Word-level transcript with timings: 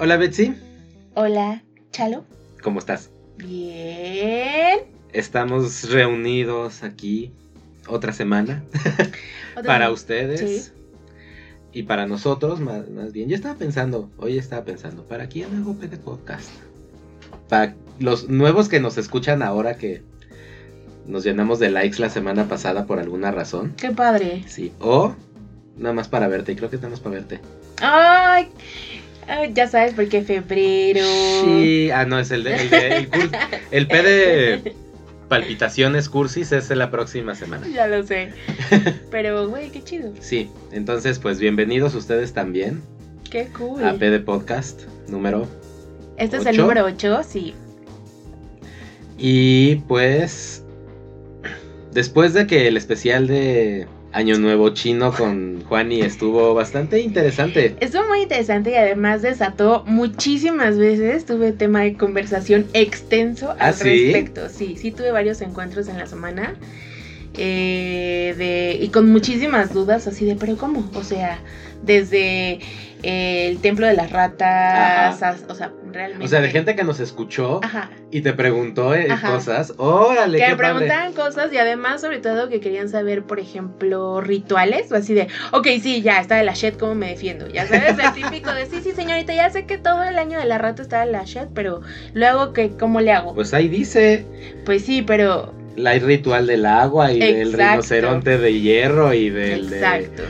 Hola 0.00 0.16
Betsy, 0.16 0.54
Hola, 1.14 1.62
Chalo. 1.92 2.24
¿cómo 2.62 2.78
estás? 2.78 3.10
Bien. 3.36 4.80
Estamos 5.12 5.90
reunidos 5.90 6.82
aquí 6.82 7.32
otra 7.88 8.12
semana 8.12 8.62
Otra 9.56 9.62
para 9.64 9.88
vez. 9.90 10.00
ustedes 10.00 10.40
Sí. 10.40 10.72
y 11.72 11.82
para 11.82 12.06
nosotros 12.06 12.60
más, 12.60 12.88
más 12.90 13.12
bien. 13.12 13.28
Yo 13.28 13.36
estaba 13.36 13.56
pensando, 13.56 14.10
hoy 14.18 14.38
estaba 14.38 14.64
pensando, 14.64 15.04
¿para 15.04 15.28
quién 15.28 15.54
hago 15.56 15.74
PD 15.74 15.98
Podcast? 15.98 16.48
Para 17.48 17.74
los 17.98 18.28
nuevos 18.28 18.68
que 18.68 18.80
nos 18.80 18.96
escuchan 18.96 19.42
ahora 19.42 19.76
que 19.76 20.02
nos 21.06 21.24
llenamos 21.24 21.58
de 21.58 21.70
likes 21.70 21.98
la 21.98 22.08
semana 22.08 22.48
pasada 22.48 22.86
por 22.86 22.98
alguna 23.00 23.32
razón. 23.32 23.74
Qué 23.76 23.90
padre. 23.90 24.44
Sí, 24.46 24.72
o 24.80 25.14
nada 25.76 25.92
más 25.94 26.08
para 26.08 26.28
verte, 26.28 26.52
y 26.52 26.56
creo 26.56 26.70
que 26.70 26.76
nada 26.76 26.88
más 26.90 27.00
para 27.00 27.16
verte. 27.16 27.40
Ay, 27.82 28.48
ya 29.54 29.66
sabes 29.68 29.94
por 29.94 30.08
qué 30.08 30.22
febrero. 30.22 31.00
Sí, 31.44 31.90
ah, 31.92 32.04
no, 32.04 32.18
es 32.18 32.30
el 32.30 32.44
de, 32.44 32.54
el, 32.56 32.70
de- 32.70 32.96
el, 32.96 33.10
cur- 33.10 33.38
el 33.70 33.86
P 33.86 34.02
de 34.02 34.74
palpitaciones 35.28 36.08
cursis 36.08 36.50
es 36.52 36.70
la 36.70 36.90
próxima 36.90 37.34
semana. 37.34 37.66
Ya 37.68 37.86
lo 37.86 38.04
sé. 38.04 38.32
Pero, 39.10 39.48
güey, 39.48 39.70
qué 39.70 39.82
chido. 39.82 40.12
Sí, 40.20 40.50
entonces 40.72 41.18
pues 41.18 41.38
bienvenidos 41.38 41.94
ustedes 41.94 42.32
también 42.32 42.82
Qué 43.30 43.46
cool. 43.56 43.84
a 43.84 43.94
PD 43.94 44.18
Podcast 44.20 44.82
número. 45.08 45.46
este 46.16 46.38
es 46.38 46.46
el 46.46 46.56
número 46.56 46.84
8, 46.84 47.20
sí. 47.28 47.54
Y 49.18 49.76
pues 49.86 50.64
después 51.92 52.32
de 52.34 52.46
que 52.46 52.66
el 52.68 52.76
especial 52.76 53.26
de 53.26 53.86
Año 54.12 54.38
Nuevo 54.38 54.70
Chino 54.70 55.12
con 55.12 55.62
Juani 55.64 56.00
estuvo 56.02 56.52
bastante 56.54 57.00
interesante. 57.00 57.76
Estuvo 57.80 58.06
muy 58.08 58.22
interesante 58.22 58.72
y 58.72 58.74
además 58.74 59.22
desató 59.22 59.84
muchísimas 59.86 60.76
veces. 60.78 61.24
Tuve 61.26 61.52
tema 61.52 61.82
de 61.82 61.94
conversación 61.94 62.66
extenso 62.72 63.50
¿Ah, 63.58 63.68
al 63.68 63.74
sí? 63.74 63.84
respecto. 63.84 64.48
Sí, 64.48 64.76
sí 64.76 64.90
tuve 64.90 65.12
varios 65.12 65.40
encuentros 65.42 65.88
en 65.88 65.98
la 65.98 66.06
semana. 66.06 66.54
eh, 67.34 68.34
de, 68.36 68.78
y 68.84 68.88
con 68.88 69.10
muchísimas 69.10 69.72
dudas 69.72 70.08
así 70.08 70.24
de, 70.24 70.34
pero 70.34 70.56
¿cómo? 70.56 70.90
O 70.94 71.04
sea, 71.04 71.38
desde 71.82 72.58
el 73.02 73.60
templo 73.60 73.86
de 73.86 73.94
las 73.94 74.10
ratas, 74.12 75.22
Ajá. 75.22 75.36
o 75.48 75.54
sea, 75.54 75.72
realmente. 75.92 76.24
O 76.24 76.28
sea, 76.28 76.40
de 76.40 76.50
gente 76.50 76.74
que 76.76 76.84
nos 76.84 77.00
escuchó 77.00 77.60
Ajá. 77.62 77.90
y 78.10 78.20
te 78.20 78.32
preguntó 78.32 78.94
eh, 78.94 79.08
cosas. 79.26 79.74
Órale, 79.76 80.38
Que 80.38 80.44
qué 80.44 80.50
me 80.50 80.56
padre. 80.56 80.70
preguntaban 80.74 81.12
cosas 81.12 81.52
y 81.52 81.58
además, 81.58 82.00
sobre 82.00 82.18
todo, 82.18 82.48
que 82.48 82.60
querían 82.60 82.88
saber, 82.88 83.22
por 83.24 83.40
ejemplo, 83.40 84.20
rituales. 84.20 84.90
O 84.92 84.96
así 84.96 85.14
de, 85.14 85.28
ok, 85.52 85.66
sí, 85.82 86.02
ya 86.02 86.20
está 86.20 86.36
de 86.36 86.44
la 86.44 86.54
shit, 86.54 86.76
¿cómo 86.78 86.94
me 86.94 87.08
defiendo? 87.08 87.48
Ya 87.48 87.66
sabes, 87.66 87.96
el 87.98 88.12
típico 88.12 88.52
de, 88.52 88.66
sí, 88.66 88.80
sí, 88.82 88.92
señorita, 88.92 89.34
ya 89.34 89.50
sé 89.50 89.66
que 89.66 89.78
todo 89.78 90.02
el 90.04 90.18
año 90.18 90.38
de 90.38 90.44
la 90.46 90.58
rata 90.58 90.82
está 90.82 91.04
de 91.04 91.12
la 91.12 91.24
shit, 91.24 91.48
pero 91.54 91.80
luego, 92.14 92.52
que 92.52 92.70
¿cómo 92.76 93.00
le 93.00 93.12
hago? 93.12 93.34
Pues 93.34 93.52
ahí 93.54 93.68
dice, 93.68 94.24
Pues 94.64 94.84
sí, 94.84 95.02
pero. 95.02 95.54
la 95.76 95.92
ritual 95.94 96.46
del 96.46 96.66
agua 96.66 97.12
y 97.12 97.18
del 97.20 97.48
Exacto. 97.48 97.70
rinoceronte 97.70 98.38
de 98.38 98.60
hierro 98.60 99.14
y 99.14 99.30
del 99.30 99.70
de 99.70 99.76
Exacto. 99.78 100.22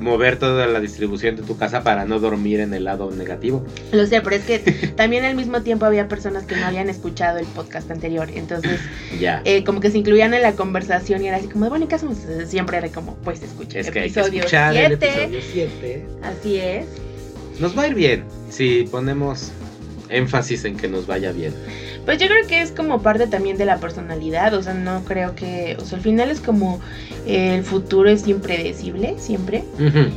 Mover 0.00 0.38
toda 0.38 0.66
la 0.66 0.80
distribución 0.80 1.36
de 1.36 1.42
tu 1.42 1.56
casa 1.56 1.82
para 1.82 2.04
no 2.06 2.18
dormir 2.18 2.60
en 2.60 2.72
el 2.74 2.84
lado 2.84 3.10
negativo. 3.10 3.64
Lo 3.92 4.06
sé, 4.06 4.20
pero 4.22 4.36
es 4.36 4.42
que 4.44 4.58
también 4.96 5.24
al 5.24 5.34
mismo 5.36 5.62
tiempo 5.62 5.84
había 5.84 6.08
personas 6.08 6.44
que 6.44 6.56
no 6.56 6.66
habían 6.66 6.88
escuchado 6.88 7.38
el 7.38 7.46
podcast 7.46 7.90
anterior. 7.90 8.28
Entonces, 8.34 8.80
Ya. 9.20 9.42
eh, 9.44 9.62
como 9.64 9.80
que 9.80 9.90
se 9.90 9.98
incluían 9.98 10.32
en 10.34 10.42
la 10.42 10.52
conversación 10.52 11.22
y 11.22 11.28
era 11.28 11.36
así 11.36 11.48
como, 11.48 11.68
bueno, 11.68 11.84
¿y 11.84 11.88
qué 11.88 11.96
hacemos? 11.96 12.16
Siempre 12.48 12.78
era 12.78 12.88
como, 12.88 13.14
pues 13.16 13.42
escucha 13.42 13.78
es 13.78 13.90
que 13.90 14.00
hay 14.00 14.10
que 14.10 14.20
episodio 14.20 14.40
escuchar 14.40 14.74
el 14.76 14.98
7. 14.98 15.06
episodio 15.24 15.40
7. 15.52 16.06
Así 16.22 16.56
es. 16.56 16.86
Nos 17.60 17.76
va 17.76 17.82
a 17.82 17.88
ir 17.88 17.94
bien 17.94 18.24
si 18.48 18.88
ponemos 18.90 19.50
énfasis 20.08 20.64
en 20.64 20.76
que 20.76 20.88
nos 20.88 21.06
vaya 21.06 21.30
bien. 21.32 21.52
Pues 22.04 22.18
yo 22.18 22.26
creo 22.26 22.46
que 22.46 22.62
es 22.62 22.72
como 22.72 23.02
parte 23.02 23.26
también 23.26 23.56
de 23.58 23.66
la 23.66 23.76
personalidad, 23.78 24.54
o 24.54 24.62
sea, 24.62 24.74
no 24.74 25.04
creo 25.04 25.34
que, 25.34 25.76
o 25.78 25.84
sea, 25.84 25.98
al 25.98 26.02
final 26.02 26.30
es 26.30 26.40
como 26.40 26.80
eh, 27.26 27.54
el 27.54 27.62
futuro 27.62 28.08
es 28.10 28.26
impredecible, 28.26 29.14
siempre, 29.18 29.62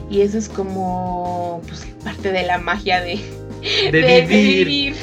y 0.10 0.22
eso 0.22 0.38
es 0.38 0.50
como, 0.50 1.62
pues, 1.68 1.86
parte 2.04 2.32
de 2.32 2.44
la 2.44 2.58
magia 2.58 3.02
de, 3.02 3.20
De, 3.92 3.92
de- 3.92 4.02
de 4.02 4.22
vivir. 4.22 4.66
vivir. 4.68 4.96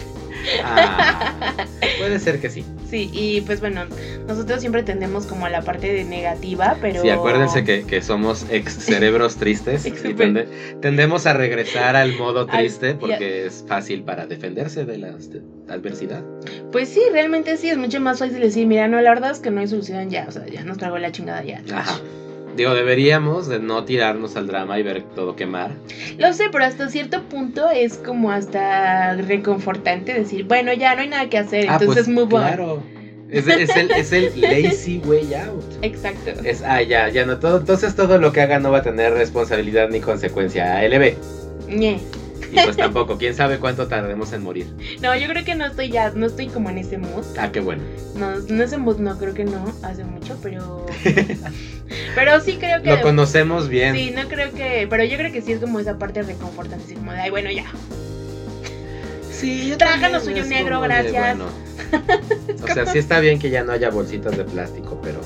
Ah, 0.65 1.67
puede 1.99 2.19
ser 2.19 2.41
que 2.41 2.49
sí. 2.51 2.65
Sí, 2.91 3.09
y 3.13 3.41
pues 3.43 3.61
bueno, 3.61 3.83
nosotros 4.27 4.61
siempre 4.61 4.83
tendemos 4.83 5.27
como 5.27 5.47
a 5.47 5.51
la 5.51 5.63
parte 5.63 5.93
de 5.93 6.05
negativa, 6.05 6.77
pero... 6.81 7.01
Sí, 7.03 7.09
acuérdense 7.09 7.63
que, 7.65 7.85
que 7.87 8.03
somos 8.03 8.47
ex 8.51 8.73
cerebros 8.73 9.37
tristes 9.37 9.87
y 9.87 9.91
tende- 9.93 10.49
tendemos 10.81 11.27
a 11.27 11.33
regresar 11.33 11.95
al 11.95 12.15
modo 12.19 12.47
triste 12.47 12.95
porque 12.95 13.47
es 13.47 13.65
fácil 13.67 14.03
para 14.03 14.27
defenderse 14.27 14.85
de 14.85 14.99
la 14.99 15.15
adversidad. 15.69 16.25
Pues 16.73 16.89
sí, 16.89 17.01
realmente 17.13 17.57
sí, 17.57 17.69
es 17.69 17.77
mucho 17.79 18.01
más 18.01 18.19
fácil 18.19 18.41
decir, 18.41 18.67
mira, 18.67 18.89
no, 18.89 19.01
la 19.01 19.11
verdad 19.11 19.31
es 19.31 19.39
que 19.39 19.51
no 19.51 19.61
hay 19.61 19.69
solución 19.69 20.11
ya, 20.11 20.27
o 20.29 20.33
sea, 20.33 20.47
ya 20.47 20.65
nos 20.65 20.79
tragó 20.79 20.99
la 20.99 21.13
chingada 21.13 21.45
ya. 21.45 21.63
Ajá. 21.73 22.01
Digo, 22.57 22.75
deberíamos 22.75 23.49
de 23.49 23.61
no 23.61 23.85
tirarnos 23.85 24.37
al 24.37 24.47
drama 24.47 24.79
y 24.79 24.83
ver 24.83 25.03
todo 25.15 25.37
quemar. 25.37 25.73
Lo 26.19 26.33
sé, 26.33 26.45
pero 26.51 26.65
hasta 26.65 26.89
cierto 26.89 27.23
punto 27.23 27.71
es 27.71 27.97
como 27.97 28.31
hasta 28.31 29.15
reconfortante 29.15 30.13
decir, 30.15 30.45
bueno, 30.45 30.73
ya 30.73 30.95
no 30.95 31.03
hay 31.03 31.09
nada 31.09 31.29
que 31.29 31.39
hacer, 31.39 31.67
Ah, 31.69 31.79
entonces 31.81 32.09
pues, 32.13 32.29
claro. 32.29 32.83
Es, 33.31 33.47
es 33.47 33.77
el, 33.77 33.91
es 33.93 34.13
el 34.13 34.41
lazy 34.41 34.99
way 35.05 35.33
out. 35.35 35.63
Exacto. 35.83 36.33
Es, 36.45 36.63
ah, 36.63 36.83
ya, 36.83 37.09
ya 37.09 37.25
no 37.25 37.39
todo. 37.39 37.59
Entonces 37.59 37.95
todo 37.95 38.19
lo 38.19 38.33
que 38.33 38.41
haga 38.41 38.59
no 38.59 38.73
va 38.73 38.79
a 38.79 38.83
tener 38.83 39.13
responsabilidad 39.13 39.89
ni 39.89 40.01
consecuencia. 40.01 40.79
ALB. 40.79 41.15
Ñe. 41.69 42.01
Y 42.53 42.61
pues 42.65 42.77
tampoco, 42.77 43.17
quién 43.19 43.35
sabe 43.35 43.59
cuánto 43.59 43.87
tardemos 43.87 44.33
en 44.33 44.43
morir. 44.43 44.67
No, 45.01 45.15
yo 45.17 45.29
creo 45.29 45.45
que 45.45 45.55
no 45.55 45.67
estoy 45.67 45.91
ya, 45.91 46.11
no 46.11 46.27
estoy 46.27 46.49
como 46.49 46.71
en 46.71 46.79
ese 46.79 46.99
mood. 46.99 47.25
Ah, 47.39 47.53
qué 47.53 47.61
bueno. 47.61 47.83
No, 48.17 48.39
no 48.39 48.63
ese 48.63 48.77
mood, 48.77 48.99
no, 48.99 49.17
creo 49.19 49.35
que 49.35 49.45
no, 49.45 49.73
hace 49.83 50.05
mucho, 50.05 50.37
pero... 50.43 50.87
pero 52.15 52.41
sí 52.41 52.57
creo 52.59 52.83
que... 52.83 52.91
Lo 52.91 53.03
conocemos 53.03 53.69
bien. 53.69 53.95
Sí, 53.95 54.13
no 54.15 54.29
creo 54.29 54.53
que... 54.53 54.87
Pero 54.91 55.05
yo 55.05 55.17
creo 55.17 55.33
que 55.33 55.43
sí 55.43 55.53
es 55.53 55.61
como 55.61 55.79
esa 55.79 55.99
parte 55.99 56.23
reconfortante, 56.23 56.85
así 56.85 56.95
como 56.95 57.13
de, 57.13 57.21
ay, 57.21 57.31
bueno, 57.31 57.51
ya. 57.51 57.67
Sí, 59.31 59.69
yo 59.69 59.79
Tráganos 59.79 60.25
también 60.25 60.45
suyo 60.45 60.57
negro, 60.57 60.81
de, 60.83 60.89
gracias. 60.89 61.39
bueno. 61.39 61.47
O 62.63 62.73
sea, 62.73 62.87
sí 62.87 62.99
está 62.99 63.21
bien 63.21 63.39
que 63.39 63.51
ya 63.51 63.65
no 63.65 63.73
haya 63.73 63.91
bolsitas 63.91 64.37
de 64.37 64.45
plástico, 64.45 65.01
pero. 65.03 65.21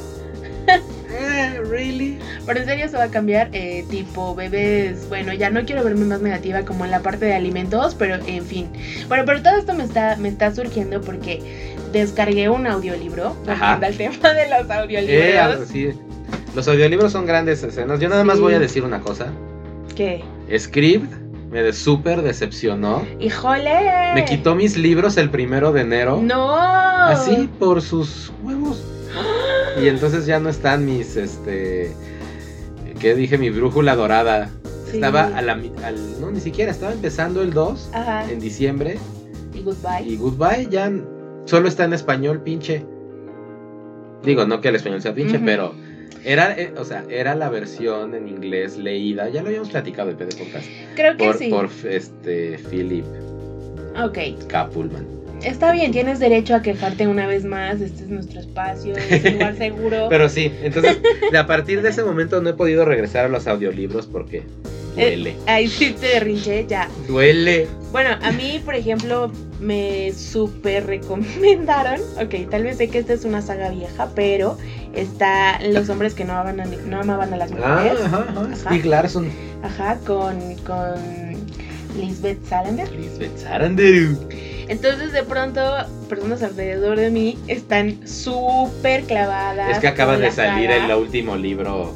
Eh, 1.17 1.61
really? 1.71 2.19
Pero 2.47 2.61
en 2.61 2.67
serio 2.67 2.89
se 2.89 2.97
va 2.97 3.05
a 3.05 3.11
cambiar, 3.11 3.49
eh, 3.53 3.85
tipo 3.89 4.35
bebés, 4.35 5.09
bueno, 5.09 5.33
ya 5.33 5.51
no 5.51 5.65
quiero 5.65 5.85
verme 5.85 6.05
más 6.05 6.21
negativa 6.21 6.63
como 6.65 6.85
en 6.85 6.91
la 6.91 7.01
parte 7.01 7.25
de 7.27 7.35
alimentos, 7.35 7.95
pero 7.95 8.17
en 8.27 8.45
fin. 8.45 8.69
Bueno, 9.09 9.25
pero 9.27 9.43
todo 9.43 9.57
esto 9.57 9.75
me 9.75 9.85
está, 9.85 10.17
me 10.17 10.29
está 10.29 10.55
surgiendo 10.55 11.01
porque 11.01 11.75
descargué 11.93 12.49
un 12.49 12.67
audiolibro, 12.67 13.37
Ajá. 13.47 13.75
al 13.75 13.95
tema 13.97 14.33
de 14.35 14.49
los 14.49 14.69
Eh, 14.69 14.73
audiolibros. 15.39 15.69
sí. 15.69 15.91
Los 16.55 16.69
audiolibros 16.69 17.13
son 17.13 17.27
grandes 17.27 17.63
escenas. 17.63 17.99
Yo 18.01 18.09
nada 18.09 18.25
más 18.25 18.37
Sí. 18.37 18.43
voy 18.43 18.55
a 18.55 18.59
decir 18.59 18.83
una 18.85 19.01
cosa. 19.01 19.27
¿Qué? 19.97 20.23
Script 20.57 21.13
me 21.51 21.63
de 21.63 21.73
súper 21.73 22.23
decepcionó. 22.23 23.05
¡Híjole! 23.21 24.13
Me 24.15 24.25
quitó 24.25 24.55
mis 24.55 24.77
libros 24.77 25.17
el 25.17 25.31
primero 25.31 25.73
de 25.73 25.81
enero. 25.83 26.21
¡No! 26.23 26.55
Así 26.57 27.49
por 27.59 27.81
sus 27.83 28.33
huevos. 28.43 28.85
Y 29.83 29.89
entonces 29.89 30.27
ya 30.27 30.39
no 30.39 30.49
están 30.49 30.85
mis, 30.87 31.17
este, 31.17 31.91
¿qué 33.01 33.15
dije? 33.15 33.39
Mi 33.39 33.51
brújula 33.51 33.97
dorada. 33.97 34.51
Sí. 34.91 34.97
Estaba 34.97 35.25
a 35.37 35.43
la, 35.43 35.53
al, 35.83 36.21
no, 36.21 36.31
ni 36.31 36.41
siquiera, 36.41 36.71
estaba 36.71 36.93
empezando 36.93 37.43
el 37.43 37.53
2 37.53 37.91
Ajá. 37.93 38.31
en 38.31 38.39
diciembre. 38.41 38.99
Y 39.53 39.63
goodbye. 39.63 40.03
Y 40.07 40.17
Goodbye 40.17 40.69
ya 40.71 40.93
solo 41.47 41.69
está 41.69 41.85
en 41.85 41.93
español, 41.93 42.41
pinche. 42.43 42.85
Digo, 44.23 44.47
no 44.47 44.61
que 44.61 44.69
el 44.69 44.77
español 44.77 45.03
sea 45.03 45.15
pinche, 45.15 45.39
pero 45.39 45.75
era, 46.25 46.59
eh, 46.59 46.73
o 46.79 46.85
sea, 46.85 47.05
era 47.11 47.35
la 47.35 47.51
versión 47.51 48.15
en 48.15 48.29
inglés 48.29 48.79
leída. 48.79 49.29
Ya 49.29 49.43
lo 49.43 49.49
habíamos 49.49 49.71
platicado 49.71 50.11
en 50.11 50.17
PD 50.17 50.35
Podcast. 50.37 50.67
Creo 50.97 51.17
que 51.17 51.25
Por, 51.25 51.37
sí. 51.37 51.49
por 51.51 51.69
este 51.89 52.59
Philip 52.71 53.05
Ok. 54.03 54.19
K. 54.49 54.69
Está 55.45 55.73
bien, 55.73 55.93
tienes 55.93 56.19
derecho 56.19 56.55
a 56.55 56.63
quejarte 56.63 57.07
una 57.07 57.27
vez 57.27 57.45
más. 57.45 57.81
Este 57.81 58.03
es 58.05 58.09
nuestro 58.09 58.41
espacio, 58.41 58.95
es 58.97 59.25
un 59.25 59.33
lugar 59.35 59.57
seguro. 59.57 60.07
Pero 60.11 60.29
sí, 60.29 60.51
entonces, 60.63 60.99
a 61.37 61.47
partir 61.47 61.83
de 61.83 61.91
ese 61.91 62.03
momento 62.03 62.41
no 62.41 62.51
he 62.51 62.55
podido 62.55 62.85
regresar 62.85 63.27
a 63.27 63.29
los 63.29 63.47
audiolibros 63.47 64.07
porque 64.07 64.43
duele. 64.97 65.37
Ahí 65.47 65.69
sí 65.69 65.95
te 66.01 66.07
derrinché, 66.07 66.67
ya. 66.69 66.89
Duele. 67.07 67.67
Bueno, 67.93 68.11
a 68.23 68.33
mí, 68.33 68.61
por 68.65 68.75
ejemplo, 68.75 69.31
me 69.61 70.13
súper 70.13 70.87
recomendaron. 70.87 72.01
Ok, 72.21 72.49
tal 72.51 72.63
vez 72.65 72.77
sé 72.79 72.89
que 72.89 72.99
esta 72.99 73.13
es 73.13 73.25
una 73.25 73.41
saga 73.43 73.71
vieja, 73.71 74.09
pero 74.15 74.57
está 74.95 75.61
Los 75.63 75.89
hombres 75.91 76.15
que 76.15 76.25
no 76.25 76.33
amaban 76.33 76.61
a, 76.61 76.65
no 76.67 77.01
amaban 77.01 77.33
a 77.35 77.37
las 77.37 77.51
Ah, 77.53 77.79
mujeres. 77.83 78.01
ajá, 78.05 78.27
ajá. 78.29 78.41
Ajá. 78.41 78.57
Stieg 78.57 78.87
Larsson. 78.87 79.29
Ajá, 79.63 79.99
con, 80.07 80.39
con 80.67 80.95
Lisbeth 81.99 82.45
Salander. 82.49 82.91
Lisbeth 82.93 83.37
Saranderu. 83.39 84.17
Entonces, 84.69 85.13
de 85.13 85.23
pronto, 85.23 85.61
personas 86.09 86.43
alrededor 86.43 86.99
de 86.99 87.11
mí 87.11 87.39
están 87.49 88.07
súper 88.07 89.05
clavadas. 89.05 89.71
Es 89.71 89.79
que 89.79 89.89
acaba 89.89 90.17
de 90.17 90.31
salir 90.31 90.71
saga. 90.71 90.87
el 90.87 90.93
último 91.01 91.37
libro 91.37 91.93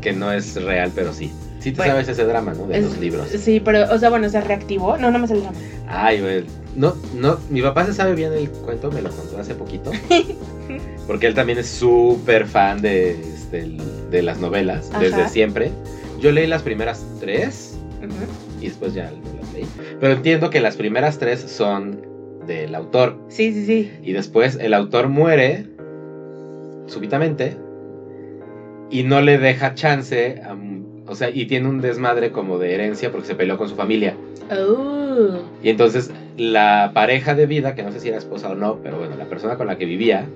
que 0.00 0.12
no 0.12 0.32
es 0.32 0.54
real, 0.62 0.92
pero 0.94 1.12
sí. 1.12 1.32
Sí 1.60 1.72
te 1.72 1.78
Bueno. 1.78 1.92
sabes 1.94 2.08
ese 2.08 2.24
drama, 2.24 2.54
¿no? 2.54 2.66
De 2.66 2.78
Es- 2.78 2.84
los 2.84 2.98
libros. 2.98 3.28
Sí, 3.28 3.60
pero, 3.60 3.92
o 3.92 3.98
sea, 3.98 4.10
bueno, 4.10 4.28
se 4.28 4.40
reactivó. 4.40 4.96
No, 4.96 5.10
no 5.10 5.18
me 5.18 5.26
el 5.26 5.40
drama. 5.42 5.56
Ay, 5.88 6.20
güey. 6.20 6.44
No, 6.76 6.94
no, 7.14 7.38
mi 7.50 7.62
papá 7.62 7.84
se 7.84 7.92
sabe 7.94 8.14
bien 8.14 8.32
el 8.32 8.48
cuento, 8.50 8.92
me 8.92 9.02
lo 9.02 9.10
contó 9.10 9.38
hace 9.38 9.54
poquito. 9.54 9.90
Porque 11.08 11.26
él 11.26 11.34
también 11.34 11.58
es 11.58 11.66
súper 11.68 12.46
fan 12.46 12.80
de, 12.80 13.12
este, 13.12 13.66
de 14.10 14.22
las 14.22 14.38
novelas, 14.38 14.88
Ajá. 14.90 15.00
desde 15.00 15.28
siempre. 15.28 15.72
Yo 16.20 16.30
leí 16.30 16.46
las 16.46 16.62
primeras 16.62 17.04
tres 17.20 17.74
Ujú. 17.98 18.08
Y 18.60 18.66
después 18.68 18.94
ya 18.94 19.04
las 19.04 19.52
leí. 19.52 19.66
Pero 20.00 20.12
entiendo 20.14 20.50
que 20.50 20.60
las 20.60 20.76
primeras 20.76 21.18
tres 21.18 21.40
son 21.40 22.00
del 22.46 22.74
autor. 22.74 23.18
Sí, 23.28 23.52
sí, 23.52 23.64
sí. 23.66 23.90
Y 24.02 24.12
después 24.12 24.58
el 24.60 24.74
autor 24.74 25.08
muere 25.08 25.66
súbitamente 26.86 27.56
y 28.90 29.02
no 29.02 29.20
le 29.20 29.38
deja 29.38 29.74
chance, 29.74 30.40
a 30.44 30.56
o 31.10 31.14
sea, 31.14 31.30
y 31.30 31.46
tiene 31.46 31.68
un 31.68 31.80
desmadre 31.80 32.32
como 32.32 32.58
de 32.58 32.74
herencia 32.74 33.10
porque 33.10 33.26
se 33.28 33.34
peleó 33.34 33.56
con 33.56 33.66
su 33.68 33.74
familia. 33.76 34.14
Oh. 34.50 35.38
Y 35.62 35.70
entonces 35.70 36.10
la 36.36 36.90
pareja 36.94 37.34
de 37.34 37.46
vida, 37.46 37.74
que 37.74 37.82
no 37.82 37.92
sé 37.92 38.00
si 38.00 38.08
era 38.08 38.18
esposa 38.18 38.50
o 38.50 38.54
no, 38.54 38.76
pero 38.82 38.98
bueno, 38.98 39.16
la 39.16 39.24
persona 39.24 39.56
con 39.56 39.66
la 39.68 39.78
que 39.78 39.86
vivía, 39.86 40.26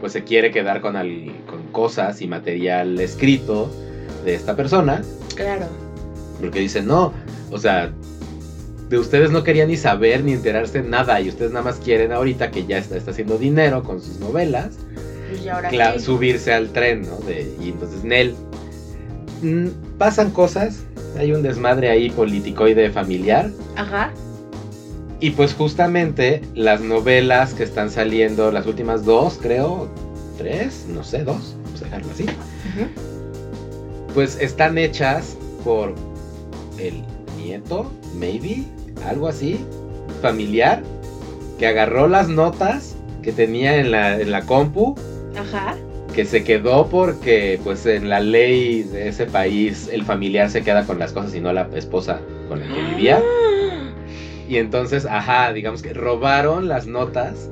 pues 0.00 0.12
se 0.12 0.24
quiere 0.24 0.50
quedar 0.50 0.80
con, 0.80 0.96
al- 0.96 1.32
con 1.48 1.62
cosas 1.70 2.20
y 2.22 2.26
material 2.26 3.00
escrito 3.00 3.70
de 4.24 4.34
esta 4.34 4.56
persona, 4.56 5.02
Claro. 5.36 5.66
Porque 6.40 6.60
dice, 6.60 6.82
no, 6.82 7.12
o 7.50 7.58
sea, 7.58 7.92
de 8.88 8.98
ustedes 8.98 9.30
no 9.30 9.42
querían 9.42 9.68
ni 9.68 9.76
saber 9.76 10.22
ni 10.22 10.32
enterarse 10.32 10.82
nada 10.82 11.20
y 11.20 11.28
ustedes 11.28 11.50
nada 11.50 11.64
más 11.64 11.76
quieren 11.76 12.12
ahorita 12.12 12.50
que 12.50 12.66
ya 12.66 12.78
está, 12.78 12.96
está 12.96 13.10
haciendo 13.10 13.36
dinero 13.38 13.82
con 13.82 14.00
sus 14.00 14.20
novelas, 14.20 14.76
Pues 15.28 15.42
ya 15.42 15.56
ahora 15.56 15.70
qué? 15.70 16.00
subirse 16.00 16.52
al 16.52 16.68
tren, 16.70 17.02
¿no? 17.02 17.16
De, 17.26 17.52
y 17.60 17.70
entonces 17.70 18.04
Nel, 18.04 18.34
mm, 19.42 19.66
pasan 19.98 20.30
cosas, 20.30 20.84
hay 21.18 21.32
un 21.32 21.42
desmadre 21.42 21.90
ahí 21.90 22.10
politicoide 22.10 22.90
familiar. 22.90 23.50
Ajá. 23.76 24.12
Y 25.18 25.30
pues 25.30 25.54
justamente 25.54 26.42
las 26.54 26.80
novelas 26.82 27.54
que 27.54 27.62
están 27.64 27.90
saliendo, 27.90 28.52
las 28.52 28.66
últimas 28.66 29.04
dos, 29.04 29.38
creo, 29.40 29.88
tres, 30.36 30.84
no 30.92 31.02
sé, 31.02 31.24
dos, 31.24 31.56
vamos 31.64 31.80
a 31.80 31.84
dejarlo 31.86 32.10
así, 32.12 32.24
Ujú. 32.24 34.12
pues 34.14 34.38
están 34.40 34.76
hechas 34.78 35.36
por 35.64 35.94
el 36.78 37.02
nieto, 37.36 37.90
maybe, 38.14 38.64
algo 39.06 39.28
así, 39.28 39.58
familiar, 40.22 40.82
que 41.58 41.66
agarró 41.66 42.08
las 42.08 42.28
notas 42.28 42.96
que 43.22 43.32
tenía 43.32 43.76
en 43.76 43.90
la, 43.90 44.20
en 44.20 44.30
la 44.30 44.42
compu, 44.42 44.94
Ajá. 45.36 45.76
que 46.14 46.24
se 46.24 46.44
quedó 46.44 46.86
porque 46.88 47.58
pues 47.64 47.84
en 47.86 48.08
la 48.08 48.20
ley 48.20 48.82
de 48.84 49.08
ese 49.08 49.26
país 49.26 49.88
el 49.92 50.04
familiar 50.04 50.50
se 50.50 50.62
queda 50.62 50.84
con 50.84 50.98
las 50.98 51.12
cosas 51.12 51.34
y 51.34 51.40
no 51.40 51.52
la 51.52 51.68
esposa 51.74 52.20
con 52.48 52.60
la 52.60 52.66
que 52.66 52.82
vivía. 52.94 53.22
Y 54.48 54.58
entonces, 54.58 55.06
ajá, 55.06 55.52
digamos 55.52 55.82
que 55.82 55.92
robaron 55.92 56.68
las 56.68 56.86
notas 56.86 57.50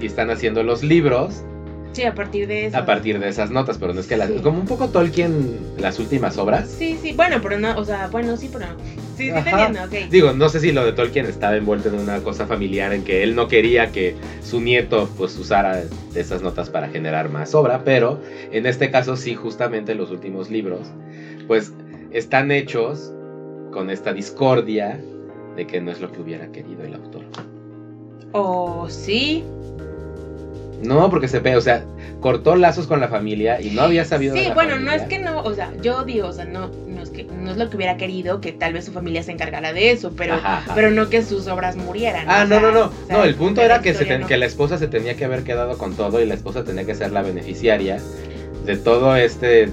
y 0.00 0.06
están 0.06 0.30
haciendo 0.30 0.62
los 0.62 0.82
libros 0.82 1.44
Sí, 1.96 2.04
a 2.04 2.14
partir 2.14 2.46
de 2.46 2.66
eso. 2.66 2.76
a 2.76 2.84
partir 2.84 3.18
de 3.18 3.26
esas 3.26 3.50
notas, 3.50 3.78
pero 3.78 3.94
no 3.94 4.00
es 4.00 4.06
que 4.06 4.18
las... 4.18 4.28
Sí. 4.28 4.40
Como 4.42 4.60
un 4.60 4.66
poco 4.66 4.88
Tolkien, 4.88 5.58
las 5.78 5.98
últimas 5.98 6.36
obras. 6.36 6.68
Sí, 6.68 6.98
sí. 7.00 7.14
Bueno, 7.14 7.38
pero 7.42 7.58
no, 7.58 7.74
o 7.74 7.86
sea, 7.86 8.08
bueno, 8.08 8.36
sí, 8.36 8.50
pero 8.52 8.66
no. 8.66 8.74
Sí, 9.16 9.28
sí, 9.28 9.32
te 9.32 9.38
Ajá. 9.38 9.66
entiendo, 9.68 9.84
ok. 9.84 10.10
Digo, 10.10 10.32
no 10.34 10.50
sé 10.50 10.60
si 10.60 10.72
lo 10.72 10.84
de 10.84 10.92
Tolkien 10.92 11.24
estaba 11.24 11.56
envuelto 11.56 11.88
en 11.88 11.94
una 11.94 12.18
cosa 12.18 12.46
familiar 12.46 12.92
en 12.92 13.02
que 13.02 13.22
él 13.22 13.34
no 13.34 13.48
quería 13.48 13.92
que 13.92 14.14
su 14.42 14.60
nieto 14.60 15.08
pues 15.16 15.38
usara 15.38 15.84
esas 16.14 16.42
notas 16.42 16.68
para 16.68 16.88
generar 16.88 17.30
más 17.30 17.54
obra, 17.54 17.82
pero 17.82 18.20
en 18.52 18.66
este 18.66 18.90
caso 18.90 19.16
sí, 19.16 19.34
justamente 19.34 19.94
los 19.94 20.10
últimos 20.10 20.50
libros, 20.50 20.88
pues 21.46 21.72
están 22.12 22.50
hechos 22.50 23.10
con 23.72 23.88
esta 23.88 24.12
discordia 24.12 25.00
de 25.56 25.66
que 25.66 25.80
no 25.80 25.92
es 25.92 26.02
lo 26.02 26.12
que 26.12 26.20
hubiera 26.20 26.52
querido 26.52 26.84
el 26.84 26.92
autor. 26.92 27.22
O 28.32 28.86
sí. 28.90 29.44
No, 30.82 31.08
porque 31.10 31.26
se 31.28 31.40
ve, 31.40 31.56
o 31.56 31.60
sea, 31.60 31.84
cortó 32.20 32.54
lazos 32.54 32.86
con 32.86 33.00
la 33.00 33.08
familia 33.08 33.60
y 33.60 33.70
no 33.70 33.82
había 33.82 34.04
sabido 34.04 34.34
de 34.34 34.42
Sí, 34.42 34.48
la 34.48 34.54
bueno, 34.54 34.78
no 34.78 34.92
es 34.92 35.02
que 35.02 35.18
no, 35.18 35.40
o 35.42 35.54
sea, 35.54 35.72
yo 35.82 36.04
digo, 36.04 36.28
o 36.28 36.32
sea, 36.32 36.44
no, 36.44 36.70
no 36.86 37.02
es 37.02 37.10
que 37.10 37.24
no 37.24 37.50
es 37.50 37.56
lo 37.56 37.70
que 37.70 37.76
hubiera 37.76 37.96
querido 37.96 38.40
que 38.42 38.52
tal 38.52 38.74
vez 38.74 38.84
su 38.84 38.92
familia 38.92 39.22
se 39.22 39.32
encargara 39.32 39.72
de 39.72 39.90
eso, 39.92 40.12
pero, 40.16 40.34
Ajá, 40.34 40.58
ajá. 40.58 40.72
pero 40.74 40.90
no 40.90 41.08
que 41.08 41.22
sus 41.22 41.46
obras 41.46 41.76
murieran. 41.76 42.26
Ah, 42.28 42.44
no, 42.44 42.60
sea, 42.60 42.60
no, 42.60 42.72
no. 42.72 42.80
o 42.86 43.06
sea, 43.06 43.16
No, 43.18 43.24
el 43.24 43.34
punto 43.36 43.62
era 43.62 43.80
que, 43.80 43.94
se 43.94 44.18
no. 44.18 44.26
que 44.26 44.36
la 44.36 44.46
esposa 44.46 44.76
se 44.76 44.86
tenía 44.86 45.16
que 45.16 45.24
haber 45.24 45.44
quedado 45.44 45.78
con 45.78 45.94
todo 45.94 46.20
y 46.20 46.26
la 46.26 46.34
esposa 46.34 46.62
tenía 46.62 46.84
que 46.84 46.94
ser 46.94 47.10
la 47.10 47.22
beneficiaria 47.22 47.98
de 48.66 48.76
todo 48.76 49.16
este 49.16 49.68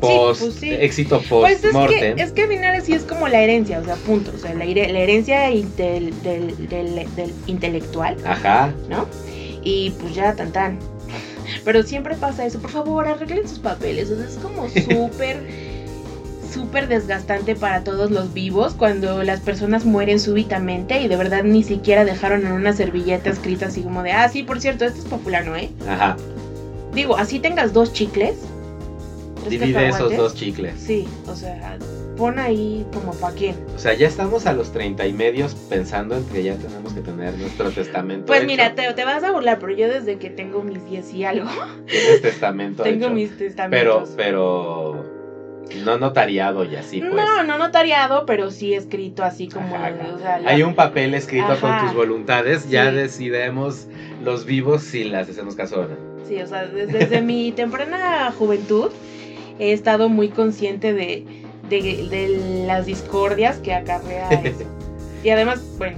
post 0.00 0.40
pues 0.42 0.54
sí. 0.54 0.72
éxito 0.72 1.20
post 1.28 1.62
Pues 1.62 1.64
es 1.64 1.72
que, 1.88 2.14
es 2.22 2.32
que 2.32 2.42
al 2.42 2.48
final 2.48 2.80
sí 2.82 2.92
es 2.94 3.02
como 3.02 3.28
la 3.28 3.40
herencia, 3.42 3.80
o 3.80 3.84
sea, 3.84 3.96
punto. 3.96 4.30
O 4.34 4.38
sea, 4.38 4.54
la, 4.54 4.64
la 4.64 4.98
herencia 4.98 5.50
intel- 5.50 6.12
del, 6.22 6.68
del- 6.68 6.94
del 7.16 7.32
intelectual, 7.46 8.16
Ajá. 8.24 8.72
¿no? 8.88 9.06
Y 9.62 9.90
pues 9.90 10.14
ya, 10.14 10.34
tan 10.34 10.52
tan. 10.52 10.78
Pero 11.64 11.82
siempre 11.82 12.14
pasa 12.14 12.46
eso. 12.46 12.58
Por 12.60 12.70
favor, 12.70 13.06
arreglen 13.06 13.48
sus 13.48 13.58
papeles. 13.58 14.10
O 14.10 14.16
sea, 14.16 14.26
es 14.26 14.36
como 14.36 14.68
súper, 14.68 15.42
súper 16.52 16.88
desgastante 16.88 17.54
para 17.56 17.84
todos 17.84 18.10
los 18.10 18.32
vivos 18.32 18.74
cuando 18.74 19.22
las 19.22 19.40
personas 19.40 19.84
mueren 19.84 20.20
súbitamente 20.20 21.00
y 21.00 21.08
de 21.08 21.16
verdad 21.16 21.44
ni 21.44 21.62
siquiera 21.62 22.04
dejaron 22.04 22.46
en 22.46 22.52
una 22.52 22.72
servilleta 22.72 23.30
escrita 23.30 23.66
así 23.66 23.82
como 23.82 24.02
de, 24.02 24.12
ah, 24.12 24.28
sí, 24.28 24.42
por 24.42 24.60
cierto, 24.60 24.84
este 24.84 25.00
es 25.00 25.04
popular, 25.04 25.46
¿no? 25.46 25.56
Eh? 25.56 25.70
Ajá. 25.88 26.16
Digo, 26.94 27.16
así 27.16 27.38
tengas 27.38 27.72
dos 27.72 27.92
chicles. 27.92 28.36
Divide 29.48 29.88
esos 29.88 30.16
dos 30.16 30.34
chicles. 30.34 30.74
Sí, 30.78 31.08
o 31.26 31.34
sea, 31.34 31.78
pon 32.20 32.38
ahí 32.38 32.86
como 32.92 33.12
para 33.14 33.34
quién. 33.34 33.56
O 33.74 33.78
sea, 33.78 33.94
ya 33.94 34.06
estamos 34.06 34.46
a 34.46 34.52
los 34.52 34.70
30 34.72 35.06
y 35.06 35.12
medios 35.14 35.54
pensando 35.54 36.16
en 36.16 36.24
que 36.26 36.42
ya 36.42 36.54
tenemos 36.54 36.92
que 36.92 37.00
tener 37.00 37.36
nuestro 37.38 37.70
testamento. 37.70 38.26
Pues 38.26 38.40
hecho. 38.40 38.46
mira, 38.46 38.74
te, 38.74 38.92
te 38.92 39.04
vas 39.04 39.24
a 39.24 39.30
burlar, 39.32 39.58
pero 39.58 39.72
yo 39.72 39.88
desde 39.88 40.18
que 40.18 40.28
tengo 40.28 40.62
mis 40.62 40.84
10 40.88 41.14
y 41.14 41.24
algo, 41.24 41.48
Tienes 41.86 42.20
testamento 42.20 42.82
tengo 42.82 43.06
hecho. 43.06 43.14
mis 43.14 43.30
Pero, 43.30 43.38
testamentos. 43.46 44.10
pero. 44.16 45.04
No 45.84 45.98
notariado 45.98 46.64
y 46.64 46.74
así, 46.76 47.00
pues. 47.00 47.12
No, 47.14 47.42
no 47.44 47.56
notariado, 47.56 48.26
pero 48.26 48.50
sí 48.50 48.74
escrito 48.74 49.22
así 49.22 49.48
como. 49.48 49.74
Ajá, 49.76 49.94
o 50.14 50.18
sea, 50.18 50.38
la- 50.40 50.50
Hay 50.50 50.62
un 50.64 50.74
papel 50.74 51.14
escrito 51.14 51.56
con 51.60 51.78
tus 51.78 51.94
voluntades, 51.94 52.68
ya 52.68 52.90
decidemos 52.90 53.86
los 54.22 54.44
vivos 54.44 54.82
si 54.82 55.04
las 55.04 55.28
hacemos 55.28 55.54
caso 55.54 55.80
o 55.80 55.82
no. 55.84 55.96
Sí, 56.28 56.40
o 56.42 56.46
sea, 56.46 56.66
desde, 56.66 56.98
desde 56.98 57.22
mi 57.22 57.52
temprana 57.52 58.32
juventud 58.36 58.90
he 59.60 59.72
estado 59.72 60.08
muy 60.08 60.28
consciente 60.28 60.92
de, 60.92 61.24
de, 61.70 62.08
de 62.10 62.64
las 62.66 62.86
discordias 62.86 63.56
que 63.58 63.72
acarrea 63.74 64.28
eso. 64.44 64.64
Y 65.24 65.30
además, 65.30 65.60
bueno, 65.78 65.96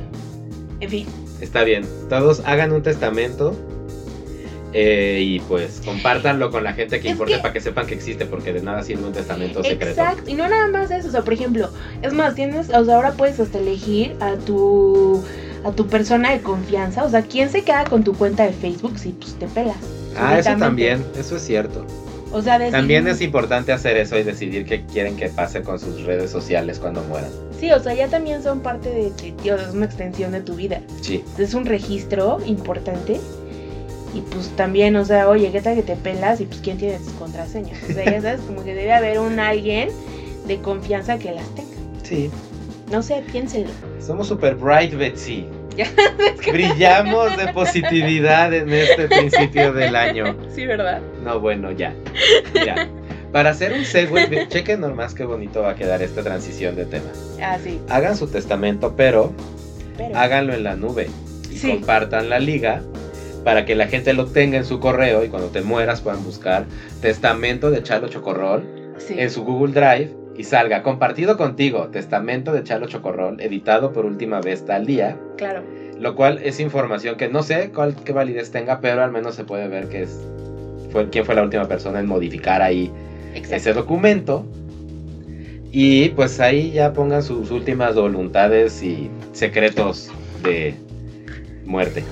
en 0.81 0.89
fin. 0.91 1.07
Está 1.41 1.65
bien, 1.65 1.85
todos 2.09 2.41
hagan 2.45 2.71
un 2.73 2.83
testamento 2.83 3.57
eh, 4.75 5.19
y 5.23 5.41
pues 5.41 5.83
compártanlo 5.85 6.51
con 6.51 6.65
la 6.65 6.73
gente 6.73 7.01
que 7.01 7.09
Es 7.09 7.13
importe 7.13 7.35
que- 7.35 7.39
para 7.41 7.53
que 7.53 7.61
sepan 7.61 7.87
que 7.87 7.95
existe, 7.95 8.25
porque 8.27 8.53
de 8.53 8.63
nada 8.63 8.83
sirve 8.83 9.05
un 9.07 9.13
testamento 9.13 9.63
secreto. 9.63 10.01
Exacto, 10.01 10.31
y 10.31 10.35
no 10.35 10.49
nada 10.49 10.69
más 10.69 10.91
eso, 10.91 11.09
o 11.09 11.11
sea, 11.11 11.23
por 11.23 11.35
ejemplo, 11.35 11.69
es 12.01 12.13
más, 12.15 12.35
tienes, 12.35 12.71
o 12.71 12.85
sea, 12.85 12.95
ahora 12.97 13.13
puedes 13.13 13.39
hasta 13.41 13.59
elegir 13.59 14.15
a 14.21 14.37
tu 14.37 15.23
a 15.65 15.71
tu 15.71 15.87
persona 15.87 16.33
de 16.33 16.41
confianza, 16.41 17.05
o 17.05 17.09
sea, 17.11 17.23
quién 17.23 17.49
se 17.49 17.63
queda 17.63 17.85
con 17.85 18.03
tu 18.03 18.15
cuenta 18.15 18.45
de 18.45 18.53
Facebook 18.53 18.99
si 18.99 19.11
pues 19.11 19.35
te 19.35 19.47
pelas. 19.47 19.77
Ah, 20.17 20.37
eso 20.39 20.57
también, 20.59 21.05
eso 21.17 21.37
es 21.37 21.43
cierto. 21.43 21.87
O 22.33 22.41
sea, 22.41 22.59
También 22.71 23.07
es 23.07 23.21
importante 23.21 23.73
hacer 23.73 23.97
eso 23.99 24.17
y 24.19 24.23
decidir 24.23 24.65
qué 24.65 24.85
quieren 24.87 25.17
que 25.17 25.29
pase 25.29 25.63
con 25.63 25.79
sus 25.79 26.03
redes 26.05 26.31
sociales 26.31 26.79
cuando 26.79 27.03
mueran. 27.05 27.31
Sí, 27.59 27.71
o 27.71 27.79
sea, 27.79 27.95
ya 27.95 28.09
también 28.09 28.43
son 28.43 28.61
parte 28.61 28.89
de 28.91 29.11
ti, 29.11 29.33
tío, 29.43 29.55
es 29.57 29.75
una 29.75 29.85
extensión 29.85 30.33
de 30.33 30.41
tu 30.41 30.55
vida. 30.55 30.81
Sí, 31.03 31.23
Es 31.39 31.53
un 31.55 31.67
registro 31.67 32.39
importante. 32.47 33.21
Y 34.15 34.21
pues 34.21 34.49
también, 34.57 34.97
o 34.97 35.05
sea, 35.05 35.29
oye, 35.29 35.51
¿qué 35.53 35.63
tal 35.63 35.75
que 35.75 35.83
te 35.83 35.97
pelas? 35.97 36.41
Y 36.41 36.45
pues 36.47 36.61
quién 36.61 36.77
tiene 36.79 36.99
tus 36.99 37.13
contraseñas. 37.15 37.79
O 37.89 37.93
sea, 37.93 38.05
ya 38.05 38.21
sabes, 38.21 38.41
como 38.41 38.63
que 38.65 38.75
debe 38.75 38.93
haber 38.93 39.19
un 39.19 39.39
alguien 39.39 39.89
de 40.47 40.59
confianza 40.59 41.19
que 41.19 41.33
las 41.33 41.49
tenga. 41.55 41.71
sí. 42.03 42.31
No 42.91 43.03
sé, 43.03 43.23
piénselo. 43.33 43.71
Somos 44.07 44.29
super 44.29 44.55
bright, 44.55 44.93
Betsy. 44.95 45.47
Ya, 45.77 45.87
Brillamos 46.53 47.37
de 47.39 47.53
positividad 47.53 48.53
en 48.53 48.73
este 48.73 49.09
principio 49.09 49.73
del 49.73 49.97
año. 49.97 50.37
Sí, 50.55 50.67
¿verdad? 50.67 51.01
No, 51.25 51.41
bueno, 51.41 51.71
ya. 51.73 51.95
Ya. 52.55 52.89
Para 53.33 53.51
hacer 53.51 53.73
un 53.73 53.85
segue, 53.85 54.47
chequen 54.49 54.81
nomás 54.83 55.15
qué 55.15 55.25
bonito 55.25 55.63
va 55.63 55.71
a 55.71 55.75
quedar 55.75 56.03
esta 56.03 56.23
transición 56.23 56.77
de 56.77 56.85
tema. 56.85 57.11
Ah, 57.43 57.57
sí. 57.63 57.81
Hagan 57.89 58.17
su 58.17 58.27
testamento, 58.29 58.95
pero 58.97 59.33
Pero. 59.97 60.17
háganlo 60.19 60.53
en 60.53 60.65
la 60.65 60.77
nube 60.77 61.09
y 61.51 61.57
Sí. 61.57 61.71
compartan 61.71 62.29
la 62.29 62.39
liga 62.39 62.83
para 63.45 63.65
que 63.65 63.75
la 63.75 63.87
gente 63.87 64.13
lo 64.13 64.27
tenga 64.27 64.59
en 64.59 64.65
su 64.67 64.79
correo 64.81 65.25
y 65.25 65.29
cuando 65.29 65.49
te 65.49 65.63
mueras 65.63 66.01
puedan 66.03 66.23
buscar 66.25 66.67
testamento 67.01 67.71
de 67.71 67.83
Chalo 67.83 68.09
Chocorrol 68.09 68.65
sí. 68.99 69.15
en 69.19 69.31
su 69.31 69.45
Google 69.45 69.73
Drive 69.73 70.11
y 70.37 70.45
salga 70.45 70.83
compartido 70.83 71.37
contigo 71.37 71.89
testamento 71.89 72.53
de 72.53 72.63
Chalo 72.65 72.87
Chocorrol 72.87 73.41
editado 73.41 73.93
por 73.93 74.07
última 74.07 74.41
vez 74.41 74.65
tal 74.65 74.87
día, 74.87 75.19
Claro. 75.37 75.63
lo 75.99 76.15
cual 76.15 76.41
es 76.43 76.59
información 76.61 77.17
que 77.17 77.29
no 77.29 77.43
sé 77.43 77.71
cuál 77.75 77.95
qué 77.97 78.13
validez 78.13 78.51
tenga, 78.51 78.81
pero 78.81 79.03
al 79.03 79.13
menos 79.13 79.35
se 79.35 79.45
puede 79.45 79.69
ver 79.69 79.89
que 79.89 80.03
es 80.03 80.19
fue 80.91 81.09
quién 81.11 81.25
fue 81.25 81.35
la 81.35 81.43
última 81.43 81.67
persona 81.69 82.01
en 82.01 82.07
modificar 82.07 82.61
ahí 82.63 82.91
Exacto. 83.35 83.57
ese 83.57 83.73
documento. 83.73 84.45
Y 85.75 86.11
pues 86.11 86.39
ahí 86.39 86.71
ya 86.73 86.93
pongan 86.93 87.23
sus 87.23 87.51
últimas 87.51 87.95
voluntades 87.95 88.83
y 88.83 89.11
secretos 89.33 90.11
de 90.43 90.75
muerte. 91.65 92.05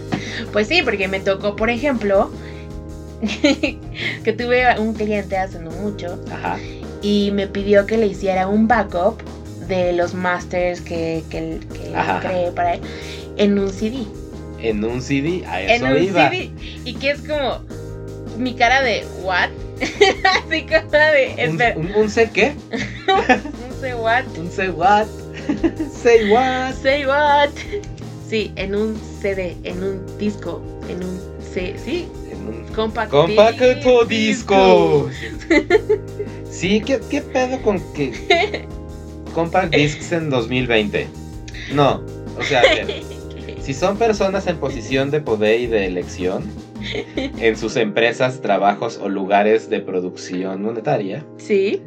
Pues 0.51 0.67
sí, 0.69 0.81
porque 0.83 1.09
me 1.09 1.21
tocó, 1.21 1.57
por 1.57 1.69
ejemplo, 1.69 2.31
que 4.25 4.33
tuve 4.33 4.65
un 4.79 4.95
cliente 4.95 5.37
hace 5.37 5.59
no 5.61 5.71
mucho 5.73 6.19
Ajá. 6.33 6.57
Y 7.03 7.31
me 7.33 7.47
pidió 7.47 7.87
que 7.87 7.97
le 7.97 8.07
hiciera 8.07 8.49
un 8.49 8.69
backup 8.69 9.21
de 9.69 9.93
los 9.93 10.15
masters 10.15 10.81
que, 10.81 11.23
que, 11.31 11.61
que 11.73 11.93
creé 12.21 12.51
para 12.53 12.75
él 12.75 12.81
en 13.37 13.59
un 13.59 13.71
CD. 13.71 13.99
En 14.61 14.85
un 14.85 15.01
CD, 15.01 15.45
a 15.47 15.63
En 15.63 15.71
eso 15.71 15.87
un 15.87 16.03
iba. 16.03 16.29
CD. 16.31 16.51
Y 16.85 16.95
que 16.95 17.11
es 17.13 17.21
como 17.21 17.61
mi 18.37 18.55
cara 18.55 18.83
de, 18.83 19.05
¿what? 19.23 19.49
Así 19.81 20.63
como 20.67 20.91
de, 20.91 21.35
Un, 21.35 21.41
espera, 21.41 21.77
un, 21.79 21.95
un 21.95 22.11
sé 22.11 22.31
qué? 22.31 22.55
no 23.07 23.81
sé 23.81 23.95
what. 23.95 24.25
Un 24.37 24.51
say 24.51 24.69
what? 24.69 25.07
say 26.03 26.31
what? 26.31 26.75
Say 26.83 27.07
what? 27.07 27.51
Sí, 28.29 28.53
en 28.57 28.75
un 28.75 29.01
CD, 29.21 29.57
en 29.65 29.83
un 29.83 30.19
disco, 30.19 30.63
en 30.89 31.03
un 31.03 31.19
C, 31.53 31.75
sí, 31.83 32.07
En 32.31 32.47
un 32.47 32.65
compact, 32.75 33.11
compacto 33.11 34.05
disco. 34.05 35.09
Sí, 36.51 36.81
¿qué, 36.85 37.01
qué 37.11 37.21
pedo 37.21 37.61
con 37.63 37.81
que 37.95 38.13
compact 39.35 39.75
discs 39.75 40.13
en 40.13 40.31
2020? 40.31 41.07
No, 41.73 42.03
o 42.39 42.43
sea, 42.43 42.61
a 42.61 42.63
ver, 42.75 42.87
si 43.61 43.73
son 43.73 43.97
personas 43.97 44.47
en 44.47 44.57
posición 44.57 45.11
de 45.11 45.21
poder 45.21 45.61
y 45.61 45.67
de 45.67 45.87
elección 45.87 46.43
en 47.15 47.57
sus 47.57 47.77
empresas, 47.77 48.41
trabajos 48.41 48.99
o 48.99 49.09
lugares 49.09 49.71
de 49.71 49.81
producción 49.81 50.63
monetaria, 50.63 51.25
Sí, 51.37 51.81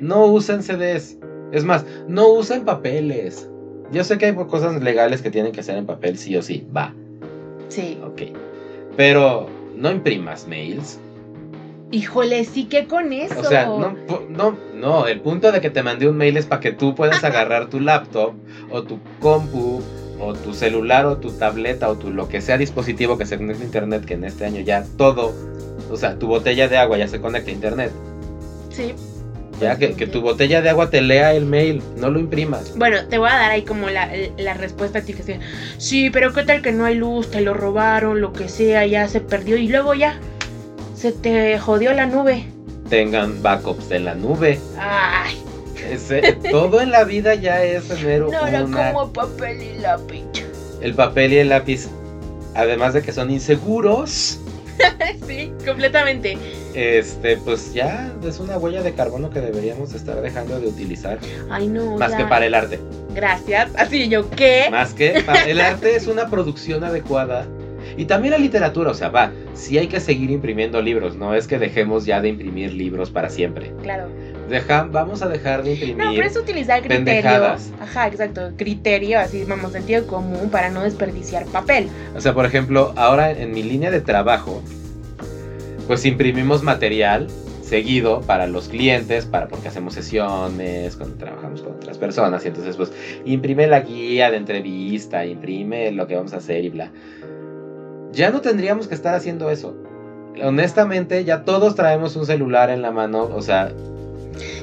no 0.00 0.26
usen 0.26 0.62
CDs. 0.62 1.16
Es 1.52 1.64
más, 1.64 1.84
no 2.08 2.28
usen 2.28 2.64
papeles. 2.64 3.48
Yo 3.92 4.04
sé 4.04 4.16
que 4.18 4.26
hay 4.26 4.34
cosas 4.34 4.82
legales 4.82 5.20
que 5.20 5.30
tienen 5.30 5.52
que 5.52 5.62
ser 5.62 5.76
en 5.76 5.86
papel, 5.86 6.16
sí 6.16 6.34
o 6.36 6.42
sí, 6.42 6.66
va, 6.74 6.94
sí. 7.68 7.98
ok. 8.04 8.22
Pero 8.96 9.48
no 9.76 9.90
imprimas 9.90 10.46
mails. 10.48 10.98
Híjole, 11.92 12.44
sí 12.46 12.64
que 12.64 12.86
con 12.86 13.12
eso. 13.12 13.38
O 13.38 13.44
sea, 13.44 13.66
no, 13.66 13.94
no, 14.30 14.56
no, 14.74 15.06
el 15.06 15.20
punto 15.20 15.52
de 15.52 15.60
que 15.60 15.68
te 15.68 15.82
mandé 15.82 16.08
un 16.08 16.16
mail 16.16 16.38
es 16.38 16.46
para 16.46 16.60
que 16.62 16.72
tú 16.72 16.94
puedas 16.94 17.22
agarrar 17.22 17.68
tu 17.68 17.80
laptop 17.80 18.32
o 18.70 18.82
tu 18.82 18.98
compu 19.20 19.82
o 20.18 20.32
tu 20.32 20.54
celular 20.54 21.04
o 21.04 21.18
tu 21.18 21.32
tableta 21.32 21.90
o 21.90 21.96
tu 21.96 22.10
lo 22.10 22.28
que 22.28 22.40
sea 22.40 22.56
dispositivo 22.56 23.18
que 23.18 23.26
se 23.26 23.36
conecte 23.36 23.62
a 23.62 23.66
internet, 23.66 24.04
que 24.06 24.14
en 24.14 24.24
este 24.24 24.46
año 24.46 24.62
ya 24.62 24.84
todo, 24.96 25.34
o 25.90 25.96
sea, 25.98 26.18
tu 26.18 26.28
botella 26.28 26.66
de 26.66 26.78
agua 26.78 26.96
ya 26.96 27.08
se 27.08 27.20
conecta 27.20 27.50
a 27.50 27.54
internet. 27.54 27.92
Sí. 28.70 28.94
Ya 29.60 29.76
que, 29.76 29.92
que 29.92 30.06
tu 30.06 30.22
botella 30.22 30.62
de 30.62 30.70
agua 30.70 30.88
te 30.88 31.02
lea 31.02 31.34
el 31.34 31.44
mail, 31.44 31.82
no 31.98 32.10
lo 32.10 32.18
imprimas. 32.18 32.76
Bueno, 32.78 33.06
te 33.06 33.18
voy 33.18 33.28
a 33.28 33.34
dar 33.34 33.50
ahí 33.50 33.62
como 33.62 33.90
la, 33.90 34.10
la 34.38 34.54
respuesta 34.54 35.00
a 35.00 35.02
ti 35.02 35.12
que 35.12 35.22
sea, 35.22 35.40
sí, 35.76 36.08
pero 36.08 36.32
qué 36.32 36.42
tal 36.42 36.62
que 36.62 36.72
no 36.72 36.86
hay 36.86 36.94
luz, 36.94 37.30
te 37.30 37.42
lo 37.42 37.52
robaron, 37.52 38.22
lo 38.22 38.32
que 38.32 38.48
sea, 38.48 38.86
ya 38.86 39.06
se 39.08 39.20
perdió 39.20 39.58
y 39.58 39.68
luego 39.68 39.92
ya 39.92 40.18
se 41.02 41.10
te 41.10 41.58
jodió 41.58 41.92
la 41.92 42.06
nube. 42.06 42.44
Tengan 42.88 43.42
backups 43.42 43.88
de 43.88 43.98
la 43.98 44.14
nube. 44.14 44.60
Ay, 44.78 45.36
Ese- 45.90 46.32
todo 46.52 46.80
en 46.80 46.92
la 46.92 47.02
vida 47.02 47.34
ya 47.34 47.64
es 47.64 47.88
tener 47.88 48.20
no 48.20 48.46
era 48.46 48.62
una- 48.64 48.92
como 48.92 49.12
papel 49.12 49.60
y 49.60 49.78
lápiz. 49.80 50.22
el 50.80 50.94
papel 50.94 51.32
y 51.32 51.38
el 51.38 51.48
lápiz. 51.48 51.88
Además 52.54 52.94
de 52.94 53.02
que 53.02 53.12
son 53.12 53.30
inseguros. 53.32 54.38
sí, 55.26 55.52
completamente. 55.66 56.38
este, 56.74 57.36
pues 57.38 57.74
ya 57.74 58.12
es 58.24 58.38
una 58.38 58.56
huella 58.58 58.82
de 58.82 58.92
carbono 58.92 59.28
que 59.30 59.40
deberíamos 59.40 59.94
estar 59.94 60.20
dejando 60.20 60.60
de 60.60 60.68
utilizar. 60.68 61.18
Ay, 61.50 61.66
no. 61.66 61.96
más 61.98 62.12
ya. 62.12 62.18
que 62.18 62.24
para 62.26 62.46
el 62.46 62.54
arte. 62.54 62.78
Gracias. 63.12 63.70
Así 63.74 64.08
yo, 64.08 64.30
¿qué? 64.30 64.68
Más 64.70 64.94
que 64.94 65.20
para 65.26 65.44
el 65.46 65.60
arte 65.60 65.96
es 65.96 66.06
una 66.06 66.30
producción 66.30 66.84
adecuada. 66.84 67.44
Y 67.96 68.06
también 68.06 68.32
la 68.32 68.38
literatura, 68.38 68.90
o 68.90 68.94
sea, 68.94 69.08
va, 69.08 69.32
sí 69.54 69.78
hay 69.78 69.86
que 69.86 70.00
seguir 70.00 70.30
imprimiendo 70.30 70.80
libros, 70.80 71.16
no 71.16 71.34
es 71.34 71.46
que 71.46 71.58
dejemos 71.58 72.04
ya 72.04 72.20
de 72.20 72.28
imprimir 72.28 72.72
libros 72.72 73.10
para 73.10 73.30
siempre. 73.30 73.72
Claro. 73.82 74.08
Deja, 74.48 74.84
vamos 74.84 75.22
a 75.22 75.28
dejar 75.28 75.62
de 75.62 75.72
imprimir. 75.72 75.96
No, 75.96 76.12
pero 76.12 76.26
es 76.26 76.36
utilizar 76.36 76.80
criterio. 76.80 77.04
pendejadas. 77.04 77.72
Ajá, 77.80 78.08
exacto. 78.08 78.52
Criterio, 78.56 79.18
así, 79.18 79.44
vamos, 79.44 79.72
sentido 79.72 80.06
común 80.06 80.50
para 80.50 80.70
no 80.70 80.82
desperdiciar 80.82 81.46
papel. 81.46 81.88
O 82.14 82.20
sea, 82.20 82.34
por 82.34 82.44
ejemplo, 82.44 82.92
ahora 82.96 83.30
en 83.30 83.52
mi 83.52 83.62
línea 83.62 83.90
de 83.90 84.00
trabajo, 84.00 84.62
pues 85.86 86.04
imprimimos 86.04 86.62
material 86.62 87.28
seguido 87.72 88.20
para 88.20 88.46
los 88.46 88.68
clientes, 88.68 89.24
para 89.24 89.48
porque 89.48 89.68
hacemos 89.68 89.94
sesiones, 89.94 90.94
cuando 90.94 91.16
trabajamos 91.16 91.62
con 91.62 91.72
otras 91.72 91.96
personas, 91.96 92.44
y 92.44 92.48
entonces 92.48 92.76
pues 92.76 92.92
imprime 93.24 93.66
la 93.66 93.80
guía 93.80 94.30
de 94.30 94.36
entrevista, 94.36 95.24
imprime 95.24 95.90
lo 95.90 96.06
que 96.06 96.14
vamos 96.14 96.34
a 96.34 96.36
hacer 96.36 96.66
y 96.66 96.68
bla. 96.68 96.90
Ya 98.12 98.30
no 98.30 98.40
tendríamos 98.40 98.88
que 98.88 98.94
estar 98.94 99.14
haciendo 99.14 99.50
eso. 99.50 99.74
Honestamente, 100.42 101.24
ya 101.24 101.44
todos 101.44 101.74
traemos 101.74 102.16
un 102.16 102.26
celular 102.26 102.70
en 102.70 102.82
la 102.82 102.90
mano, 102.90 103.24
o 103.34 103.42
sea, 103.42 103.72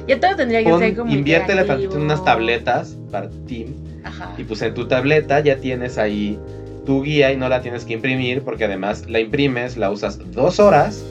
Ya 0.06 0.18
todo 0.18 0.36
tendría 0.36 0.64
que 0.64 0.70
pon- 0.70 0.80
ser 0.80 0.96
como. 0.96 1.12
inviértele 1.12 1.64
tantito 1.64 1.96
en 1.96 2.02
unas 2.02 2.24
tabletas 2.24 2.96
para 3.10 3.30
Team 3.46 3.74
Ajá. 4.04 4.34
y 4.36 4.44
pues 4.44 4.60
en 4.62 4.74
tu 4.74 4.88
tableta 4.88 5.40
ya 5.40 5.56
tienes 5.56 5.96
ahí 5.98 6.38
tu 6.86 7.02
guía 7.02 7.32
y 7.32 7.36
no 7.36 7.48
la 7.48 7.60
tienes 7.62 7.84
que 7.84 7.92
imprimir 7.92 8.42
porque 8.42 8.64
además 8.64 9.04
la 9.08 9.20
imprimes, 9.20 9.76
la 9.76 9.90
usas 9.90 10.18
dos 10.32 10.58
horas 10.58 11.02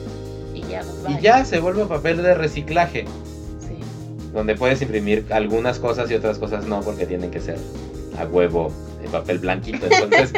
Y 0.54 0.60
ya, 0.62 0.82
y 1.08 1.20
ya 1.22 1.44
se 1.44 1.58
vuelve 1.60 1.84
papel 1.86 2.18
de 2.22 2.34
reciclaje, 2.34 3.04
Sí. 3.60 3.74
donde 4.34 4.54
puedes 4.56 4.82
imprimir 4.82 5.24
algunas 5.30 5.78
cosas 5.78 6.10
y 6.10 6.14
otras 6.14 6.38
cosas 6.38 6.66
no 6.66 6.80
porque 6.80 7.06
tienen 7.06 7.30
que 7.30 7.40
ser 7.40 7.56
a 8.18 8.24
huevo 8.26 8.70
en 9.02 9.10
papel 9.10 9.38
blanquito. 9.38 9.86
Entonces, 9.90 10.32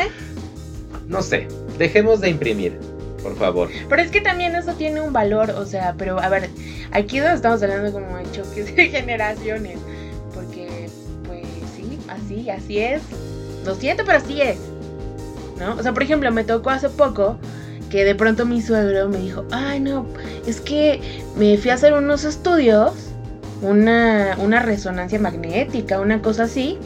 no 1.09 1.23
sé, 1.23 1.49
dejemos 1.83 2.21
de 2.21 2.31
imprimir, 2.31 2.79
por 3.23 3.37
favor. 3.37 3.69
Pero 3.89 4.03
es 4.03 4.11
que 4.11 4.21
también 4.21 4.55
eso 4.55 4.73
tiene 4.75 5.01
un 5.01 5.13
valor, 5.13 5.51
o 5.51 5.67
sea, 5.67 5.95
pero 5.99 6.21
a 6.21 6.29
ver, 6.29 6.49
aquí 6.93 7.19
estamos 7.19 7.61
hablando 7.61 7.93
como 7.93 8.17
de 8.17 8.31
choques 8.31 8.75
de 8.75 8.89
generaciones, 8.91 9.79
porque 10.33 10.89
pues 11.27 11.45
sí, 11.77 11.99
así, 12.09 12.51
así 12.51 12.79
es. 12.79 13.03
Lo 13.67 13.75
siento, 13.75 14.05
pero 14.07 14.19
así 14.19 14.41
es. 14.41 14.59
¿No? 15.59 15.75
O 15.75 15.83
sea, 15.83 15.93
por 15.93 16.05
ejemplo, 16.05 16.31
me 16.31 16.45
tocó 16.45 16.71
hace 16.71 16.89
poco 16.89 17.37
que 17.91 18.05
de 18.05 18.15
pronto 18.15 18.47
mi 18.47 18.63
suegro 18.63 19.09
me 19.09 19.19
dijo, 19.19 19.45
ay 19.51 19.81
no, 19.81 20.07
es 20.47 20.61
que 20.61 21.01
me 21.37 21.59
fui 21.59 21.71
a 21.71 21.75
hacer 21.75 21.93
unos 21.93 22.25
estudios, 22.25 22.95
una, 23.61 24.37
una 24.39 24.61
resonancia 24.61 25.19
magnética, 25.19 26.01
una 26.01 26.23
cosa 26.23 26.45
así, 26.45 26.79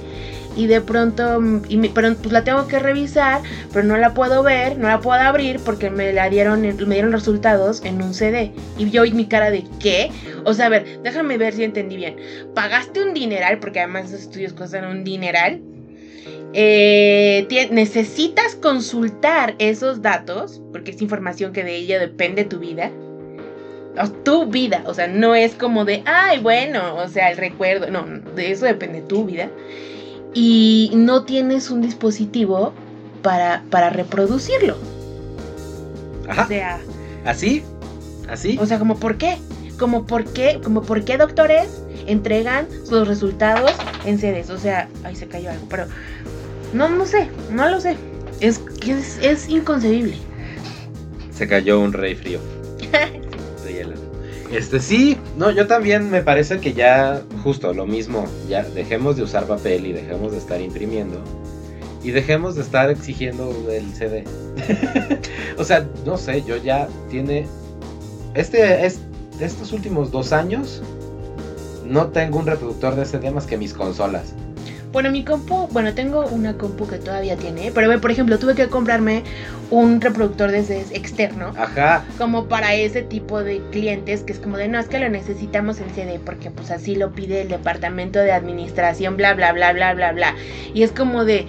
y 0.56 0.66
de 0.66 0.80
pronto, 0.80 1.40
y 1.68 1.76
me- 1.76 1.90
pero 1.90 2.14
pues 2.16 2.32
la 2.32 2.42
tengo 2.44 2.66
que 2.66 2.78
revisar, 2.78 3.42
pero 3.72 3.84
no 3.84 3.96
la 3.96 4.14
puedo 4.14 4.42
ver, 4.42 4.78
no 4.78 4.88
la 4.88 5.00
puedo 5.00 5.20
abrir 5.20 5.60
porque 5.60 5.90
me 5.90 6.12
la 6.12 6.28
dieron, 6.30 6.62
me 6.62 6.94
dieron 6.94 7.12
resultados 7.12 7.82
en 7.84 8.02
un 8.02 8.14
CD. 8.14 8.52
Y 8.78 8.90
yo 8.90 9.04
mi 9.12 9.26
cara 9.26 9.50
de 9.50 9.64
¿qué? 9.80 10.10
O 10.44 10.54
sea, 10.54 10.66
a 10.66 10.70
ver, 10.70 11.02
déjame 11.02 11.38
ver 11.38 11.52
si 11.54 11.64
entendí 11.64 11.96
bien. 11.96 12.16
Pagaste 12.54 13.02
un 13.02 13.14
dineral, 13.14 13.58
porque 13.58 13.80
además 13.80 14.06
esos 14.06 14.22
estudios 14.22 14.52
cuestan 14.52 14.86
un 14.86 15.04
dineral. 15.04 15.60
Eh, 16.52 17.46
necesitas 17.70 18.54
consultar 18.54 19.54
esos 19.58 20.00
datos, 20.00 20.62
porque 20.72 20.92
es 20.92 21.02
información 21.02 21.52
que 21.52 21.64
de 21.64 21.76
ella 21.76 21.98
depende 21.98 22.44
tu 22.44 22.58
vida. 22.58 22.90
Tu 24.24 24.46
vida, 24.46 24.82
o 24.86 24.92
sea, 24.92 25.06
no 25.06 25.34
es 25.34 25.54
como 25.54 25.84
de, 25.86 26.02
ay, 26.04 26.38
bueno, 26.38 26.96
o 26.96 27.08
sea, 27.08 27.30
el 27.30 27.38
recuerdo, 27.38 27.90
no, 27.90 28.04
de 28.34 28.52
eso 28.52 28.66
depende 28.66 29.00
tu 29.00 29.24
vida. 29.24 29.50
Y 30.38 30.90
no 30.94 31.24
tienes 31.24 31.70
un 31.70 31.80
dispositivo 31.80 32.74
para, 33.22 33.64
para 33.70 33.88
reproducirlo. 33.88 34.76
O 36.28 36.30
Ajá, 36.30 36.46
sea, 36.46 36.78
así, 37.24 37.62
así. 38.28 38.58
o 38.60 38.66
sea, 38.66 38.78
como 38.78 38.98
por 38.98 39.16
qué? 39.16 39.38
Como 39.78 40.06
por 40.06 40.24
qué, 40.24 40.60
como 40.62 40.82
por 40.82 41.04
qué 41.06 41.16
doctores 41.16 41.82
entregan 42.06 42.66
sus 42.84 43.08
resultados 43.08 43.72
en 44.04 44.18
CDs. 44.18 44.50
O 44.50 44.58
sea, 44.58 44.90
ahí 45.04 45.16
se 45.16 45.26
cayó 45.26 45.50
algo, 45.50 45.64
pero 45.70 45.86
no, 46.74 46.90
no 46.90 47.06
sé, 47.06 47.30
no 47.50 47.66
lo 47.70 47.80
sé. 47.80 47.96
Es 48.40 48.60
es, 48.86 49.16
es 49.22 49.48
inconcebible. 49.48 50.18
Se 51.32 51.48
cayó 51.48 51.80
un 51.80 51.94
rey 51.94 52.14
frío. 52.14 52.40
Este 54.52 54.80
sí, 54.80 55.16
no, 55.36 55.50
yo 55.50 55.66
también 55.66 56.10
me 56.10 56.22
parece 56.22 56.60
que 56.60 56.72
ya 56.72 57.22
justo 57.42 57.72
lo 57.74 57.86
mismo, 57.86 58.26
ya 58.48 58.62
dejemos 58.62 59.16
de 59.16 59.22
usar 59.22 59.46
papel 59.46 59.86
y 59.86 59.92
dejemos 59.92 60.32
de 60.32 60.38
estar 60.38 60.60
imprimiendo 60.60 61.20
y 62.02 62.12
dejemos 62.12 62.54
de 62.54 62.62
estar 62.62 62.88
exigiendo 62.90 63.52
el 63.70 63.92
CD. 63.92 64.24
o 65.58 65.64
sea, 65.64 65.86
no 66.04 66.16
sé, 66.16 66.42
yo 66.42 66.56
ya 66.56 66.88
tiene 67.10 67.46
este 68.34 68.86
es 68.86 69.00
estos 69.40 69.72
últimos 69.72 70.10
dos 70.10 70.32
años 70.32 70.82
no 71.84 72.08
tengo 72.08 72.38
un 72.38 72.46
reproductor 72.46 72.94
de 72.96 73.04
CD 73.04 73.30
más 73.30 73.46
que 73.46 73.56
mis 73.56 73.72
consolas. 73.72 74.34
Bueno, 74.96 75.10
mi 75.10 75.24
compu, 75.24 75.68
bueno, 75.72 75.92
tengo 75.92 76.24
una 76.24 76.56
compu 76.56 76.88
que 76.88 76.96
todavía 76.96 77.36
tiene, 77.36 77.70
pero 77.70 77.86
ve, 77.86 77.98
por 77.98 78.10
ejemplo, 78.10 78.38
tuve 78.38 78.54
que 78.54 78.68
comprarme 78.68 79.24
un 79.68 80.00
reproductor 80.00 80.50
de 80.50 80.62
CDs 80.62 80.90
externo. 80.90 81.52
Ajá. 81.54 82.02
Como 82.16 82.46
para 82.46 82.72
ese 82.72 83.02
tipo 83.02 83.44
de 83.44 83.60
clientes 83.70 84.22
que 84.22 84.32
es 84.32 84.38
como 84.38 84.56
de 84.56 84.68
no, 84.68 84.78
es 84.78 84.88
que 84.88 84.98
lo 84.98 85.10
necesitamos 85.10 85.80
en 85.80 85.90
CD 85.90 86.18
porque 86.24 86.50
pues 86.50 86.70
así 86.70 86.94
lo 86.94 87.12
pide 87.12 87.42
el 87.42 87.48
departamento 87.48 88.20
de 88.20 88.32
administración, 88.32 89.18
bla, 89.18 89.34
bla, 89.34 89.52
bla, 89.52 89.74
bla, 89.74 89.92
bla, 89.92 90.12
bla. 90.12 90.34
Y 90.72 90.82
es 90.82 90.92
como 90.92 91.26
de, 91.26 91.44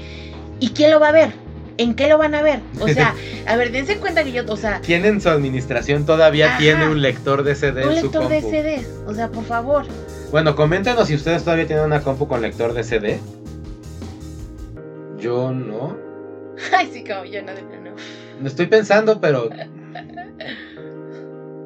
¿y 0.60 0.72
quién 0.72 0.92
lo 0.92 1.00
va 1.00 1.08
a 1.08 1.14
ver? 1.14 1.30
¿En 1.78 1.94
qué 1.94 2.10
lo 2.10 2.18
van 2.18 2.36
a 2.36 2.42
ver? 2.42 2.60
O 2.82 2.90
sea, 2.90 3.16
a 3.48 3.56
ver, 3.56 3.72
dense 3.72 3.96
cuenta 3.96 4.26
que 4.26 4.34
yo, 4.34 4.44
o 4.46 4.58
sea, 4.58 4.82
¿Quién 4.86 5.06
en 5.06 5.22
su 5.22 5.30
administración 5.30 6.06
todavía 6.06 6.48
Ajá. 6.48 6.58
tiene 6.58 6.90
un 6.90 7.02
lector 7.02 7.44
de 7.44 7.56
CD 7.56 7.86
un 7.86 7.94
en 7.94 7.98
su 8.00 8.04
lector 8.08 8.28
de? 8.28 8.42
CDs, 8.42 8.90
o 9.08 9.14
sea, 9.14 9.30
por 9.30 9.46
favor. 9.46 9.86
Bueno, 10.32 10.58
coméntenos 10.58 11.08
si 11.08 11.16
ustedes 11.16 11.44
todavía 11.44 11.66
tienen 11.68 11.86
una 11.86 12.02
compu 12.02 12.28
con 12.28 12.42
lector 12.42 12.74
de 12.74 12.84
CD. 12.84 13.22
Yo 15.20 15.52
no. 15.52 15.98
Ay, 16.76 16.90
sí, 16.92 17.04
como 17.04 17.26
yo 17.26 17.42
no, 17.42 17.54
no. 17.54 17.92
Lo 18.42 18.48
estoy 18.48 18.68
pensando, 18.68 19.20
pero. 19.20 19.50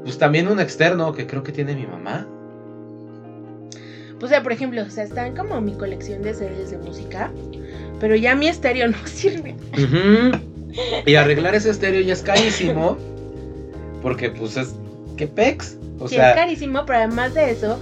Pues 0.03 0.17
también 0.17 0.48
un 0.48 0.60
externo 0.60 1.12
que 1.13 1.27
creo 1.27 1.43
que 1.43 1.51
tiene 1.51 1.75
mi 1.75 1.86
mamá. 1.86 2.27
O 4.22 4.27
sea, 4.27 4.43
por 4.43 4.51
ejemplo, 4.51 4.81
o 4.84 4.89
sea, 4.89 5.03
están 5.03 5.36
como 5.36 5.60
mi 5.62 5.74
colección 5.74 6.22
de 6.22 6.34
CDs 6.34 6.72
de 6.72 6.77
música, 6.77 7.31
pero 8.00 8.15
ya 8.15 8.36
mi 8.36 8.48
estéreo 8.48 8.88
no 8.88 8.98
sirve. 9.05 9.55
Ujú. 9.74 10.38
Y 11.05 11.15
arreglar 11.15 11.55
ese 11.55 11.70
estéreo 11.70 12.01
ya 12.01 12.13
es 12.13 12.22
carísimo. 12.22 12.98
Porque, 14.01 14.29
pues 14.29 14.58
es. 14.58 14.74
¿Qué 15.17 15.27
pex? 15.27 15.77
O 16.00 16.08
sí, 16.08 16.15
es 16.15 16.22
sea, 16.22 16.34
carísimo, 16.34 16.84
pero 16.88 17.00
además 17.00 17.34
de 17.36 17.51
eso, 17.51 17.79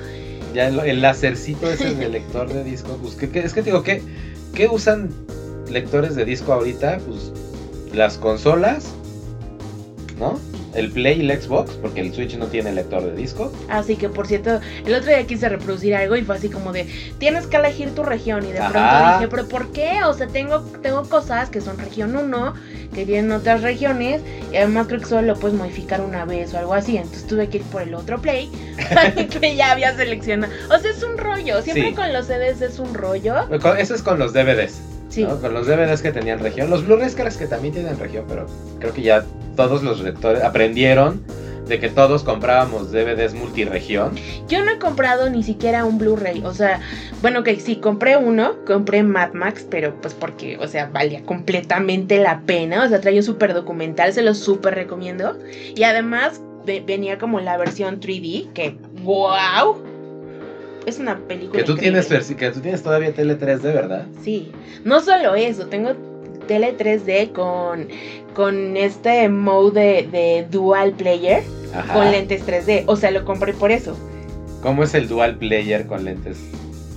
ya 0.54 0.68
el, 0.68 0.78
el 0.80 1.02
lacercito 1.02 1.70
ese 1.72 1.94
del 1.94 2.12
lector 2.12 2.52
de 2.52 2.64
disco. 2.66 2.98
Pues, 3.02 3.16
¿qué, 3.16 3.30
qué- 3.30 3.40
es 3.40 3.54
que 3.54 3.62
te 3.62 3.68
digo, 3.70 3.82
¿qué, 3.84 4.02
¿qué 4.54 4.68
usan 4.68 5.10
lectores 5.70 6.16
de 6.16 6.26
disco 6.26 6.54
ahorita? 6.54 7.00
Pues 7.08 7.32
las 7.94 8.18
consolas, 8.18 8.88
¿no? 10.20 10.40
El 10.76 10.92
Play 10.92 11.20
y 11.20 11.28
el 11.28 11.42
Xbox, 11.42 11.72
porque 11.82 12.00
el 12.02 12.14
Switch 12.14 12.38
no 12.38 12.46
tiene 12.46 12.72
lector 12.72 13.02
de 13.04 13.16
disco. 13.16 13.52
así 13.70 13.96
que 13.96 14.08
por 14.08 14.28
cierto, 14.28 14.60
el 14.86 14.94
otro 14.94 15.08
día 15.10 15.26
quise 15.26 15.50
reproducir 15.50 15.96
algo 15.96 16.16
y 16.16 16.22
fue 16.22 16.36
así 16.36 16.48
como 16.48 16.72
de, 16.72 16.86
tienes 17.18 17.48
que 17.48 17.58
elegir 17.58 17.96
tu 17.96 18.04
región 18.04 18.46
y 18.46 18.52
de 18.52 18.60
Ajá. 18.60 18.70
pronto 18.72 19.14
dije, 19.16 19.28
pero 19.30 19.48
¿por 19.48 19.72
qué? 19.72 20.04
O 20.04 20.14
sea, 20.14 20.28
tengo, 20.28 20.60
tengo 20.84 21.02
cosas 21.10 21.50
que 21.50 21.60
son 21.60 21.80
región 21.80 22.16
1, 22.16 22.54
que 22.94 23.04
tienen 23.04 23.32
otras 23.32 23.64
regiones 23.64 24.22
y 24.54 24.58
además 24.58 24.86
creo 24.86 25.00
que 25.00 25.08
solo 25.08 25.24
lo 25.24 25.36
puedes 25.40 25.58
modificar 25.58 26.02
una 26.02 26.24
vez 26.26 26.54
o 26.54 26.60
algo 26.60 26.76
así, 26.76 26.98
entonces 26.98 27.26
tuve 27.26 27.50
que 27.50 27.58
ir 27.58 27.64
por 27.64 27.82
el 27.82 27.96
otro 27.96 28.22
play 28.22 28.52
que 29.42 29.56
ya 29.56 29.72
había 29.72 29.96
seleccionado. 29.96 30.54
O 30.70 30.78
sea, 30.78 30.92
es 30.92 31.02
un 31.02 31.18
rollo, 31.18 31.64
siempre 31.64 31.90
Sí. 31.90 31.96
con 31.96 32.14
los 32.14 32.28
CDs 32.28 32.62
es 32.62 32.78
un 32.78 32.94
rollo. 32.94 33.36
Eso 33.80 33.96
es 33.96 34.04
con 34.04 34.20
los 34.20 34.34
DVDs. 34.34 34.80
Sí. 35.10 35.24
¿no? 35.24 35.40
Con 35.42 35.54
los 35.54 35.68
DVDs 35.68 36.02
que 36.02 36.12
tenían 36.12 36.40
región. 36.40 36.70
Los 36.70 36.86
Blu-rays 36.86 37.16
que 37.16 37.24
que 37.30 37.48
también 37.48 37.74
tienen 37.74 37.98
región, 38.00 38.26
pero 38.28 38.46
creo 38.80 38.94
que 38.94 39.02
ya 39.02 39.26
todos 39.56 39.84
los 39.84 40.00
lectores 40.02 40.44
aprendieron 40.44 41.22
de 41.68 41.80
que 41.80 41.90
todos 41.90 42.24
comprábamos 42.24 42.92
DVDs 42.92 43.36
multiregión. 43.36 44.16
Yo 44.48 44.64
no 44.66 44.72
he 44.72 44.80
comprado 44.80 45.30
ni 45.30 45.44
siquiera 45.44 45.86
un 45.86 46.00
Blu-ray, 46.00 46.42
o 46.44 46.52
sea, 46.54 46.80
bueno, 47.22 47.44
que 47.44 47.60
sí, 47.60 47.76
compré 47.76 48.18
uno, 48.18 48.56
compré 48.66 49.04
Mad 49.04 49.34
Max, 49.34 49.68
pero 49.70 49.94
pues 50.02 50.16
porque, 50.16 50.58
o 50.58 50.68
sea, 50.68 50.88
valía 50.92 51.22
completamente 51.24 52.18
la 52.18 52.42
pena, 52.42 52.84
o 52.84 52.90
sea, 52.90 53.00
traía 53.02 53.20
un 53.20 53.24
súper 53.24 53.54
documental, 53.54 54.14
se 54.14 54.24
lo 54.24 54.34
súper 54.34 54.74
recomiendo. 54.74 55.38
Y 55.76 55.84
además 55.84 56.42
ve- 56.66 56.84
venía 56.86 57.20
como 57.20 57.40
la 57.40 57.56
versión 57.58 58.00
3D, 58.00 58.48
que, 58.54 58.76
wow, 59.04 59.78
es 60.90 61.00
una 61.00 61.18
película. 61.18 61.60
Que 61.60 61.64
tú, 61.64 61.74
increíble. 61.74 62.02
tienes, 62.04 62.36
que 62.36 62.52
tú 62.52 62.60
tienes 62.60 62.84
todavía 62.84 63.14
tele 63.14 63.38
3D, 63.40 63.62
¿verdad? 63.62 64.06
Sí, 64.24 64.52
no 64.84 65.00
solo 65.02 65.36
eso, 65.36 65.68
tengo 65.68 65.92
tele 66.48 66.76
3D 66.78 67.32
con, 67.32 67.88
con 68.34 68.76
este 68.76 69.30
mode 69.30 69.80
de, 69.80 70.08
de 70.12 70.48
dual 70.50 70.94
player 70.94 71.44
Ajá. 71.74 71.94
con 71.94 72.12
lentes 72.12 72.46
3D, 72.46 72.84
o 72.88 72.96
sea, 72.96 73.12
lo 73.12 73.24
compré 73.26 73.54
por 73.54 73.72
eso. 73.72 73.96
¿Cómo 74.62 74.84
es 74.84 74.94
el 74.94 75.08
dual 75.08 75.38
player 75.38 75.86
con 75.88 76.04
lentes? 76.06 76.38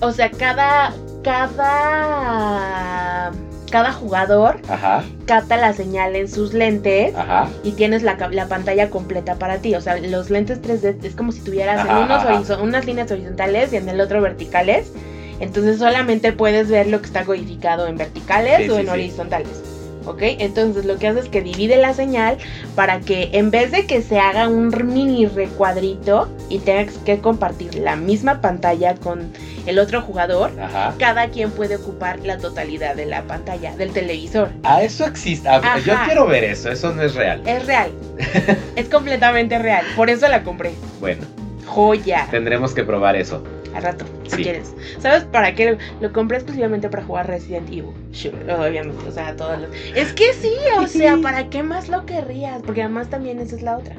O 0.01 0.11
sea, 0.11 0.29
cada. 0.31 0.93
Cada. 1.23 3.31
Cada 3.73 3.91
jugador 3.91 4.57
Ajá, 4.69 5.03
capta 5.25 5.57
la 5.57 5.73
señal 5.73 6.15
en 6.15 6.27
sus 6.29 6.53
lentes 6.53 7.15
ajá. 7.15 7.49
y 7.63 7.71
tienes 7.71 8.03
la, 8.03 8.15
la 8.31 8.47
pantalla 8.47 8.91
completa 8.91 9.33
para 9.39 9.57
ti. 9.57 9.73
O 9.73 9.81
sea, 9.81 9.97
los 9.97 10.29
lentes 10.29 10.61
3D 10.61 11.03
es 11.03 11.15
como 11.15 11.31
si 11.31 11.41
tuvieras 11.41 11.83
en 11.83 11.95
unos 11.95 12.49
unas 12.61 12.85
líneas 12.85 13.09
horizontales 13.09 13.73
y 13.73 13.77
en 13.77 13.89
el 13.89 13.99
otro 13.99 14.21
verticales. 14.21 14.91
Entonces 15.39 15.79
solamente 15.79 16.33
puedes 16.33 16.69
ver 16.69 16.85
lo 16.85 16.99
que 17.01 17.07
está 17.07 17.25
codificado 17.25 17.87
en 17.87 17.97
verticales 17.97 18.57
Sí, 18.59 18.69
o 18.69 18.75
sí, 18.75 18.81
en 18.81 18.85
sí. 18.85 18.91
horizontales. 18.93 19.63
¿Ok? 20.05 20.21
Entonces 20.21 20.85
lo 20.85 20.97
que 20.99 21.07
hace 21.07 21.21
es 21.21 21.29
que 21.29 21.41
divide 21.41 21.77
la 21.77 21.95
señal 21.95 22.37
para 22.75 22.99
que 22.99 23.29
en 23.33 23.49
vez 23.49 23.71
de 23.71 23.87
que 23.87 24.03
se 24.03 24.19
haga 24.19 24.49
un 24.49 24.67
mini 24.93 25.25
recuadrito 25.25 26.29
y 26.49 26.59
tengas 26.59 26.93
que 26.99 27.17
compartir 27.17 27.73
la 27.75 27.95
misma 27.95 28.39
pantalla 28.39 28.93
con 28.93 29.31
el 29.65 29.79
otro 29.79 30.01
jugador, 30.01 30.51
Ajá. 30.59 30.93
cada 30.99 31.29
quien 31.29 31.51
puede 31.51 31.77
ocupar 31.77 32.19
la 32.19 32.37
totalidad 32.37 32.95
de 32.95 33.05
la 33.05 33.23
pantalla 33.23 33.75
del 33.75 33.91
televisor. 33.91 34.49
Ah, 34.63 34.83
eso 34.83 35.05
existe. 35.05 35.47
Ah, 35.49 35.77
yo 35.85 35.93
quiero 36.05 36.27
ver 36.27 36.43
eso, 36.43 36.69
eso 36.71 36.93
no 36.93 37.01
es 37.01 37.15
real. 37.15 37.41
Es 37.45 37.65
real. 37.65 37.91
es 38.75 38.89
completamente 38.89 39.57
real. 39.59 39.85
Por 39.95 40.09
eso 40.09 40.27
la 40.27 40.43
compré. 40.43 40.73
Bueno, 40.99 41.23
Joya. 41.65 42.27
tendremos 42.29 42.73
que 42.73 42.83
probar 42.83 43.15
eso. 43.15 43.43
Al 43.73 43.81
rato, 43.81 44.05
si 44.27 44.35
Sí. 44.35 44.43
quieres. 44.43 44.71
¿Sabes 44.99 45.23
para 45.23 45.55
qué? 45.55 45.77
Lo 45.99 46.13
compré 46.13 46.37
exclusivamente 46.37 46.89
para 46.89 47.03
jugar 47.03 47.25
Resident 47.27 47.67
Evil. 47.69 47.85
Sure, 48.11 48.53
obviamente. 48.53 49.07
O 49.07 49.11
sea, 49.11 49.35
todos 49.35 49.59
los... 49.61 49.69
Es 49.95 50.13
que 50.13 50.31
sí, 50.33 50.51
o 50.77 50.85
sea, 50.87 51.17
¿para 51.23 51.49
qué 51.49 51.63
más 51.63 51.89
lo 51.89 52.05
querrías? 52.05 52.61
Porque 52.63 52.83
además 52.83 53.09
también 53.09 53.39
esa 53.39 53.55
es 53.55 53.63
la 53.63 53.77
otra. 53.77 53.95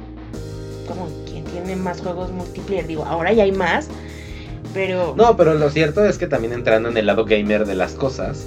Como 0.86 1.08
quien 1.26 1.42
tiene 1.44 1.74
más 1.74 2.00
juegos 2.02 2.30
multiplayer. 2.30 2.86
Digo, 2.86 3.04
ahora 3.04 3.32
ya 3.32 3.42
hay 3.44 3.50
más. 3.52 3.88
Pero... 4.74 5.14
No, 5.16 5.36
pero 5.36 5.54
lo 5.54 5.70
cierto 5.70 6.04
es 6.04 6.18
que 6.18 6.26
también 6.26 6.52
entrando 6.52 6.88
en 6.88 6.96
el 6.96 7.06
lado 7.06 7.24
gamer 7.24 7.64
de 7.64 7.76
las 7.76 7.94
cosas, 7.94 8.46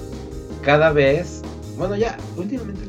cada 0.62 0.92
vez, 0.92 1.42
bueno, 1.76 1.96
ya, 1.96 2.16
últimamente 2.36 2.82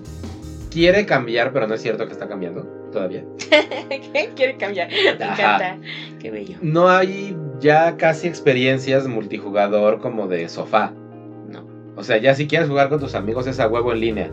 quiere 0.69 1.05
cambiar, 1.05 1.51
pero 1.51 1.67
no 1.67 1.73
es 1.73 1.81
cierto 1.81 2.05
que 2.05 2.13
está 2.13 2.27
cambiando 2.27 2.63
todavía. 2.91 3.23
Quiere 4.35 4.57
cambiar. 4.57 4.89
Me 4.89 5.23
Ajá. 5.23 5.33
encanta. 5.33 5.77
Qué 6.19 6.31
bello. 6.31 6.57
No 6.61 6.89
hay 6.89 7.35
ya 7.59 7.97
casi 7.97 8.27
experiencias 8.27 9.07
multijugador 9.07 9.99
como 9.99 10.27
de 10.27 10.47
sofá. 10.49 10.93
No. 11.49 11.65
O 11.95 12.03
sea, 12.03 12.17
ya 12.17 12.35
si 12.35 12.47
quieres 12.47 12.67
jugar 12.69 12.89
con 12.89 12.99
tus 12.99 13.15
amigos 13.15 13.47
es 13.47 13.59
a 13.59 13.67
huevo 13.67 13.91
en 13.91 13.99
línea. 13.99 14.31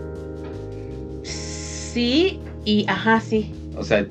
Sí, 1.22 2.40
y 2.64 2.86
ajá, 2.88 3.20
sí. 3.20 3.52
O 3.76 3.82
sea, 3.82 4.06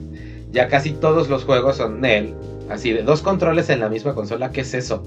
ya 0.52 0.68
casi 0.68 0.92
todos 0.92 1.30
los 1.30 1.44
juegos 1.44 1.78
son 1.78 2.02
Nel. 2.02 2.34
Así 2.69 2.91
de 2.91 3.04
dos 3.04 3.21
controles 3.21 3.69
en 3.69 3.80
la 3.80 3.89
misma 3.89 4.13
consola, 4.15 4.51
¿qué 4.51 4.62
es 4.62 4.73
eso? 4.73 5.04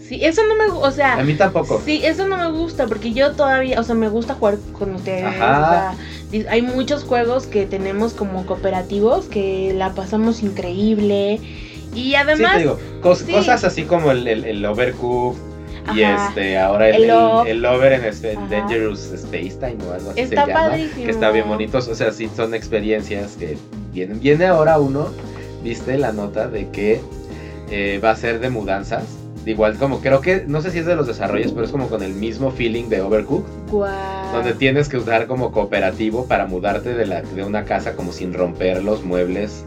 Sí, 0.00 0.24
eso 0.24 0.42
no 0.48 0.54
me 0.56 0.68
gusta. 0.68 0.88
O 0.88 0.90
sea, 0.90 1.14
A 1.18 1.22
mí 1.22 1.34
tampoco. 1.34 1.82
Sí, 1.84 2.00
eso 2.04 2.26
no 2.26 2.36
me 2.38 2.50
gusta 2.50 2.86
porque 2.86 3.12
yo 3.12 3.32
todavía, 3.32 3.78
o 3.78 3.82
sea, 3.82 3.94
me 3.94 4.08
gusta 4.08 4.34
jugar 4.34 4.56
con 4.72 4.94
ustedes. 4.94 5.24
Ajá. 5.24 5.36
o 5.36 5.70
sea, 5.70 5.94
di- 6.30 6.46
hay 6.48 6.62
muchos 6.62 7.04
juegos 7.04 7.46
que 7.46 7.66
tenemos 7.66 8.14
como 8.14 8.46
cooperativos 8.46 9.26
que 9.26 9.74
la 9.76 9.90
pasamos 9.94 10.42
increíble. 10.42 11.40
Y 11.94 12.00
Sí, 12.10 12.14
además, 12.14 12.52
te 12.54 12.58
digo, 12.60 12.78
cos- 13.02 13.24
sí. 13.26 13.32
cosas 13.32 13.64
así 13.64 13.82
como 13.82 14.10
el, 14.12 14.26
el, 14.28 14.44
el 14.44 14.64
Overcooked 14.64 15.38
y 15.94 16.02
Ajá. 16.02 16.28
este, 16.28 16.58
ahora 16.58 16.88
el, 16.88 16.94
El 16.96 17.02
el, 17.02 17.08
Love. 17.08 17.46
el 17.48 17.64
Over 17.66 17.92
en 17.94 18.04
este, 18.04 18.36
Ajá. 18.36 18.46
Dangerous 18.48 19.12
Space 19.12 19.56
Time 19.60 19.76
o 19.88 19.92
algo 19.92 20.10
así 20.10 20.20
Está 20.20 20.44
se 20.46 20.52
llama. 20.52 20.76
Que 20.94 21.10
está 21.10 21.30
bien 21.30 21.48
bonitos, 21.48 21.88
o 21.88 21.94
sea, 21.94 22.12
sí 22.12 22.30
son 22.34 22.54
experiencias 22.54 23.32
que 23.38 23.56
vienen. 23.92 24.20
Viene 24.20 24.46
ahora 24.46 24.78
uno, 24.78 25.08
viste 25.68 25.98
la 25.98 26.12
nota 26.12 26.48
de 26.48 26.70
que 26.70 26.98
eh, 27.70 28.00
va 28.02 28.12
a 28.12 28.16
ser 28.16 28.40
de 28.40 28.48
mudanzas. 28.48 29.04
Igual 29.44 29.76
como 29.76 30.00
creo 30.00 30.20
que, 30.20 30.44
no 30.46 30.62
sé 30.62 30.70
si 30.70 30.78
es 30.78 30.86
de 30.86 30.96
los 30.96 31.06
desarrollos, 31.06 31.52
pero 31.52 31.64
es 31.64 31.70
como 31.70 31.88
con 31.88 32.02
el 32.02 32.14
mismo 32.14 32.50
feeling 32.50 32.88
de 32.88 33.02
Overcooked. 33.02 33.70
Donde 34.32 34.54
tienes 34.54 34.88
que 34.88 34.96
usar 34.96 35.26
como 35.26 35.52
cooperativo 35.52 36.26
para 36.26 36.46
mudarte 36.46 36.94
de, 36.94 37.06
la, 37.06 37.22
de 37.22 37.44
una 37.44 37.64
casa 37.64 37.94
como 37.96 38.12
sin 38.12 38.32
romper 38.32 38.82
los 38.82 39.04
muebles. 39.04 39.64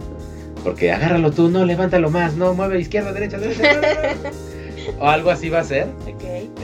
Porque 0.64 0.92
agárralo 0.92 1.32
tú, 1.32 1.50
no, 1.50 1.66
levántalo 1.66 2.10
más, 2.10 2.36
no, 2.36 2.54
mueve 2.54 2.80
izquierda, 2.80 3.14
derecha, 3.14 3.38
derecha. 3.38 3.64
o 5.00 5.08
algo 5.08 5.30
así 5.30 5.50
va 5.50 5.60
a 5.60 5.64
ser. 5.64 5.88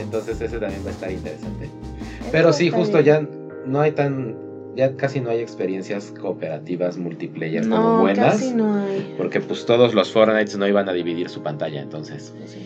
Entonces 0.00 0.40
ese 0.40 0.58
también 0.58 0.84
va 0.84 0.90
a 0.90 0.92
estar 0.92 1.10
interesante. 1.10 1.70
Pero 2.32 2.52
sí, 2.52 2.70
justo 2.70 3.02
bien. 3.02 3.04
ya 3.04 3.28
no 3.66 3.80
hay 3.80 3.92
tan... 3.92 4.47
Ya 4.78 4.94
casi 4.96 5.18
no 5.20 5.30
hay 5.30 5.40
experiencias 5.40 6.14
cooperativas 6.20 6.98
multiplayer 6.98 7.62
como 7.68 7.76
No, 7.82 8.00
buenas. 8.02 8.34
casi 8.34 8.54
no 8.54 8.76
hay. 8.80 9.12
Porque 9.18 9.40
pues 9.40 9.66
todos 9.66 9.92
los 9.92 10.12
Fortnites 10.12 10.56
no 10.56 10.68
iban 10.68 10.88
a 10.88 10.92
dividir 10.92 11.28
su 11.28 11.42
pantalla, 11.42 11.80
entonces. 11.80 12.32
Sí. 12.46 12.60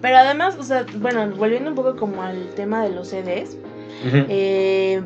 Pero 0.00 0.18
además, 0.18 0.54
o 0.60 0.62
sea, 0.62 0.86
bueno, 0.98 1.28
volviendo 1.36 1.68
un 1.68 1.74
poco 1.74 1.96
como 1.96 2.22
al 2.22 2.50
tema 2.54 2.84
de 2.84 2.90
los 2.90 3.08
CDs. 3.08 3.56
Eh, 4.28 5.02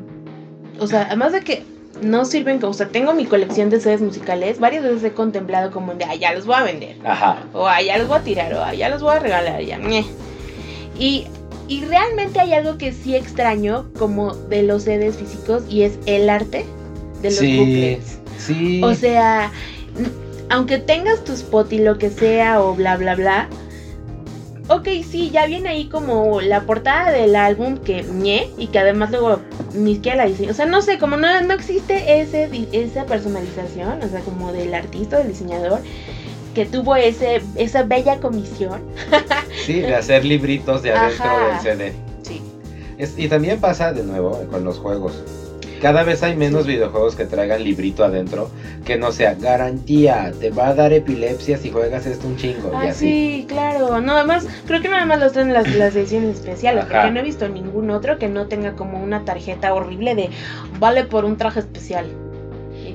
o 0.79 0.87
sea, 0.87 1.07
además 1.07 1.33
de 1.33 1.40
que 1.40 1.62
no 2.03 2.27
sirven 2.27 2.59
como, 2.59 2.72
o 2.72 2.75
sea, 2.75 2.88
tengo 2.88 3.14
mi 3.14 3.25
colección 3.25 3.70
de 3.70 3.81
CDs 3.81 4.03
musicales, 4.03 4.61
varias 4.61 4.83
veces 4.85 5.05
he 5.05 5.12
contemplado 5.12 5.70
como 5.70 5.94
de, 5.94 6.05
ah, 6.05 6.14
ya 6.16 6.35
los 6.35 6.44
voy 6.44 6.57
a 6.57 6.64
vender, 6.64 6.96
Ajá. 7.03 7.44
o 7.55 7.66
ah, 7.66 7.81
ya 7.81 7.96
los 7.96 8.09
voy 8.09 8.18
a 8.18 8.22
tirar, 8.22 8.53
o 8.53 8.62
ah, 8.62 8.75
ya 8.75 8.90
los 8.90 9.01
voy 9.03 9.16
a 9.16 9.20
regalar, 9.20 9.62
ya. 9.62 9.79
ñe". 9.79 10.05
Y 10.99 11.29
Y 11.68 11.85
realmente 11.85 12.38
hay 12.40 12.52
algo 12.52 12.79
que 12.79 12.92
sí 12.92 13.16
extraño 13.16 13.87
como 13.98 14.35
de 14.35 14.62
los 14.62 14.85
CDs 14.85 15.16
físicos 15.16 15.64
y 15.68 15.83
es 15.83 15.98
el 16.07 16.31
arte 16.31 16.64
de 17.22 17.31
los 17.31 17.38
Sí, 17.38 17.98
sí. 18.38 18.81
O 18.85 18.94
sea, 18.94 19.50
aunque 20.48 20.79
tengas 20.79 21.24
tu 21.24 21.33
spot 21.33 21.72
y 21.72 21.79
lo 21.79 21.98
que 21.98 22.11
sea 22.11 22.62
o 22.62 22.74
bla 22.74 22.96
bla 22.96 23.14
bla. 23.14 23.48
Ok, 24.68 24.88
sí, 25.09 25.31
ya 25.31 25.46
viene 25.46 25.68
ahí 25.68 25.88
como 25.88 26.40
la 26.40 26.62
portada 26.62 27.12
del 27.12 27.37
álbum 27.37 27.79
que 27.79 28.02
ñe 28.02 28.48
y 28.59 28.66
que 28.66 28.81
además 28.81 29.12
luego 29.12 29.40
ni 29.74 29.94
siquiera 29.94 30.18
la 30.18 30.26
diseño. 30.26 30.50
O 30.50 30.55
sea, 30.55 30.66
no 30.66 30.83
sé, 30.83 30.98
como 30.98 31.16
no, 31.16 31.40
no 31.42 31.55
existe 31.55 32.20
ese, 32.20 32.50
esa 32.72 33.07
personalización, 33.07 34.02
o 34.02 34.09
sea, 34.09 34.20
como 34.20 34.52
del 34.52 34.74
artista, 34.74 35.18
del 35.18 35.29
diseñador, 35.29 35.81
que 36.56 36.64
tuvo 36.64 36.96
ese, 36.96 37.42
esa 37.56 37.82
bella 37.82 38.18
comisión. 38.18 38.80
Sí, 39.66 39.80
de 39.80 39.94
hacer 39.94 40.24
libritos 40.24 40.82
de 40.82 40.92
adentro 40.92 41.24
Ajá. 41.26 41.60
del 41.62 41.78
CD. 41.78 41.92
Sí. 42.22 42.40
Es- 42.96 43.18
y 43.18 43.28
también 43.28 43.60
pasa 43.60 43.92
de 43.92 44.02
nuevo 44.02 44.42
con 44.50 44.64
los 44.64 44.78
juegos. 44.78 45.22
Cada 45.82 46.02
vez 46.02 46.22
hay 46.22 46.34
menos 46.34 46.66
videojuegos 46.66 47.14
que 47.14 47.26
traigan 47.26 47.62
librito 47.62 48.02
adentro 48.06 48.48
que 48.86 48.96
no 48.96 49.12
sea 49.12 49.34
garantía, 49.34 50.32
te 50.40 50.48
va 50.48 50.68
a 50.68 50.74
dar 50.74 50.94
epilepsia 50.94 51.58
si 51.58 51.70
juegas 51.70 52.06
esto 52.06 52.26
un 52.26 52.38
chingo 52.38 52.70
y 52.72 52.74
Ah, 52.86 52.90
así. 52.90 53.06
sí, 53.40 53.44
claro. 53.46 54.00
No, 54.00 54.12
además, 54.16 54.46
creo 54.66 54.80
que 54.80 54.88
nada 54.88 55.04
más 55.04 55.20
los 55.20 55.32
traen 55.32 55.52
las, 55.52 55.68
las 55.74 55.94
ediciones 55.94 56.36
especiales, 56.36 56.84
Ajá. 56.84 56.92
porque 57.02 57.10
no 57.10 57.20
he 57.20 57.22
visto 57.22 57.46
ningún 57.50 57.90
otro 57.90 58.18
que 58.18 58.28
no 58.28 58.46
tenga 58.46 58.72
como 58.72 59.02
una 59.02 59.26
tarjeta 59.26 59.74
horrible 59.74 60.14
de 60.14 60.30
vale 60.80 61.04
por 61.04 61.26
un 61.26 61.36
traje 61.36 61.60
especial. 61.60 62.06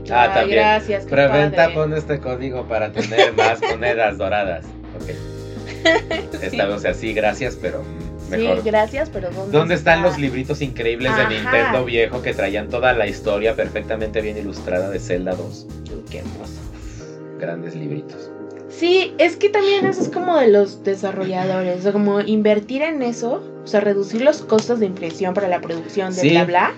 Ah, 0.09 0.23
"Ay, 0.23 0.39
también. 0.39 0.59
Gracias, 0.59 1.05
Preventa 1.05 1.57
padre". 1.57 1.73
pon 1.75 1.93
este 1.93 2.19
código 2.19 2.67
para 2.67 2.91
tener 2.91 3.33
más 3.33 3.59
monedas 3.69 4.17
doradas. 4.17 4.65
Ok. 4.95 5.09
Esta 6.41 6.65
vez, 6.65 6.75
o 6.75 6.79
sea, 6.79 6.93
sí, 6.93 7.13
gracias, 7.13 7.57
pero 7.61 7.83
mejor. 8.29 8.57
Sí, 8.57 8.69
gracias, 8.69 9.09
pero 9.09 9.29
¿dónde, 9.31 9.57
¿Dónde 9.57 9.75
están 9.75 9.99
está? 9.99 10.09
los 10.09 10.19
libritos 10.19 10.61
increíbles 10.61 11.11
Ajá. 11.11 11.27
de 11.29 11.35
Nintendo 11.35 11.85
viejo 11.85 12.21
que 12.21 12.33
traían 12.33 12.69
toda 12.69 12.93
la 12.93 13.07
historia 13.07 13.55
perfectamente 13.55 14.21
bien 14.21 14.37
ilustrada 14.37 14.89
de 14.89 14.99
Zelda 14.99 15.35
2? 15.35 15.67
Uy, 15.93 16.03
Qué 16.09 16.19
hermoso. 16.19 16.53
Grandes 17.39 17.75
libritos. 17.75 18.29
Sí, 18.69 19.13
es 19.17 19.35
que 19.35 19.49
también 19.49 19.85
eso 19.85 20.01
es 20.01 20.09
como 20.09 20.37
de 20.37 20.47
los 20.47 20.83
desarrolladores, 20.83 21.85
como 21.91 22.21
invertir 22.21 22.81
en 22.83 23.01
eso, 23.01 23.43
o 23.63 23.67
sea, 23.67 23.81
reducir 23.81 24.21
los 24.21 24.41
costos 24.43 24.79
de 24.79 24.85
impresión 24.85 25.33
para 25.33 25.47
la 25.47 25.59
producción 25.59 26.13
de 26.15 26.21
Sí. 26.21 26.29
bla 26.29 26.45
bla. 26.45 26.73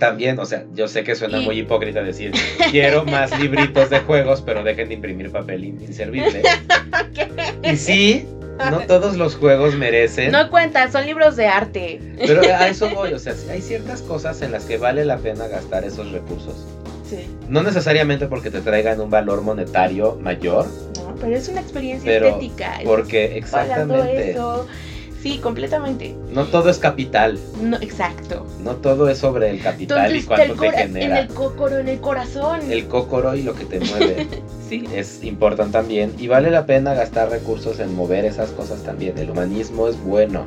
También, 0.00 0.38
o 0.40 0.46
sea, 0.46 0.64
yo 0.74 0.88
sé 0.88 1.04
que 1.04 1.14
suena 1.14 1.38
Y- 1.38 1.44
muy 1.44 1.58
hipócrita 1.60 2.02
decir, 2.02 2.32
quiero 2.70 3.04
más 3.04 3.38
libritos 3.38 3.90
de 3.90 4.00
juegos, 4.00 4.40
pero 4.42 4.64
dejen 4.64 4.88
de 4.88 4.94
imprimir 4.94 5.30
papel 5.30 5.64
in- 5.64 5.80
inservible. 5.82 6.42
Y 7.62 7.76
sí, 7.76 8.26
no 8.70 8.80
todos 8.80 9.16
los 9.16 9.36
juegos 9.36 9.74
merecen, 9.76 10.32
No 10.32 10.50
cuenta, 10.50 10.90
son 10.90 11.04
libros 11.06 11.36
de 11.36 11.46
arte. 11.46 12.00
pero 12.26 12.40
a 12.42 12.68
eso 12.68 12.88
voy, 12.94 13.12
o 13.12 13.18
sea, 13.18 13.34
hay 13.50 13.60
ciertas 13.60 14.02
cosas 14.02 14.40
en 14.42 14.52
las 14.52 14.64
que 14.64 14.78
vale 14.78 15.04
la 15.04 15.18
pena 15.18 15.46
gastar 15.46 15.84
esos 15.84 16.10
recursos. 16.12 16.66
Sí. 17.08 17.26
No 17.48 17.62
necesariamente 17.62 18.26
porque 18.26 18.50
te 18.50 18.60
traigan 18.60 19.00
un 19.00 19.10
valor 19.10 19.42
monetario 19.42 20.16
mayor, 20.20 20.66
No, 20.96 21.14
pero 21.20 21.36
es 21.36 21.48
una 21.48 21.60
experiencia 21.60 22.10
Pero 22.10 22.28
estética. 22.28 22.78
porque 22.84 23.36
exactamente, 23.36 24.30
eso. 24.30 24.66
Sí, 25.22 25.36
completamente. 25.38 26.16
no 26.30 26.46
todo 26.46 26.70
es 26.70 26.78
capital, 26.78 27.38
No, 27.60 27.76
exacto. 27.78 28.46
no 28.62 28.76
todo 28.76 29.10
es 29.10 29.18
sobre 29.18 29.50
el 29.50 29.60
capital 29.60 30.16
y 30.16 30.22
cuánto 30.22 30.54
te 30.54 30.58
cora- 30.58 30.80
en 30.82 30.94
genera. 30.94 31.20
el 31.20 31.28
cócoro, 31.28 31.78
en 31.78 31.88
el 31.88 32.00
corazón. 32.00 32.60
El 32.72 32.86
cócoro 32.86 33.34
y 33.34 33.42
lo 33.42 33.54
que 33.54 33.64
te 33.66 33.80
mueve. 33.80 34.26
Sí. 34.70 34.84
es 34.94 35.24
importante 35.24 35.72
también 35.72 36.14
y 36.16 36.28
vale 36.28 36.48
la 36.48 36.64
pena 36.64 36.94
gastar 36.94 37.28
recursos 37.28 37.80
en 37.80 37.92
mover 37.96 38.24
esas 38.24 38.50
cosas 38.50 38.84
también. 38.84 39.18
El 39.18 39.28
humanismo 39.30 39.88
es 39.88 40.00
bueno. 40.00 40.46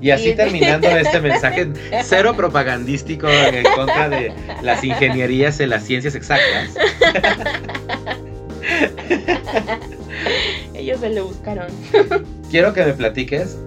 Y 0.00 0.12
así 0.12 0.32
terminando 0.34 0.86
este 0.88 1.20
mensaje 1.20 1.70
cero 2.04 2.34
propagandístico 2.36 3.26
en 3.28 3.64
contra 3.74 4.08
de 4.08 4.32
las 4.62 4.84
ingenierías 4.84 5.58
en 5.58 5.70
las 5.70 5.82
ciencias 5.82 6.14
exactas. 6.14 6.70
Ellos 10.78 11.00
se 11.00 11.10
lo 11.10 11.26
buscaron. 11.26 11.66
Quiero 12.50 12.72
que 12.72 12.84
me 12.84 12.92
platiques, 12.92 13.58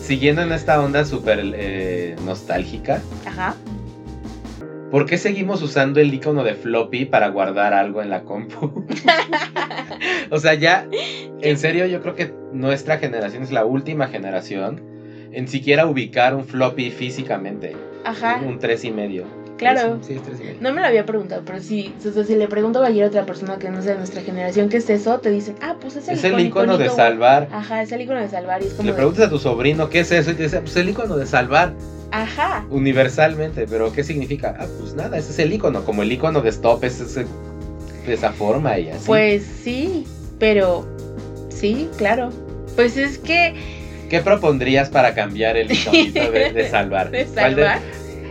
siguiendo 0.00 0.42
en 0.42 0.52
esta 0.52 0.82
onda 0.82 1.04
súper 1.04 1.40
eh, 1.54 2.16
nostálgica, 2.24 3.00
Ajá. 3.24 3.54
¿por 4.90 5.06
qué 5.06 5.16
seguimos 5.16 5.62
usando 5.62 6.00
el 6.00 6.12
icono 6.12 6.42
de 6.42 6.54
floppy 6.54 7.04
para 7.04 7.28
guardar 7.28 7.72
algo 7.72 8.02
en 8.02 8.10
la 8.10 8.24
compu? 8.24 8.84
o 10.30 10.38
sea, 10.38 10.54
ya, 10.54 10.88
en 11.40 11.56
serio, 11.56 11.86
yo 11.86 12.02
creo 12.02 12.16
que 12.16 12.34
nuestra 12.52 12.98
generación 12.98 13.44
es 13.44 13.52
la 13.52 13.64
última 13.64 14.08
generación 14.08 14.82
en 15.30 15.46
siquiera 15.46 15.86
ubicar 15.86 16.34
un 16.34 16.44
floppy 16.44 16.90
físicamente. 16.90 17.76
Ajá. 18.04 18.42
Un 18.44 18.58
tres 18.58 18.84
y 18.84 18.90
medio. 18.90 19.41
Claro. 19.62 19.98
Sí, 20.02 20.14
es 20.14 20.22
tres 20.22 20.40
y 20.40 20.44
medio. 20.44 20.56
No 20.60 20.72
me 20.72 20.80
lo 20.80 20.86
había 20.86 21.04
preguntado, 21.06 21.42
pero 21.44 21.60
sí, 21.60 21.94
o 22.06 22.12
sea, 22.12 22.24
si 22.24 22.34
le 22.36 22.48
pregunto 22.48 22.78
a 22.78 22.82
cualquier 22.82 23.06
otra 23.06 23.24
persona 23.26 23.58
que 23.58 23.70
no 23.70 23.80
sea 23.82 23.92
de 23.92 23.98
nuestra 23.98 24.22
generación 24.22 24.68
qué 24.68 24.76
es 24.78 24.90
eso, 24.90 25.18
te 25.20 25.30
dicen, 25.30 25.54
ah, 25.62 25.76
pues 25.80 25.96
es 25.96 26.08
el, 26.08 26.14
es 26.18 26.24
el 26.24 26.32
icono- 26.34 26.40
icono 26.46 26.78
de 26.78 26.88
salvar. 26.90 27.48
Ajá, 27.52 27.82
es 27.82 27.92
el 27.92 28.00
icono 28.02 28.20
de 28.20 28.28
salvar 28.28 28.62
y 28.62 28.66
es 28.66 28.72
como 28.74 28.86
Le 28.86 28.92
de- 28.92 28.96
preguntas 28.96 29.26
a 29.26 29.30
tu 29.30 29.38
sobrino 29.38 29.88
qué 29.88 30.00
es 30.00 30.12
eso 30.12 30.30
y 30.30 30.34
te 30.34 30.42
dice, 30.44 30.60
pues 30.60 30.76
el 30.76 30.88
icono 30.88 31.16
de 31.16 31.26
salvar 31.26 31.72
Ajá. 32.10 32.64
universalmente, 32.70 33.66
pero 33.66 33.92
¿qué 33.92 34.04
significa? 34.04 34.54
Ah, 34.58 34.66
pues 34.80 34.94
nada, 34.94 35.16
ese 35.18 35.30
es 35.32 35.38
el 35.38 35.52
icono, 35.52 35.84
como 35.84 36.02
el 36.02 36.12
icono 36.12 36.40
de 36.42 36.50
stop 36.50 36.84
es 36.84 37.00
ese- 37.00 37.26
de 38.06 38.14
esa 38.14 38.32
forma 38.32 38.78
y 38.78 38.90
así. 38.90 39.04
Pues 39.06 39.44
sí, 39.62 40.06
pero 40.38 40.86
sí, 41.48 41.88
claro. 41.96 42.30
Pues 42.76 42.96
es 42.96 43.18
que 43.18 43.54
¿Qué 44.10 44.20
propondrías 44.20 44.90
para 44.90 45.14
cambiar 45.14 45.56
el 45.56 45.72
iconito 45.72 46.30
de, 46.30 46.52
de 46.52 46.68
salvar? 46.68 47.10
de 47.10 47.24
¿Cuál 47.24 47.54
de- 47.56 47.62
salvar. 47.62 47.78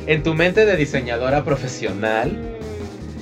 En 0.07 0.23
tu 0.23 0.33
mente 0.33 0.65
de 0.65 0.75
diseñadora 0.77 1.43
profesional, 1.43 2.57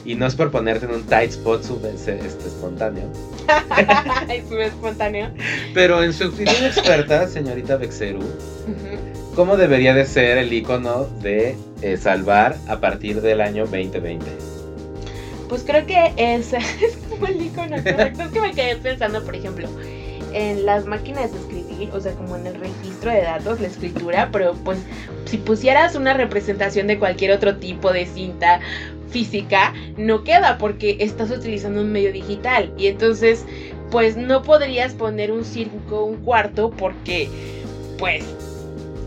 y 0.06 0.16
no 0.16 0.26
es 0.26 0.36
por 0.36 0.50
ponerte 0.50 0.86
en 0.86 0.92
un 0.92 1.04
tight 1.04 1.32
spot 1.32 1.64
sub- 1.64 1.86
este, 1.86 2.18
espontáneo, 2.26 3.04
fue 4.48 4.66
espontáneo. 4.66 5.30
pero 5.74 6.04
en 6.04 6.14
su 6.14 6.28
opinión 6.30 6.66
experta, 6.66 7.28
señorita 7.28 7.76
Bexeru. 7.78 8.22
¿cómo 9.36 9.56
debería 9.56 9.94
de 9.94 10.06
ser 10.06 10.38
el 10.38 10.52
icono 10.52 11.06
de 11.22 11.56
eh, 11.82 11.96
salvar 11.98 12.58
a 12.68 12.80
partir 12.80 13.22
del 13.22 13.40
año 13.42 13.66
2020? 13.66 14.26
Pues 15.48 15.64
creo 15.66 15.86
que 15.86 16.12
es, 16.18 16.54
es 16.54 16.98
como 17.10 17.28
el 17.28 17.42
icono 17.42 17.78
correcto. 17.78 18.24
Es 18.24 18.30
que 18.32 18.42
me 18.42 18.52
quedé 18.54 18.76
pensando, 18.78 19.24
por 19.24 19.36
ejemplo, 19.36 19.70
en 20.34 20.66
las 20.66 20.86
máquinas 20.86 21.32
de 21.32 21.40
escribir, 21.40 21.59
o 21.94 22.00
sea, 22.00 22.14
como 22.14 22.36
en 22.36 22.48
el 22.48 22.56
registro 22.56 23.12
de 23.12 23.22
datos, 23.22 23.60
la 23.60 23.68
escritura, 23.68 24.30
pero 24.32 24.54
pues 24.64 24.80
si 25.26 25.38
pusieras 25.38 25.96
una 25.96 26.14
representación 26.14 26.88
de 26.88 27.00
cualquier 27.00 27.32
otro 27.32 27.58
tipo 27.58 27.92
de 27.92 28.06
cinta 28.06 28.60
física, 29.10 29.74
no 29.98 30.24
queda 30.24 30.58
porque 30.58 30.98
estás 31.00 31.32
utilizando 31.32 31.82
un 31.82 31.92
medio 31.92 32.12
digital. 32.12 32.72
Y 32.78 32.88
entonces, 32.88 33.46
pues 33.92 34.18
no 34.18 34.42
podrías 34.44 34.94
poner 34.94 35.32
un 35.32 35.44
circo, 35.44 36.06
un 36.06 36.18
cuarto, 36.18 36.72
porque 36.72 37.30
pues 37.98 38.24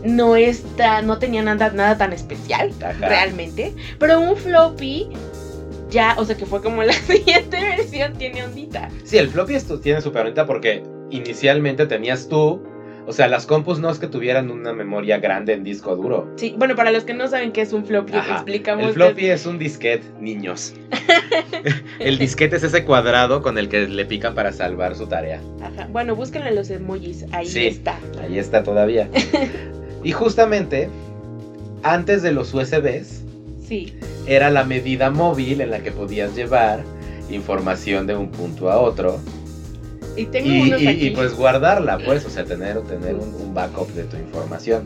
no 0.03 0.35
está, 0.35 1.01
no 1.01 1.17
tenía 1.17 1.41
nada, 1.41 1.71
nada 1.71 1.97
tan 1.97 2.13
especial 2.13 2.71
Ajá. 2.83 3.07
realmente. 3.07 3.73
Pero 3.99 4.19
un 4.19 4.35
floppy, 4.35 5.09
ya, 5.89 6.15
o 6.17 6.25
sea 6.25 6.35
que 6.35 6.45
fue 6.45 6.61
como 6.61 6.83
la 6.83 6.93
siguiente 7.07 7.59
versión, 7.59 8.13
tiene 8.13 8.43
ondita. 8.43 8.89
Sí, 9.03 9.17
el 9.17 9.29
floppy 9.29 9.55
esto 9.55 9.79
tiene 9.79 10.01
super 10.01 10.23
bonita 10.23 10.45
porque 10.45 10.83
inicialmente 11.11 11.85
tenías 11.85 12.27
tú, 12.27 12.61
o 13.05 13.11
sea, 13.11 13.27
las 13.27 13.45
compus 13.45 13.79
no 13.79 13.89
es 13.89 13.99
que 13.99 14.07
tuvieran 14.07 14.49
una 14.49 14.71
memoria 14.73 15.17
grande 15.17 15.53
en 15.53 15.63
disco 15.63 15.95
duro. 15.95 16.31
Sí, 16.37 16.55
bueno, 16.57 16.75
para 16.75 16.91
los 16.91 17.03
que 17.03 17.13
no 17.13 17.27
saben 17.27 17.51
qué 17.51 17.61
es 17.61 17.73
un 17.73 17.85
floppy, 17.85 18.13
Ajá. 18.15 18.35
explicamos. 18.35 18.85
El 18.87 18.93
floppy 18.93 19.25
es 19.25 19.45
un 19.45 19.59
disquete, 19.59 20.05
niños. 20.21 20.73
el 21.99 22.17
disquete 22.17 22.55
es 22.55 22.63
ese 22.63 22.85
cuadrado 22.85 23.41
con 23.41 23.57
el 23.57 23.67
que 23.67 23.87
le 23.87 24.05
pican 24.05 24.33
para 24.35 24.53
salvar 24.53 24.95
su 24.95 25.07
tarea. 25.07 25.41
Ajá. 25.61 25.87
Bueno, 25.91 26.15
búsquenlo 26.15 26.47
en 26.47 26.55
los 26.55 26.69
emojis, 26.69 27.25
ahí 27.31 27.45
Sí. 27.45 27.67
está. 27.67 27.99
Ahí 28.21 28.37
está 28.39 28.63
todavía. 28.63 29.09
y 30.03 30.11
justamente, 30.11 30.89
antes 31.83 32.21
de 32.21 32.31
los 32.31 32.53
USBs, 32.53 33.21
Sí, 33.67 33.93
era 34.27 34.49
la 34.49 34.63
medida 34.65 35.09
móvil 35.09 35.61
en 35.61 35.71
la 35.71 35.79
que 35.79 35.91
podías 35.91 36.35
llevar 36.35 36.83
información 37.29 38.07
de 38.07 38.15
un 38.15 38.29
punto 38.29 38.69
a 38.69 38.77
otro 38.79 39.19
y 40.15 40.25
tengo 40.25 40.49
y, 40.51 40.61
unos 40.61 40.81
y- 40.81 40.87
aquí. 40.87 41.07
y, 41.07 41.09
pues 41.11 41.35
guardarla, 41.35 41.99
pues, 41.99 42.25
o 42.25 42.29
sea, 42.29 42.43
tener, 42.45 42.81
tener 42.83 43.15
un, 43.15 43.33
un 43.33 43.53
backup 43.53 43.89
de 43.93 44.03
tu 44.03 44.17
información. 44.17 44.83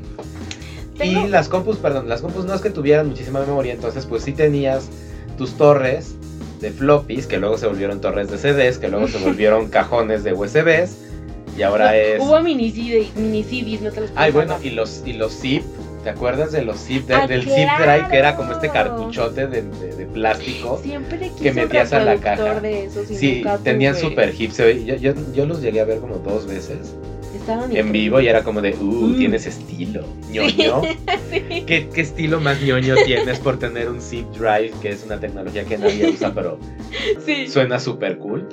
Tengo- 0.98 1.26
Y 1.26 1.30
las 1.30 1.48
compus, 1.50 1.78
perdón, 1.78 2.10
las 2.10 2.22
compus 2.22 2.46
no 2.46 2.54
es 2.54 2.62
que 2.62 2.70
tuvieran 2.70 3.08
muchísima 3.10 3.40
memoria, 3.42 3.74
entonces 3.74 4.06
pues 4.06 4.24
sí 4.24 4.32
tenías 4.34 4.90
tus 5.38 5.54
torres 5.54 6.16
de 6.62 6.72
floppies, 6.72 7.28
que 7.28 7.38
luego 7.38 7.58
se 7.58 7.68
volvieron 7.68 8.02
torres 8.02 8.32
de 8.32 8.38
CDs, 8.40 8.78
que 8.80 8.88
luego 8.88 9.08
se 9.08 9.18
volvieron 9.24 9.70
cajones 9.70 10.24
de 10.24 10.34
USBs, 10.34 10.98
y 11.58 11.62
ahora 11.64 11.96
es... 11.98 12.20
Hubo 12.22 12.40
mini, 12.42 12.72
CD, 12.72 13.08
mini 13.16 13.44
CDs, 13.44 13.82
no 13.82 13.92
te 13.92 14.02
los 14.02 14.10
Ay, 14.16 14.32
bueno, 14.32 14.58
y 14.64 14.72
los, 14.72 15.04
y 15.06 15.14
los 15.14 15.34
zip, 15.40 15.64
¿te 16.08 16.12
acuerdas 16.12 16.54
de 16.54 16.64
los 16.64 16.78
zip, 16.80 17.06
de- 17.06 17.16
Ah, 17.16 17.28
del 17.28 17.42
zip 17.44 17.52
drive, 17.54 18.08
que 18.10 18.16
era 18.18 18.38
como 18.38 18.54
este 18.54 18.70
cartuchote 18.70 19.46
de, 19.48 19.62
de- 19.62 19.94
de 19.94 20.06
plástico? 20.06 20.80
Siempre 20.82 21.30
que 21.42 21.52
metías 21.52 21.92
a 21.92 22.00
la 22.00 22.16
caja. 22.16 22.62
De 22.62 22.86
esos 22.86 23.08
Sí, 23.10 23.44
tenían 23.62 23.94
super 23.94 24.34
hip, 24.40 24.54
ve- 24.58 24.86
yo, 24.86 24.96
yo, 24.96 25.12
yo 25.34 25.46
los 25.46 25.62
llegué 25.62 25.82
a 25.82 25.84
ver 25.84 26.00
como 26.00 26.16
dos 26.20 26.48
veces. 26.48 26.96
estaban 27.36 27.76
en 27.76 27.92
vivo 27.92 28.22
y 28.22 28.28
era 28.30 28.42
como 28.44 28.62
de, 28.62 28.74
uh, 28.76 28.84
Mm. 29.10 29.18
tienes 29.18 29.46
estilo, 29.48 30.06
ñoño. 30.32 30.82
Sí. 31.30 31.64
¿Qué, 31.68 31.90
qué 31.94 32.00
estilo 32.02 32.40
más 32.40 32.62
ñoño 32.62 32.96
tienes 33.06 33.40
por 33.40 33.60
tener 33.60 33.90
un 33.90 34.00
zip 34.00 34.28
drive, 34.32 34.72
que 34.82 34.90
es 34.92 35.04
una 35.06 35.20
tecnología 35.20 35.66
que 35.66 35.78
nadie 35.78 36.08
usa, 36.14 36.34
pero 36.34 36.58
Sí. 37.26 37.50
suena 37.50 37.80
súper 37.82 38.18
cool? 38.18 38.48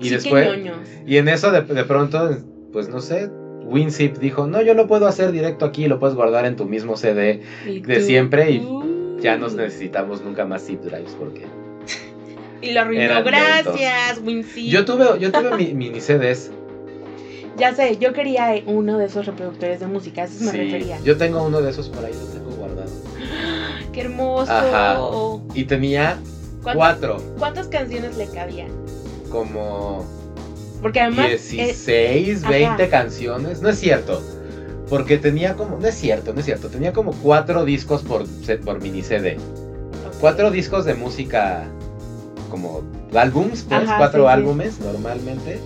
Y 0.00 0.10
después, 0.10 0.48
y 1.06 1.16
en 1.16 1.28
eso 1.28 1.50
de, 1.50 1.62
de 1.62 1.84
pronto, 1.84 2.36
pues 2.72 2.88
no 2.90 3.00
sé, 3.00 3.30
WinZip 3.64 4.18
dijo, 4.18 4.46
no, 4.46 4.62
yo 4.62 4.74
lo 4.74 4.86
puedo 4.86 5.06
hacer 5.06 5.32
directo 5.32 5.64
aquí, 5.64 5.86
lo 5.86 5.98
puedes 5.98 6.16
guardar 6.16 6.46
en 6.46 6.56
tu 6.56 6.66
mismo 6.66 6.96
CD, 6.96 7.42
de 7.64 8.00
siempre 8.00 8.50
y 8.50 8.68
ya 9.20 9.36
no 9.36 9.48
necesitamos 9.48 10.22
nunca 10.22 10.44
más 10.44 10.66
zip 10.66 10.82
drives 10.82 11.14
porque... 11.18 11.46
Y 12.62 12.70
lo 12.70 12.82
arruinó. 12.82 13.24
Gracias, 13.24 14.20
Wincy. 14.24 14.68
Yo 14.68 14.84
tuve, 14.84 15.18
yo 15.18 15.32
tuve 15.32 15.56
mi, 15.56 15.74
mini 15.74 16.00
CDs, 16.00 16.52
Ya 17.56 17.74
sé, 17.74 17.98
yo 17.98 18.12
quería 18.12 18.54
uno 18.66 18.98
de 18.98 19.06
esos 19.06 19.26
reproductores 19.26 19.80
de 19.80 19.86
música, 19.86 20.22
a 20.22 20.24
eso 20.24 20.44
me 20.44 20.50
sí, 20.52 20.56
refería. 20.56 20.98
yo 21.04 21.16
tengo 21.18 21.42
uno 21.42 21.60
de 21.60 21.70
esos 21.70 21.88
por 21.88 22.04
ahí, 22.04 22.14
lo 22.14 22.26
tengo 22.26 22.50
guardado. 22.56 22.90
¡Qué 23.92 24.00
hermoso! 24.00 24.50
Ajá. 24.50 24.98
Y 25.54 25.64
tenía 25.64 26.18
¿Cuántas, 26.62 26.76
cuatro, 26.76 27.16
cuántas 27.38 27.68
canciones 27.68 28.16
le 28.16 28.26
cabían? 28.28 28.68
como 29.32 30.04
Porque 30.82 31.00
además. 31.00 31.26
eh, 31.30 31.38
16, 31.38 32.40
ajá. 32.42 32.50
20 32.50 32.88
canciones. 32.88 33.62
No 33.62 33.68
es 33.70 33.78
cierto. 33.78 34.20
Porque 34.88 35.16
tenía 35.16 35.54
como. 35.54 35.78
No 35.78 35.86
es 35.86 35.94
cierto, 35.94 36.34
no 36.34 36.40
es 36.40 36.44
cierto. 36.46 36.68
Tenía 36.68 36.92
como 36.92 37.12
cuatro 37.12 37.64
discos 37.64 38.02
por, 38.02 38.24
por 38.64 38.82
mini 38.82 39.02
CD. 39.02 39.38
Cuatro 40.20 40.50
discos 40.50 40.84
de 40.84 40.94
música. 40.94 41.64
Como 42.50 42.82
álbums, 43.14 43.62
pues. 43.68 43.88
Ajá, 43.88 43.96
cuatro 43.98 44.24
sí, 44.24 44.28
sí. 44.28 44.32
álbumes 44.32 44.80
normalmente. 44.80 45.58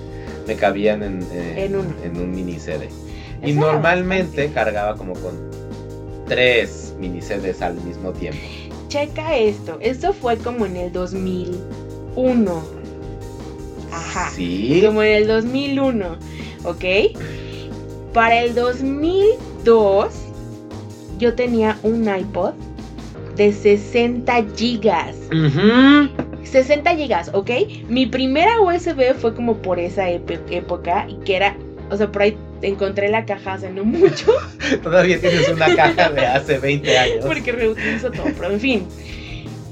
Me 0.47 0.55
cabían 0.55 1.03
en, 1.03 1.23
eh, 1.33 1.65
En 1.65 1.75
uno. 1.75 1.89
en 2.05 2.17
un 2.19 2.31
mini 2.31 2.61
CD. 2.61 2.89
Y 3.43 3.51
Eso 3.51 3.61
normalmente 3.61 4.49
cargaba 4.53 4.95
como 4.97 5.15
con 5.15 5.35
tres 6.29 6.95
mini 7.01 7.21
CDs 7.21 7.63
al 7.63 7.75
mismo 7.83 8.13
tiempo. 8.13 8.39
Checa 8.89 9.37
esto. 9.37 9.79
Esto 9.81 10.13
fue 10.13 10.37
como 10.39 10.65
en 10.67 10.77
el 10.77 10.93
2001. 10.93 12.63
Ajá. 13.93 14.31
Sí. 14.31 14.83
Como 14.85 15.03
en 15.03 15.17
el 15.23 15.27
2001. 15.27 16.17
¿Ok? 16.65 16.85
Para 18.13 18.43
el 18.43 18.55
2002, 18.55 20.07
yo 21.19 21.35
tenía 21.35 21.79
un 21.83 22.09
iPod 22.09 22.53
de 23.37 23.53
60 23.53 24.45
gigas. 24.57 25.17
Ujú. 25.31 26.09
60 26.45 26.97
gigas, 26.97 27.31
¿ok? 27.35 27.51
Mi 27.89 28.07
primera 28.07 28.61
USB 28.61 29.15
fue 29.15 29.35
como 29.35 29.57
por 29.59 29.79
esa 29.79 30.09
época 30.09 31.07
y 31.09 31.17
que 31.25 31.37
era, 31.37 31.57
o 31.91 31.97
sea, 31.97 32.11
por 32.11 32.23
ahí 32.23 32.37
encontré 32.63 33.09
la 33.11 33.27
caja 33.27 33.55
hace 33.55 33.71
no 33.71 33.85
mucho 33.85 34.33
Todavía 34.83 35.21
tienes 35.21 35.49
una 35.51 35.75
caja 35.75 36.09
de 36.11 36.27
hace 36.27 36.59
20 36.59 36.99
años. 36.99 37.27
porque 37.27 37.53
reutilizo 37.53 38.11
todo, 38.11 38.27
pero 38.39 38.53
en 38.53 38.61
fin. 38.61 38.87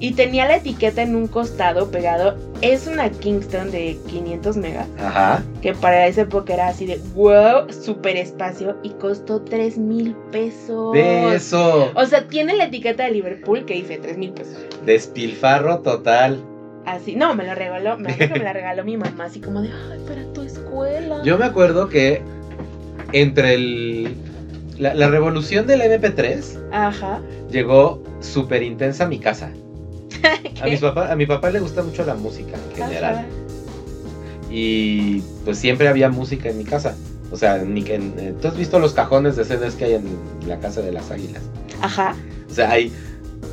Y 0.04 0.12
tenía 0.12 0.46
la 0.46 0.56
etiqueta 0.56 1.00
en 1.00 1.16
un 1.16 1.26
costado 1.28 1.90
pegado. 1.90 2.36
Es 2.60 2.86
una 2.86 3.08
Kingston 3.08 3.70
de 3.70 3.96
500 4.06 4.58
megas, 4.58 4.86
Ajá. 4.98 5.42
que 5.62 5.72
para 5.72 6.06
esa 6.06 6.20
época 6.22 6.52
era 6.52 6.68
así 6.68 6.84
de 6.84 7.00
wow, 7.14 7.72
super 7.72 8.14
espacio 8.18 8.76
y 8.82 8.90
costó 8.90 9.40
3 9.40 9.78
mil 9.78 10.14
pesos. 10.30 10.92
De 10.92 11.34
eso. 11.34 11.90
O 11.94 12.04
sea, 12.04 12.28
tiene 12.28 12.54
la 12.54 12.64
etiqueta 12.64 13.04
de 13.04 13.12
Liverpool 13.12 13.64
que 13.64 13.72
dice 13.72 13.96
3 13.96 14.18
mil 14.18 14.32
pesos. 14.32 14.58
Despilfarro 14.84 15.78
total. 15.78 16.38
Así, 16.84 17.16
no, 17.16 17.34
me 17.34 17.44
la 17.44 17.54
regaló, 17.54 17.96
me 17.96 18.12
acuerdo 18.12 18.34
que 18.34 18.40
me 18.40 18.44
la 18.44 18.52
regaló 18.52 18.84
mi 18.84 18.98
mamá, 18.98 19.24
así 19.24 19.40
como 19.40 19.62
de, 19.62 19.70
ay, 19.70 20.00
para 20.06 20.30
tu 20.34 20.42
escuela. 20.42 21.22
Yo 21.24 21.38
me 21.38 21.46
acuerdo 21.46 21.88
que 21.88 22.20
entre 23.12 23.54
el. 23.54 24.14
La, 24.76 24.92
la 24.92 25.08
revolución 25.08 25.66
del 25.66 25.80
MP3 25.80 26.68
Ajá. 26.72 27.20
llegó 27.50 28.02
súper 28.20 28.62
intensa 28.62 29.04
a 29.04 29.06
mi 29.06 29.18
casa. 29.18 29.50
A, 30.62 30.66
mis 30.66 30.80
papá, 30.80 31.10
a 31.12 31.16
mi 31.16 31.26
papá 31.26 31.50
le 31.50 31.60
gusta 31.60 31.82
mucho 31.82 32.04
la 32.04 32.14
música 32.14 32.56
en 32.70 32.76
general. 32.76 33.14
Ajá. 33.14 33.26
Y 34.50 35.20
pues 35.44 35.58
siempre 35.58 35.88
había 35.88 36.08
música 36.08 36.48
en 36.48 36.58
mi 36.58 36.64
casa. 36.64 36.94
O 37.30 37.36
sea, 37.36 37.58
ni 37.58 37.82
que 37.82 37.96
en- 37.96 38.14
eh, 38.18 38.34
tú 38.40 38.48
has 38.48 38.56
visto 38.56 38.78
los 38.78 38.92
cajones 38.92 39.36
de 39.36 39.44
CDs 39.44 39.74
que 39.74 39.86
hay 39.86 39.94
en 39.94 40.04
la 40.46 40.58
casa 40.60 40.80
de 40.82 40.92
las 40.92 41.10
águilas. 41.10 41.42
Ajá. 41.80 42.14
O 42.48 42.54
sea, 42.54 42.70
hay 42.70 42.92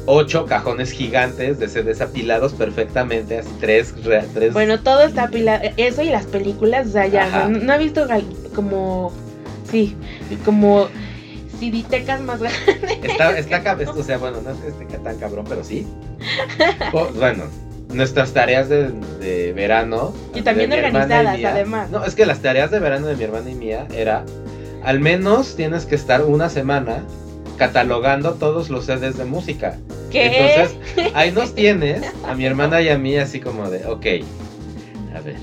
ocho 0.05 0.45
cajones 0.45 0.91
gigantes 0.91 1.57
de 1.59 1.67
CDs 1.67 2.01
apilados 2.01 2.53
perfectamente, 2.53 3.39
así 3.39 3.49
tres, 3.59 3.93
re- 4.03 4.25
tres 4.33 4.53
Bueno, 4.53 4.79
todo 4.79 5.01
está 5.03 5.23
apilado. 5.23 5.63
Eso 5.77 6.01
y 6.03 6.09
las 6.09 6.25
películas, 6.25 6.87
o 6.87 6.91
sea, 6.91 7.07
ya, 7.07 7.47
no, 7.49 7.59
no 7.59 7.73
he 7.73 7.77
visto 7.79 8.05
como. 8.53 9.11
Sí, 9.71 9.95
como. 10.45 10.87
CDtecas 11.61 12.21
más 12.21 12.39
grandes. 12.41 12.77
Está, 13.03 13.37
está 13.37 13.77
o 13.95 14.03
sea, 14.03 14.17
bueno, 14.17 14.41
no 14.41 14.49
es 14.51 14.57
que 14.57 14.67
esté 14.83 14.97
tan 14.97 15.17
cabrón, 15.17 15.45
pero 15.47 15.63
sí. 15.63 15.85
O- 16.91 17.07
bueno, 17.13 17.43
nuestras 17.93 18.33
tareas 18.33 18.67
de, 18.67 18.89
de 19.19 19.53
verano. 19.53 20.13
Y 20.33 20.41
también 20.41 20.69
de 20.71 20.77
y 20.77 20.79
organizadas, 20.79 21.37
mía- 21.37 21.51
además. 21.51 21.89
No, 21.91 22.03
es 22.03 22.15
que 22.15 22.25
las 22.25 22.39
tareas 22.39 22.71
de 22.71 22.79
verano 22.79 23.05
de 23.07 23.15
mi 23.15 23.23
hermana 23.23 23.49
y 23.51 23.55
mía 23.55 23.87
era, 23.93 24.25
al 24.83 24.99
menos 24.99 25.55
tienes 25.55 25.85
que 25.85 25.95
estar 25.95 26.23
una 26.23 26.49
semana 26.49 27.03
catalogando 27.57 28.33
todos 28.33 28.69
los 28.71 28.85
CDs 28.85 29.17
de 29.17 29.25
música. 29.25 29.77
¿Qué? 30.11 30.25
Entonces, 30.37 31.11
ahí 31.13 31.31
nos 31.31 31.53
tienes, 31.55 32.01
a 32.27 32.33
mi 32.33 32.45
hermana 32.45 32.81
y 32.81 32.89
a 32.89 32.97
mí, 32.97 33.17
así 33.17 33.39
como 33.39 33.69
de, 33.69 33.85
ok, 33.85 34.05
a 35.15 35.21
ver, 35.21 35.35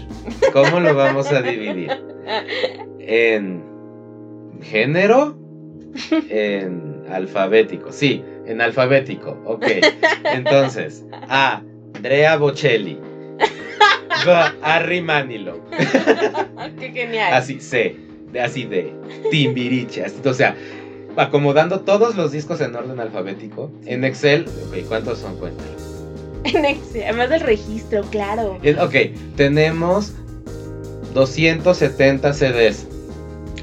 ¿cómo 0.53 0.81
lo 0.81 0.95
vamos 0.97 1.31
a 1.31 1.43
dividir? 1.43 1.91
En 3.11 3.63
género, 4.61 5.38
en 6.31 7.03
alfabético, 7.11 7.93
sí, 7.93 8.23
en 8.47 8.61
alfabético, 8.61 9.37
ok. 9.45 9.67
Entonces, 10.33 11.05
A, 11.29 11.63
Andrea 11.95 12.37
Bocelli. 12.37 12.99
B, 14.25 14.33
Harry 14.63 15.01
Manilow. 15.01 15.61
Qué 16.79 16.91
genial. 16.91 17.33
Así, 17.35 17.61
C, 17.61 17.97
de 18.33 18.41
así 18.41 18.65
de 18.65 18.93
Timbiriche. 19.31 20.05
así, 20.05 20.17
o 20.25 20.35
sea, 20.35 20.57
acomodando 21.17 21.81
todos 21.81 22.17
los 22.17 22.33
discos 22.33 22.61
en 22.61 22.75
orden 22.75 22.99
alfabético. 23.01 23.71
En 23.87 24.05
Excel, 24.05 24.47
ok, 24.69 24.87
¿cuántos 24.89 25.19
son? 25.19 25.37
Cuéntalo. 25.37 25.71
En 26.45 26.65
Excel, 26.65 27.03
además 27.05 27.31
del 27.31 27.41
registro, 27.41 28.03
claro. 28.11 28.59
En- 28.63 28.79
Ok, 28.81 28.95
tenemos 29.37 30.13
270 31.15 32.33
CDs. 32.33 32.87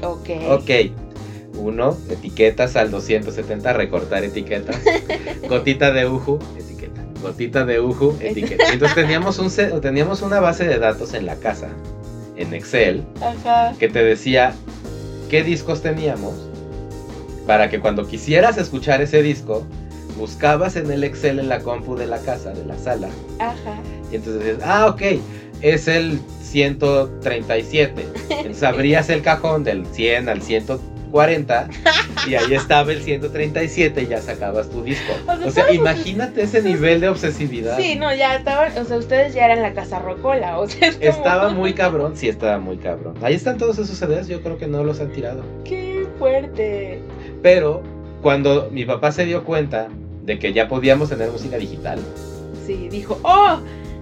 Ok. 0.02 0.30
Ok. 0.50 0.70
Uno, 1.56 1.96
etiquetas 2.10 2.76
al 2.76 2.90
270, 2.90 3.72
recortar 3.72 4.24
etiquetas. 4.24 4.76
Gotita 5.48 5.92
de 5.92 6.06
uju, 6.06 6.38
etiqueta. 6.58 7.02
Gotita 7.22 7.64
de 7.64 7.80
uju, 7.80 8.16
etiqueta. 8.20 8.64
Entonces 8.72 8.94
teníamos, 8.94 9.38
un, 9.38 9.50
teníamos 9.80 10.22
una 10.22 10.40
base 10.40 10.64
de 10.64 10.78
datos 10.78 11.14
en 11.14 11.26
la 11.26 11.36
casa, 11.36 11.68
en 12.36 12.52
Excel, 12.54 13.04
Ajá. 13.20 13.74
que 13.78 13.88
te 13.88 14.04
decía 14.04 14.54
qué 15.30 15.42
discos 15.42 15.82
teníamos 15.82 16.34
para 17.46 17.70
que 17.70 17.80
cuando 17.80 18.06
quisieras 18.06 18.58
escuchar 18.58 19.00
ese 19.00 19.22
disco, 19.22 19.64
buscabas 20.18 20.76
en 20.76 20.90
el 20.90 21.04
Excel 21.04 21.38
en 21.38 21.48
la 21.48 21.60
compu 21.60 21.94
de 21.96 22.06
la 22.06 22.18
casa, 22.18 22.50
de 22.50 22.64
la 22.64 22.76
sala, 22.76 23.08
Ajá. 23.38 23.80
y 24.10 24.16
entonces 24.16 24.44
dices, 24.44 24.58
ah, 24.64 24.86
ok, 24.88 25.02
es 25.62 25.88
el 25.88 26.20
137. 26.42 28.06
Entonces 28.30 28.62
abrías 28.62 29.10
el 29.10 29.22
cajón 29.22 29.64
del 29.64 29.86
100 29.86 30.28
al 30.28 30.42
140 31.10 31.68
y 32.28 32.34
ahí 32.34 32.54
estaba 32.54 32.92
el 32.92 33.00
137 33.02 34.02
y 34.02 34.06
ya 34.06 34.20
sacabas 34.20 34.68
tu 34.70 34.82
disco. 34.82 35.12
O 35.26 35.36
sea, 35.36 35.46
O 35.46 35.50
sea, 35.50 35.64
todos- 35.66 35.76
imagínate 35.76 36.42
ese 36.42 36.62
nivel 36.62 37.00
de 37.00 37.08
obsesividad. 37.08 37.76
Sí, 37.78 37.96
no, 37.96 38.14
ya 38.14 38.36
estaban, 38.36 38.76
o 38.78 38.84
sea, 38.84 38.96
ustedes 38.96 39.34
ya 39.34 39.44
eran 39.46 39.62
la 39.62 39.72
casa 39.72 39.98
rocola, 39.98 40.58
o 40.58 40.68
sea, 40.68 40.88
es 40.88 40.96
como- 40.96 41.08
Estaba 41.10 41.48
muy 41.50 41.72
cabrón, 41.72 42.16
sí 42.16 42.28
estaba 42.28 42.58
muy 42.58 42.76
cabrón. 42.78 43.14
Ahí 43.22 43.34
están 43.34 43.58
todos 43.58 43.78
esos 43.78 43.96
CDs, 43.96 44.28
yo 44.28 44.42
creo 44.42 44.58
que 44.58 44.66
no 44.66 44.82
los 44.84 45.00
han 45.00 45.12
tirado. 45.12 45.42
Qué 45.64 46.06
fuerte. 46.18 47.00
Pero 47.42 47.82
cuando 48.22 48.68
mi 48.70 48.84
papá 48.84 49.12
se 49.12 49.24
dio 49.24 49.44
cuenta 49.44 49.88
de 50.24 50.38
que 50.38 50.52
ya 50.52 50.66
podíamos 50.68 51.08
tener 51.08 51.30
música 51.30 51.56
digital, 51.56 51.98
Sí, 52.66 52.88
dijo, 52.90 53.20
oh, 53.22 53.58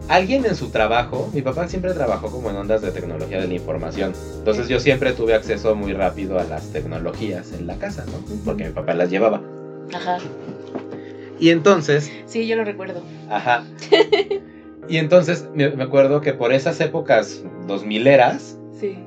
alguien 0.09 0.45
en 0.47 0.55
su 0.55 0.69
trabajo, 0.71 1.31
mi 1.33 1.43
papá 1.43 1.69
siempre 1.69 1.93
trabajó 1.95 2.31
como 2.31 2.51
en 2.51 2.57
ondas 2.57 2.83
de 2.83 2.90
tecnología 2.90 3.40
de 3.40 3.49
la 3.49 3.55
información. 3.55 4.12
Entonces 4.38 4.69
yo 4.69 4.79
siempre 4.81 5.12
tuve 5.12 5.35
acceso 5.35 5.75
muy 5.75 5.93
rápido 5.93 6.38
a 6.38 6.45
las 6.45 6.71
tecnologías 6.73 7.53
en 7.53 7.67
la 7.67 7.77
casa, 7.77 8.05
¿no? 8.07 8.12
Porque 8.45 8.64
mi 8.64 8.73
papá 8.73 8.95
las 8.95 9.11
llevaba. 9.11 9.40
ajá. 9.95 10.19
Y 11.40 11.51
entonces, 11.51 12.12
Sí, 12.27 12.47
yo 12.47 12.55
lo 12.57 12.64
recuerdo. 12.64 13.03
ajá. 13.31 13.64
Y 14.87 14.99
entonces 14.99 15.49
me, 15.55 15.71
me 15.71 15.85
acuerdo 15.85 16.21
que 16.21 16.35
por 16.35 16.53
esas 16.53 16.79
épocas 16.83 17.43
2000 17.67 18.07
eras, 18.07 18.59
Sí. 18.79 18.99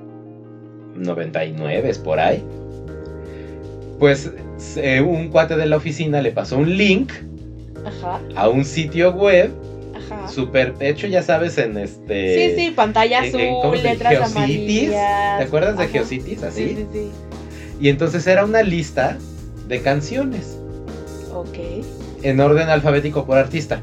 99 0.95 1.87
es 1.89 1.99
por 1.99 2.19
ahí, 2.19 2.43
pues 3.99 4.31
eh, 4.77 5.01
un 5.01 5.29
cuate 5.29 5.55
de 5.55 5.67
la 5.67 5.77
oficina 5.77 6.19
le 6.21 6.31
pasó 6.31 6.57
un 6.57 6.75
link 6.75 7.11
Ajá. 7.85 8.19
a 8.35 8.49
un 8.49 8.65
sitio 8.65 9.11
web. 9.11 9.51
Súper 10.37 10.75
hecho, 10.81 11.07
ya 11.07 11.23
sabes, 11.23 11.57
en 11.57 11.79
este. 11.79 12.55
Sí, 12.55 12.55
sí, 12.61 12.71
pantalla 12.71 13.21
azul, 13.21 13.41
letras 13.81 14.13
Geocities. 14.13 14.35
amarillas. 14.37 15.37
¿Te 15.39 15.43
acuerdas 15.45 15.77
de. 15.79 15.87
Geocities? 15.87 16.43
Así. 16.43 16.63
Sí, 16.63 16.75
sí, 16.75 16.85
sí. 16.93 17.11
Y 17.81 17.89
entonces 17.89 18.27
era 18.27 18.45
una 18.45 18.61
lista 18.61 19.17
de 19.67 19.81
canciones 19.81 20.59
Ok. 21.33 21.57
en 22.21 22.39
orden 22.39 22.69
alfabético 22.69 23.25
por 23.25 23.39
artista. 23.39 23.81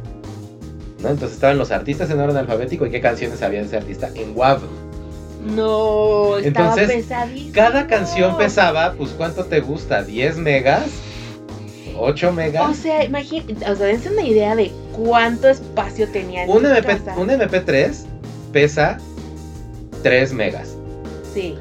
¿no? 1.02 1.08
Entonces 1.08 1.34
estaban 1.34 1.58
los 1.58 1.72
artistas 1.72 2.08
en 2.10 2.20
orden 2.20 2.36
alfabético 2.36 2.86
y 2.86 2.90
qué 2.90 3.00
canciones 3.00 3.42
había 3.42 3.58
de 3.58 3.66
ese 3.66 3.76
artista 3.78 4.10
en 4.14 4.36
WAV. 4.36 4.60
No, 5.44 6.38
estaba 6.38 6.74
Entonces, 6.76 7.02
pesadísimo. 7.04 7.52
Cada 7.52 7.88
canción 7.88 8.38
pesaba, 8.38 8.94
pues 8.96 9.10
¿cuánto 9.10 9.44
te 9.46 9.58
gusta? 9.58 10.06
¿10 10.06 10.36
megas? 10.36 10.84
¿8 11.98 12.32
megas? 12.32 12.70
O 12.70 12.74
sea, 12.74 13.04
imagínate, 13.04 13.54
o 13.68 13.74
sea, 13.74 13.86
dense 13.86 14.08
una 14.10 14.22
idea 14.22 14.54
de 14.54 14.70
cuánto 14.96 15.48
espacio 15.48 16.09
tenía 16.09 16.44
en 16.44 16.50
un, 16.50 16.62
mi 16.62 16.68
MP, 16.68 16.87
casa. 16.87 17.14
un 17.18 17.28
MP3 17.28 17.94
pesa 18.52 18.98
3 20.02 20.33
megas. 20.33 20.76
Sí, 21.33 21.57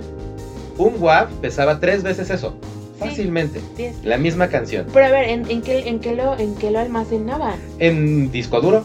Un 0.77 0.95
WAV 0.99 1.29
pesaba 1.41 1.79
3 1.79 2.03
veces 2.03 2.29
eso. 2.29 2.55
Sí. 2.99 3.09
Fácilmente. 3.09 3.59
sí 3.75 3.89
La 4.03 4.17
misma 4.17 4.47
canción. 4.49 4.85
Pero 4.93 5.05
a 5.05 5.11
ver, 5.11 5.29
¿en, 5.29 5.49
en 5.49 5.61
qué, 5.61 5.87
en, 5.89 5.99
qué 5.99 6.15
lo, 6.15 6.37
¿en 6.37 6.55
qué 6.55 6.71
lo 6.71 6.79
almacenaban? 6.79 7.55
En 7.79 8.31
disco 8.31 8.61
duro. 8.61 8.83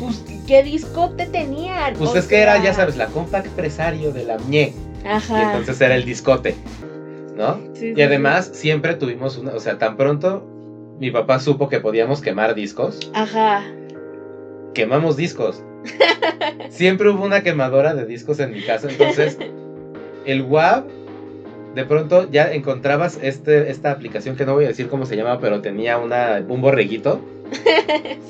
Pues, 0.00 0.24
¿qué 0.46 0.62
discote 0.62 1.26
tenían? 1.26 1.94
Pues 1.94 2.10
O 2.10 2.16
es 2.16 2.26
que 2.26 2.40
era, 2.40 2.62
ya 2.62 2.74
sabes, 2.74 2.96
la 2.96 3.06
compact 3.06 3.48
presario 3.48 4.12
de 4.12 4.24
la 4.24 4.38
MIE. 4.38 4.72
Y 5.04 5.06
Ajá. 5.06 5.42
entonces 5.52 5.80
era 5.80 5.94
el 5.94 6.04
discote. 6.04 6.54
¿No? 7.36 7.56
Sí, 7.74 7.80
sí, 7.80 7.94
Y 7.96 8.02
además 8.02 8.50
siempre 8.54 8.94
tuvimos 8.94 9.36
una, 9.38 9.52
o 9.52 9.60
sea, 9.60 9.76
tan 9.78 9.96
pronto 9.96 10.46
mi 11.04 11.10
papá 11.10 11.38
supo 11.38 11.68
que 11.68 11.80
podíamos 11.80 12.22
quemar 12.22 12.54
discos. 12.54 12.98
Ajá. 13.12 13.62
quemamos 14.72 15.16
discos. 15.18 15.62
Siempre 16.70 17.10
hubo 17.10 17.22
una 17.24 17.42
quemadora 17.42 17.94
de 17.94 18.06
discos 18.06 18.40
en 18.40 18.52
mi 18.52 18.62
casa, 18.62 18.88
entonces 18.90 19.36
el 20.24 20.42
WAV 20.42 20.84
de 21.74 21.84
pronto 21.84 22.30
ya 22.30 22.50
encontrabas 22.54 23.18
este, 23.20 23.70
esta 23.70 23.90
aplicación 23.90 24.34
que 24.34 24.46
no 24.46 24.54
voy 24.54 24.64
a 24.64 24.68
decir 24.68 24.88
cómo 24.88 25.04
se 25.04 25.14
llama, 25.16 25.40
pero 25.40 25.60
tenía 25.60 25.98
una, 25.98 26.42
un 26.48 26.62
borreguito 26.62 27.20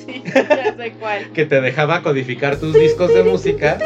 sí, 0.05 0.25
ya 0.27 0.75
sé 0.77 0.93
cuál. 0.99 1.31
que 1.33 1.47
te 1.47 1.61
dejaba 1.61 2.03
codificar 2.03 2.57
tus 2.57 2.75
discos 2.75 3.15
de 3.15 3.23
música. 3.23 3.79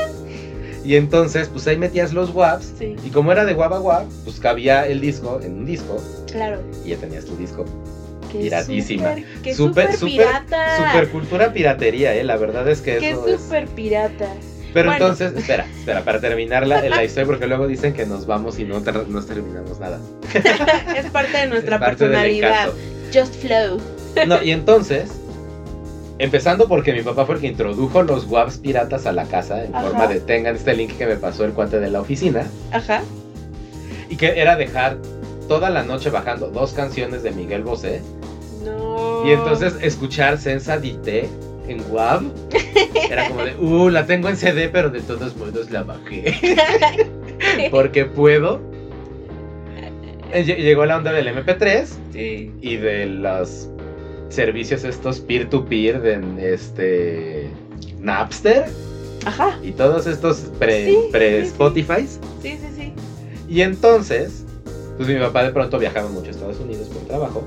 Y 0.82 0.96
entonces, 0.96 1.50
pues 1.50 1.66
ahí 1.66 1.76
metías 1.76 2.14
los 2.14 2.30
WAVs. 2.34 2.72
Sí, 2.78 2.96
Y 3.04 3.10
como 3.10 3.30
era 3.32 3.44
de 3.44 3.52
WAV 3.52 3.74
a 3.74 3.80
WAV, 3.80 4.06
pues 4.24 4.40
cabía 4.40 4.86
el 4.86 5.00
disco 5.02 5.38
en 5.42 5.58
un 5.58 5.66
disco 5.66 5.98
claro. 6.32 6.62
y 6.86 6.90
ya 6.90 6.96
tenías 6.96 7.26
tu 7.26 7.36
disco. 7.36 7.66
Que 8.30 8.38
Piratísima. 8.38 9.14
Que 9.42 9.54
Súper, 9.54 9.92
súper 9.92 9.96
súper, 9.96 10.26
pirata. 10.26 10.76
Super 10.76 11.08
cultura 11.10 11.52
piratería, 11.52 12.14
eh. 12.14 12.24
La 12.24 12.36
verdad 12.36 12.68
es 12.68 12.80
que 12.80 12.98
Que 12.98 13.10
eso 13.10 13.26
es. 13.28 13.40
súper 13.40 13.66
pirata. 13.68 14.28
Pero 14.74 14.90
Bueno. 14.90 15.06
entonces, 15.06 15.32
espera, 15.34 15.66
espera, 15.78 16.02
para 16.04 16.20
terminar 16.20 16.66
la, 16.66 16.82
la 16.82 17.02
historia, 17.04 17.26
porque 17.26 17.46
luego 17.46 17.66
dicen 17.66 17.94
que 17.94 18.04
nos 18.06 18.26
vamos 18.26 18.58
y 18.58 18.64
no, 18.64 18.80
no 18.80 19.22
terminamos 19.24 19.80
nada. 19.80 19.98
es 20.96 21.06
parte 21.06 21.38
de 21.38 21.46
nuestra 21.46 21.76
Es 21.76 21.80
parte 21.80 21.96
personalidad. 22.06 22.68
Just 23.12 23.34
flow. 23.36 23.80
No, 24.26 24.42
y 24.42 24.50
entonces, 24.52 25.10
empezando 26.18 26.68
porque 26.68 26.92
mi 26.92 27.00
papá 27.02 27.24
fue 27.24 27.36
el 27.36 27.40
que 27.40 27.46
introdujo 27.46 28.02
los 28.02 28.26
WAVs 28.26 28.58
piratas 28.58 29.06
a 29.06 29.12
la 29.12 29.24
casa 29.24 29.64
en 29.64 29.74
Ajá. 29.74 29.86
forma 29.88 30.06
de 30.06 30.20
tengan 30.20 30.56
este 30.56 30.74
link 30.74 30.96
que 30.98 31.06
me 31.06 31.16
pasó 31.16 31.44
el 31.44 31.52
cuate 31.52 31.80
de 31.80 31.90
la 31.90 32.00
oficina, 32.00 32.46
Ajá. 32.72 33.02
y 34.10 34.16
que 34.16 34.38
era 34.40 34.56
dejar 34.56 34.98
toda 35.48 35.70
la 35.70 35.82
noche 35.82 36.10
bajando 36.10 36.48
dos 36.50 36.72
canciones 36.74 37.22
de 37.22 37.30
Miguel 37.30 37.62
Bosé, 37.62 38.02
No. 38.68 39.26
y 39.26 39.32
entonces 39.32 39.76
escuchar 39.82 40.38
Sensa 40.38 40.78
Dité 40.78 41.28
en 41.68 41.82
WAV, 41.90 42.22
era 43.10 43.28
como 43.28 43.44
de, 43.44 43.56
uh, 43.56 43.88
la 43.90 44.06
tengo 44.06 44.28
en 44.28 44.36
CD, 44.36 44.68
pero 44.68 44.90
de 44.90 45.00
todos 45.00 45.36
modos 45.36 45.70
la 45.70 45.82
bajé, 45.82 46.34
porque 47.70 48.04
puedo. 48.06 48.60
Eh, 50.32 50.44
lle- 50.46 50.56
Llegó 50.58 50.84
la 50.86 50.96
onda 50.98 51.12
del 51.12 51.28
MP3, 51.28 51.86
Sí. 52.12 52.52
y 52.60 52.76
de 52.76 53.06
los 53.06 53.68
servicios 54.28 54.84
estos 54.84 55.20
peer-to-peer 55.20 56.00
de 56.02 56.52
este 56.54 57.50
Napster 57.98 58.66
Ajá. 59.24 59.58
y 59.62 59.72
todos 59.72 60.06
estos 60.06 60.36
pre, 60.58 60.86
Sí, 60.86 60.98
pre. 61.12 61.44
Sí, 61.46 61.56
sí, 62.42 62.58
sí. 62.76 62.92
Y 63.48 63.62
entonces, 63.62 64.44
pues 64.96 65.08
mi 65.08 65.16
papá 65.16 65.44
de 65.44 65.50
pronto 65.52 65.78
viajaba 65.78 66.08
mucho 66.10 66.28
a 66.28 66.30
Estados 66.30 66.60
Unidos 66.60 66.88
por 66.88 67.02
trabajo. 67.04 67.42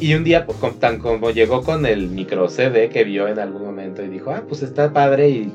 Y 0.00 0.14
un 0.14 0.24
día, 0.24 0.46
con- 0.46 0.74
tan 0.78 0.98
como 0.98 1.30
llegó 1.30 1.62
con 1.62 1.84
el 1.86 2.08
micro 2.08 2.48
CD 2.48 2.88
que 2.88 3.04
vio 3.04 3.28
en 3.28 3.38
algún 3.38 3.62
momento 3.64 4.02
y 4.02 4.08
dijo, 4.08 4.30
ah, 4.30 4.42
pues 4.48 4.62
está 4.62 4.92
padre 4.92 5.28
y 5.28 5.52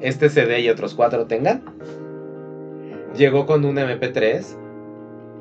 este 0.00 0.28
CD 0.28 0.60
y 0.60 0.68
otros 0.68 0.94
cuatro 0.94 1.26
tengan. 1.26 1.62
Llegó 3.16 3.46
con 3.46 3.64
un 3.64 3.76
MP3, 3.76 4.42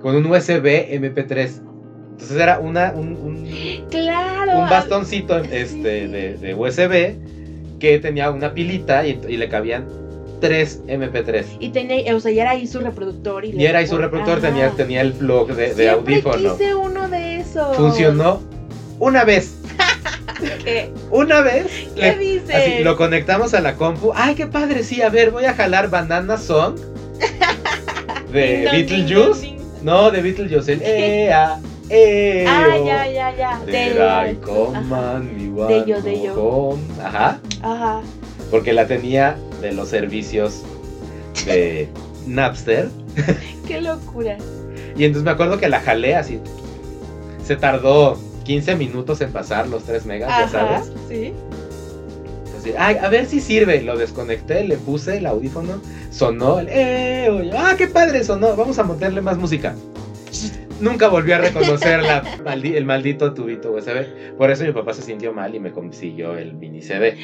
con 0.02 0.16
un 0.16 0.26
USB 0.28 0.88
MP3. 0.92 1.62
Entonces 2.12 2.38
era 2.38 2.60
una, 2.60 2.92
un, 2.92 3.14
un- 3.14 3.48
Claro. 3.90 4.60
un 4.60 4.70
bastoncito 4.70 5.42
sí, 5.44 5.50
este, 5.52 6.06
sí. 6.06 6.12
de, 6.12 6.38
de 6.38 6.54
USB 6.54 7.16
que 7.80 7.98
tenía 7.98 8.30
una 8.30 8.54
pilita 8.54 9.06
y, 9.08 9.20
y 9.28 9.38
le 9.38 9.48
cabían 9.50 9.86
tres 10.40 10.82
MP3. 10.88 11.46
Y 11.60 11.70
tenía, 11.70 12.16
o 12.16 12.20
sea, 12.20 12.32
ya 12.32 12.44
era 12.44 12.52
ahí 12.52 12.68
su 12.68 12.80
reproductor. 12.80 13.46
Y, 13.46 13.52
Y 13.52 13.66
era 13.66 13.80
ahí 13.80 13.88
su 13.88 13.98
reproductor, 13.98 14.40
tenía, 14.42 14.70
tenía 14.72 15.02
el 15.02 15.14
plug 15.14 15.54
de, 15.56 15.74
de 15.74 15.90
audífono. 15.90 16.58
quise 16.58 16.76
uno 16.76 17.08
de 17.10 17.31
Funcionó 17.76 18.42
una 19.00 19.24
vez. 19.24 19.56
¿Qué, 20.64 20.92
Una 21.12 21.42
vez. 21.42 21.68
¿Qué 21.96 22.02
le- 22.02 22.18
dice? 22.18 22.54
así, 22.54 22.84
lo 22.84 22.98
conectamos 22.98 23.54
a 23.54 23.62
la 23.62 23.76
compu. 23.76 24.12
Ay, 24.16 24.36
qué 24.36 24.48
padre, 24.48 24.84
sí, 24.84 25.02
a 25.02 25.10
ver, 25.10 25.32
voy 25.32 25.46
a 25.46 25.54
jalar 25.54 25.90
Banana 25.90 26.38
Song 26.38 26.76
de 28.32 28.68
Beetlejuice. 28.72 29.58
No, 29.84 30.12
de 30.12 30.22
Beetlejuice, 30.22 30.74
el 30.74 30.82
ea, 30.84 31.60
eo. 31.90 32.50
Ah, 32.50 32.68
ya, 32.86 33.08
ya, 33.12 33.36
ya. 33.36 33.60
De- 33.66 33.94
yo, 35.88 36.02
de 36.02 36.22
yo. 36.22 36.78
Ajá. 37.04 37.40
Ajá. 37.62 38.02
Porque 38.50 38.74
la 38.74 38.88
tenía 38.88 39.38
de 39.62 39.72
los 39.74 39.90
servicios 39.90 40.64
de 41.46 41.90
Napster. 42.28 42.90
Qué 43.68 43.82
locura. 43.82 44.38
Y 44.96 45.06
entonces 45.06 45.24
me 45.24 45.32
acuerdo 45.32 45.60
que 45.60 45.70
la 45.70 45.80
jalé 45.82 46.16
así. 46.16 46.40
Se 47.44 47.56
tardó 47.56 48.18
15 48.44 48.76
minutos 48.76 49.22
en 49.22 49.32
pasar 49.32 49.68
los 49.68 49.84
3 49.84 50.06
megas, 50.06 50.30
ya 50.30 50.44
Ajá. 50.46 50.84
sabes. 50.84 50.92
Sí. 51.10 51.34
"Ay, 52.78 52.96
a 52.98 53.10
ver 53.10 53.26
si 53.26 53.40
sirve. 53.40 53.82
Lo 53.82 53.98
desconecté, 53.98 54.64
le 54.64 54.78
puse 54.78 55.18
el 55.18 55.26
audífono, 55.26 55.82
sonó 56.12 56.60
el 56.60 56.68
"Eh", 56.70 57.52
ah, 57.58 57.74
qué 57.78 57.88
padre 57.88 58.24
sonó, 58.24 58.56
vamos 58.56 58.78
a 58.80 58.84
meterle 58.84 59.22
más 59.22 59.38
música. 59.38 59.76
Nunca 60.80 61.08
volví 61.10 61.32
a 61.32 61.38
reconocer 61.40 62.02
la 62.02 62.24
maldi- 62.46 62.76
el 62.76 62.86
maldito 62.86 63.34
tubito 63.34 63.72
USB. 63.72 64.36
Por 64.38 64.50
eso 64.52 64.64
mi 64.64 64.72
papá 64.72 64.94
se 64.94 65.02
sintió 65.04 65.32
mal 65.34 65.54
y 65.56 65.60
me 65.60 65.72
consiguió 65.72 66.36
el 66.38 66.54
mini 66.54 66.82
CD. 66.82 67.18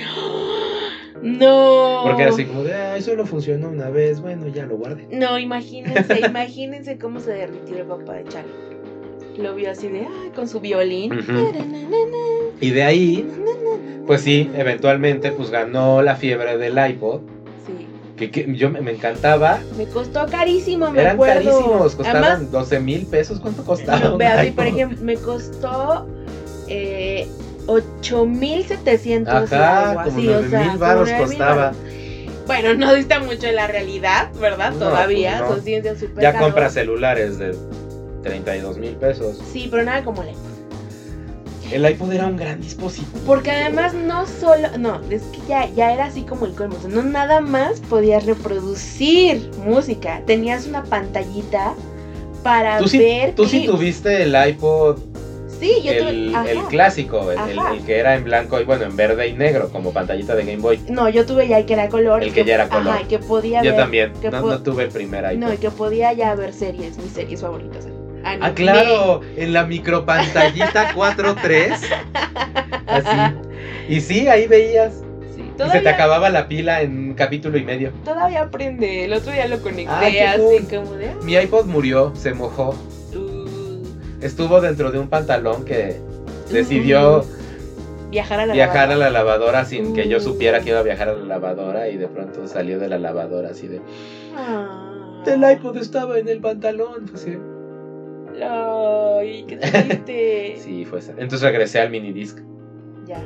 No. 1.21 2.01
Porque 2.03 2.21
era 2.23 2.31
así 2.31 2.45
como 2.45 2.63
de, 2.63 2.75
ay, 2.75 3.01
solo 3.01 3.25
funcionó 3.25 3.69
una 3.69 3.89
vez, 3.89 4.21
bueno, 4.21 4.47
ya 4.47 4.65
lo 4.65 4.77
guardé. 4.77 5.07
No, 5.11 5.39
imagínense, 5.39 6.19
imagínense 6.27 6.97
cómo 6.99 7.19
se 7.19 7.31
derritió 7.31 7.77
el 7.79 7.85
papá 7.87 8.13
de 8.13 8.23
Charlie. 8.25 8.51
Lo 9.37 9.53
vio 9.55 9.71
así 9.71 9.87
de, 9.87 9.99
ay, 9.99 10.31
con 10.35 10.47
su 10.47 10.59
violín. 10.59 11.13
Y 12.59 12.71
de 12.71 12.83
ahí, 12.83 13.27
pues 14.07 14.21
sí, 14.21 14.49
eventualmente 14.55 15.31
pues 15.31 15.49
ganó 15.51 16.01
la 16.01 16.15
fiebre 16.15 16.57
del 16.57 16.77
iPod. 16.89 17.21
Sí. 17.67 17.87
Que, 18.17 18.31
que 18.31 18.55
yo 18.55 18.69
me, 18.71 18.81
me 18.81 18.91
encantaba. 18.91 19.59
Me 19.77 19.85
costó 19.85 20.25
carísimo, 20.25 20.89
me 20.89 21.01
Eran 21.01 21.13
acuerdo. 21.15 21.33
carísimos, 21.51 21.95
costaban 21.95 22.23
Además, 22.23 22.51
12 22.51 22.79
mil 22.79 23.05
pesos. 23.05 23.39
¿Cuánto 23.39 23.63
costaba? 23.63 23.99
no, 23.99 24.17
vea, 24.17 24.43
sí, 24.43 24.51
por 24.51 24.65
ejemplo, 24.65 24.97
me 25.03 25.15
costó 25.17 26.07
eh, 26.67 27.27
8700 27.67 29.33
Ajá, 29.53 29.89
algo 29.91 30.03
como 30.03 30.17
así, 30.17 30.25
9 30.27 30.45
o 30.45 30.49
sea, 30.49 30.75
9,000 30.77 31.17
costaba. 31.27 31.71
Bueno, 32.47 32.73
no 32.75 32.93
dista 32.93 33.19
mucho 33.19 33.45
de 33.45 33.51
la 33.51 33.67
realidad, 33.67 34.31
¿verdad? 34.39 34.71
No, 34.71 34.79
Todavía, 34.79 35.35
pues 35.39 35.49
no. 35.49 35.55
son 35.57 35.65
ciencias 35.65 35.99
súper 35.99 36.23
Ya 36.23 36.31
caros. 36.31 36.47
compras 36.47 36.73
celulares 36.73 37.37
de 37.37 37.55
32 38.27 38.77
mil 38.77 38.95
pesos. 38.95 39.39
Sí, 39.51 39.67
pero 39.69 39.83
nada 39.83 40.03
como 40.03 40.23
la 40.23 40.31
El 41.71 41.89
iPod 41.89 42.13
era 42.13 42.27
un 42.27 42.37
gran 42.37 42.61
dispositivo. 42.61 43.19
Porque 43.25 43.51
además 43.51 43.93
no 43.93 44.25
solo, 44.25 44.69
no, 44.77 45.01
es 45.09 45.23
que 45.23 45.39
ya, 45.49 45.69
ya 45.75 45.93
era 45.93 46.05
así 46.05 46.21
como 46.23 46.45
el 46.45 46.53
colmo, 46.53 46.75
o 46.77 46.81
sea, 46.81 46.89
no 46.89 47.03
nada 47.03 47.41
más 47.41 47.81
podías 47.81 48.25
reproducir 48.25 49.49
música, 49.65 50.21
tenías 50.25 50.65
una 50.67 50.83
pantallita 50.83 51.73
para 52.43 52.77
Tú 52.77 52.87
sí, 52.87 52.99
ver 52.99 53.35
tú 53.35 53.45
sí 53.45 53.65
tuviste 53.65 54.23
el 54.23 54.35
iPod, 54.49 54.97
Sí, 55.59 55.81
yo 55.83 55.91
el, 55.91 56.31
tuve, 56.33 56.51
el 56.51 56.59
clásico, 56.69 57.31
el, 57.31 57.39
el- 57.49 57.59
el 57.73 57.83
que 57.83 57.97
era 57.97 58.15
en 58.15 58.23
blanco 58.23 58.61
y 58.61 58.63
bueno, 58.63 58.85
en 58.85 58.95
verde 58.95 59.27
y 59.27 59.33
negro, 59.33 59.69
como 59.69 59.91
pantallita 59.91 60.35
de 60.35 60.45
Game 60.45 60.61
Boy. 60.61 60.79
No, 60.87 61.09
yo 61.09 61.25
tuve 61.25 61.47
ya 61.47 61.57
el 61.57 61.65
que 61.65 61.73
era 61.73 61.89
color. 61.89 62.21
El 62.23 62.31
que 62.31 62.45
ya 62.45 62.53
era 62.53 62.69
color. 62.69 62.89
Ajá, 62.93 63.07
que 63.07 63.17
podía 63.17 63.63
Yo 63.63 63.71
ver. 63.71 63.79
también, 63.79 64.13
que 64.21 64.29
no, 64.29 64.41
no 64.41 64.61
tuve 64.61 64.83
el 64.83 64.89
primer 64.89 65.23
iPod. 65.25 65.39
No, 65.47 65.51
y 65.53 65.57
que 65.57 65.71
podía 65.71 66.13
ya 66.13 66.35
ver 66.35 66.53
series, 66.53 66.99
mis 66.99 67.11
series 67.11 67.41
favoritas. 67.41 67.87
Anime. 68.31 68.45
Ah, 68.45 68.53
claro, 68.53 69.21
en 69.35 69.53
la 69.53 69.65
micropantallita 69.65 70.91
4.3. 70.95 71.77
Así. 72.87 73.35
Y 73.89 74.01
sí, 74.01 74.27
ahí 74.27 74.47
veías. 74.47 75.01
Y 75.37 75.69
se 75.71 75.79
te 75.79 75.87
acababa 75.89 76.29
la 76.29 76.49
pila 76.49 76.81
en 76.81 76.97
un 77.09 77.13
capítulo 77.13 77.57
y 77.57 77.63
medio. 77.63 77.91
Todavía 78.03 78.51
prende. 78.51 79.05
El 79.05 79.13
otro 79.13 79.31
día 79.31 79.47
lo 79.47 79.61
conecté 79.61 80.23
Ah, 80.25 80.33
así 80.33 80.65
como 80.75 80.91
de. 80.95 81.15
Mi 81.23 81.35
iPod 81.35 81.65
murió, 81.67 82.11
se 82.15 82.33
mojó. 82.33 82.75
uh, 83.15 83.83
Estuvo 84.21 84.59
dentro 84.59 84.91
de 84.91 84.99
un 84.99 85.07
pantalón 85.07 85.63
que 85.63 86.01
decidió 86.51 87.23
viajar 88.11 88.41
a 88.41 88.45
la 88.45 88.53
viajar 88.53 88.77
a 88.91 88.95
lavadora. 88.95 89.09
la 89.09 89.19
lavadora 89.19 89.65
sin 89.65 89.93
que 89.93 90.09
yo 90.09 90.17
Uh. 90.17 90.21
supiera 90.21 90.59
que 90.59 90.69
iba 90.71 90.79
a 90.79 90.83
viajar 90.83 91.07
a 91.09 91.13
la 91.13 91.23
lavadora 91.25 91.87
y 91.87 91.95
de 91.97 92.07
pronto 92.09 92.45
salió 92.47 92.77
de 92.79 92.89
la 92.89 92.97
lavadora 92.99 93.51
así 93.51 93.67
de... 93.67 93.79
Ah. 94.35 94.83
El 95.25 95.49
iPod 95.49 95.77
estaba 95.77 96.19
en 96.19 96.27
el 96.27 96.39
pantalón. 96.41 97.09
Así 97.15 97.31
de, 97.31 97.39
Ay, 98.41 99.45
qué 99.47 99.57
triste. 99.57 100.55
Sí, 100.63 100.85
fue 100.85 100.99
esa. 100.99 101.11
Entonces 101.11 101.41
regresé 101.41 101.79
al 101.79 101.89
minidisc. 101.89 102.39
Ya. 103.05 103.21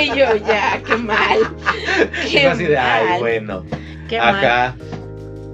Y 0.00 0.08
yo, 0.16 0.36
ya, 0.36 0.82
qué 0.86 0.96
mal. 0.96 1.38
Qué 2.30 2.46
así 2.46 2.64
de, 2.64 2.78
ay, 2.78 3.20
bueno. 3.20 3.64
Qué 4.08 4.18
mal. 4.18 4.74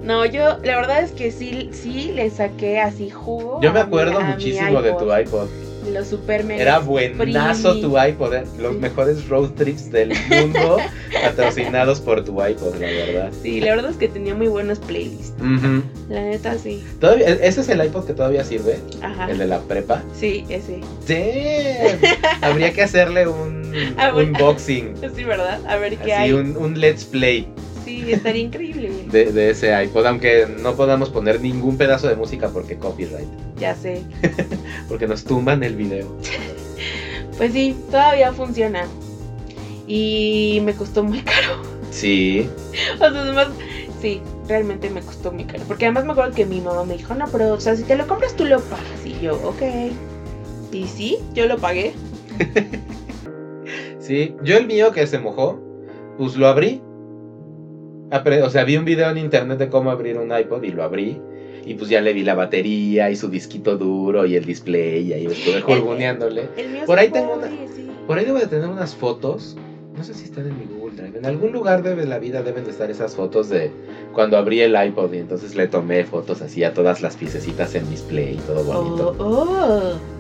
No, 0.03 0.25
yo, 0.25 0.59
la 0.63 0.77
verdad 0.77 1.03
es 1.03 1.13
que 1.13 1.31
sí, 1.31 1.69
sí 1.73 2.13
le 2.15 2.31
saqué 2.31 2.81
así 2.81 3.11
jugo. 3.11 3.61
Yo 3.61 3.73
me 3.73 3.81
acuerdo 3.81 4.21
mi 4.21 4.33
muchísimo 4.33 4.81
de 4.81 4.93
tu 4.93 5.15
iPod. 5.15 5.49
Los 5.93 6.09
super 6.09 6.45
mega. 6.45 6.63
Era 6.63 6.79
buenazo 6.81 7.73
Free. 7.73 7.83
tu 7.83 7.99
iPod. 7.99 8.35
eh. 8.35 8.45
Los 8.59 8.75
Sí. 8.75 8.79
mejores 8.81 9.29
road 9.29 9.51
trips 9.51 9.91
del 9.91 10.13
mundo 10.29 10.79
patrocinados 11.23 12.01
por 12.01 12.25
tu 12.25 12.45
iPod, 12.45 12.75
la 12.75 12.87
verdad. 12.87 13.33
Sí, 13.43 13.61
la 13.61 13.75
verdad 13.77 13.91
es 13.91 13.97
que 13.97 14.09
tenía 14.09 14.35
muy 14.35 14.49
buenos 14.49 14.79
playlists. 14.79 15.33
La 16.09 16.21
neta, 16.23 16.59
sí. 16.59 16.85
Todavía, 17.01 17.29
e- 17.29 17.47
ese 17.47 17.61
es 17.61 17.69
el 17.69 17.85
iPod 17.85 18.07
que 18.07 18.13
todavía 18.15 18.45
sirve, 18.45 18.79
Ajá. 19.03 19.31
el 19.31 19.39
de 19.39 19.47
la 19.47 19.61
prepa. 19.61 20.03
Sí, 20.19 20.45
ese. 20.49 20.81
Damn. 21.09 22.17
Habría 22.43 22.73
que 22.73 22.83
hacerle 22.83 23.27
un 23.29 23.73
bueno. 24.15 24.19
unboxing. 24.19 24.95
Sí, 25.15 25.25
¿verdad? 25.25 25.61
A 25.67 25.77
ver 25.77 25.97
qué 25.99 26.13
Así, 26.15 26.23
hay. 26.25 26.33
un, 26.33 26.57
un 26.57 26.81
let's 26.81 27.05
play 27.05 27.47
Sí, 27.89 28.13
estaría 28.13 28.43
increíble. 28.43 28.91
de, 29.11 29.33
de 29.33 29.51
ese 29.51 29.83
iPod, 29.85 30.05
aunque 30.07 30.47
no 30.61 30.75
podamos 30.77 31.09
poner 31.09 31.41
ningún 31.41 31.79
pedazo 31.79 32.07
de 32.07 32.17
música 32.17 32.49
porque 32.51 32.77
copyright, 32.77 33.29
Ya 33.59 33.75
sé. 33.75 34.03
porque 34.89 35.07
nos 35.07 35.25
tumban 35.25 35.63
el 35.63 35.75
video. 35.77 36.07
Pues 37.39 37.53
sí, 37.53 37.77
todavía 37.89 38.33
funciona. 38.33 38.85
Y 39.87 40.61
me 40.65 40.75
costó 40.75 41.05
muy 41.05 41.21
caro. 41.21 41.63
Sí, 41.93 42.51
O 42.95 42.99
sea, 42.99 43.07
además, 43.09 43.47
sí, 44.03 44.21
realmente 44.49 44.91
me 44.91 45.01
costó 45.03 45.31
muy 45.31 45.45
caro. 45.45 45.63
Porque 45.69 45.87
además 45.87 46.05
me 46.05 46.13
acuerdo 46.13 46.35
que 46.35 46.45
mi 46.47 46.61
mamá 46.61 46.83
me 46.85 46.97
dijo, 46.97 47.15
no, 47.15 47.27
pero, 47.31 47.55
o 47.55 47.61
sea, 47.61 47.77
si 47.77 47.85
te 47.85 47.95
lo 47.97 48.09
compras 48.09 48.35
tú 48.35 48.45
lo 48.45 48.61
pagas. 48.61 49.07
Y 49.07 49.21
yo, 49.21 49.37
ok. 49.45 49.63
Y 50.73 50.87
sí, 50.89 51.19
yo 51.33 51.47
lo 51.47 51.59
pagué. 51.59 51.93
sí. 54.01 54.35
Yo 54.43 54.57
el 54.57 54.67
mío 54.67 54.91
que 54.91 55.07
se 55.07 55.21
mojó, 55.21 55.61
pues 56.19 56.37
lo 56.37 56.49
abrí. 56.49 56.83
O 58.11 58.51
sea, 58.51 58.65
vi 58.65 58.77
un 58.77 58.85
video 58.85 59.11
en 59.11 59.19
internet 59.19 59.59
de 59.59 59.69
cómo 59.69 59.91
abrir 59.91 60.19
un 60.19 60.37
iPod 60.37 60.63
y 60.63 60.71
lo 60.71 60.83
abrí. 60.83 61.21
Y 61.65 61.75
pues 61.75 61.91
ya 61.91 62.01
le 62.01 62.15
vi 62.15 62.23
la 62.23 62.35
batería 62.35 63.11
y 63.11 63.17
su 63.17 63.29
disquito 63.29 63.77
duro 63.77 64.25
y 64.25 64.37
el 64.37 64.45
display 64.45 65.09
y 65.09 65.13
ahí 65.13 65.27
estuve 65.27 65.63
mío 66.69 66.85
Por 66.87 66.99
ahí 66.99 67.11
tengo 67.11 67.35
una-. 67.35 67.51
Por 68.07 68.17
ahí 68.17 68.25
debo 68.25 68.39
de 68.39 68.47
tener 68.47 68.69
unas 68.69 68.95
fotos. 68.95 69.55
No 69.95 70.05
sé 70.05 70.15
si 70.15 70.25
están 70.25 70.47
en 70.47 70.59
mi 70.59 70.65
Google 70.65 70.97
Drive. 70.97 71.19
En 71.19 71.27
algún 71.27 71.53
lugar 71.53 71.83
de 71.83 72.07
la 72.07 72.19
vida 72.19 72.43
deben 72.43 72.65
de 72.65 72.71
estar 72.71 72.91
esas 72.91 73.17
fotos 73.17 73.51
de 73.51 73.71
cuando 74.15 74.39
abrí 74.39 74.61
el 74.61 74.75
iPod 74.83 75.13
y 75.13 75.19
entonces 75.19 75.57
le 75.57 75.67
tomé 75.67 76.05
fotos 76.05 76.41
así 76.41 76.65
a 76.65 76.73
todas 76.73 77.03
las 77.03 77.17
piececitas 77.17 77.75
en 77.75 77.91
display 77.91 78.35
y 78.37 78.47
todo 78.47 78.65
bonito. 78.65 79.17
Oh, 79.19 79.47
oh. 79.51 80.18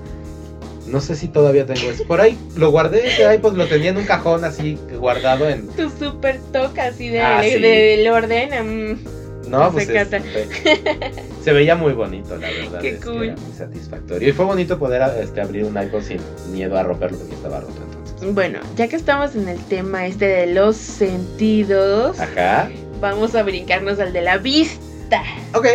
No 0.91 1.01
sé 1.01 1.14
si 1.16 1.28
todavía 1.28 1.66
tengo 1.66 1.91
eso. 1.91 2.05
Por 2.05 2.20
ahí 2.20 2.36
lo 2.57 2.70
guardé, 2.70 3.07
ese 3.09 3.34
iPod 3.34 3.57
lo 3.57 3.66
tenía 3.66 3.91
en 3.91 3.97
un 3.99 4.05
cajón 4.05 4.45
así 4.45 4.78
guardado 4.99 5.49
en... 5.49 5.68
Tu 5.68 5.91
super 5.91 6.39
toque 6.53 6.80
así 6.80 7.09
de, 7.09 7.20
Ah, 7.20 7.41
de, 7.43 7.51
sí. 7.53 7.61
del 7.61 8.09
orden. 8.09 8.95
mm. 8.95 9.49
No, 9.51 9.72
pues 9.72 9.89
encanta. 9.89 10.18
este, 10.18 11.11
se 11.45 11.53
veía 11.55 11.74
muy 11.74 11.95
bonito, 11.95 12.36
la 12.36 12.49
verdad. 12.51 12.80
Qué 12.80 12.89
es 12.91 12.99
que 12.99 13.05
cool. 13.11 13.24
Era 13.24 13.36
muy 13.36 13.53
satisfactorio. 13.57 14.28
Y 14.28 14.32
fue 14.32 14.45
bonito 14.45 14.78
poder 14.78 15.03
este, 15.22 15.41
abrir 15.41 15.64
un 15.64 15.82
iPod 15.82 16.03
sin 16.03 16.20
miedo 16.53 16.76
a 16.76 16.82
romperlo 16.82 17.16
porque 17.18 17.34
estaba 17.34 17.61
roto 17.61 17.72
entonces. 17.82 18.34
Bueno, 18.34 18.59
ya 18.76 18.89
que 18.89 18.97
estamos 18.97 19.34
en 19.36 19.49
el 19.49 19.59
tema 19.64 20.07
este 20.07 20.26
de 20.26 20.47
los 20.49 20.76
sentidos, 20.76 22.18
Ajá. 22.20 22.68
vamos 23.01 23.34
a 23.34 23.43
brincarnos 23.43 23.99
al 24.01 24.12
de 24.12 24.22
la 24.22 24.39
vista. 24.39 25.22
Ok, 25.55 25.66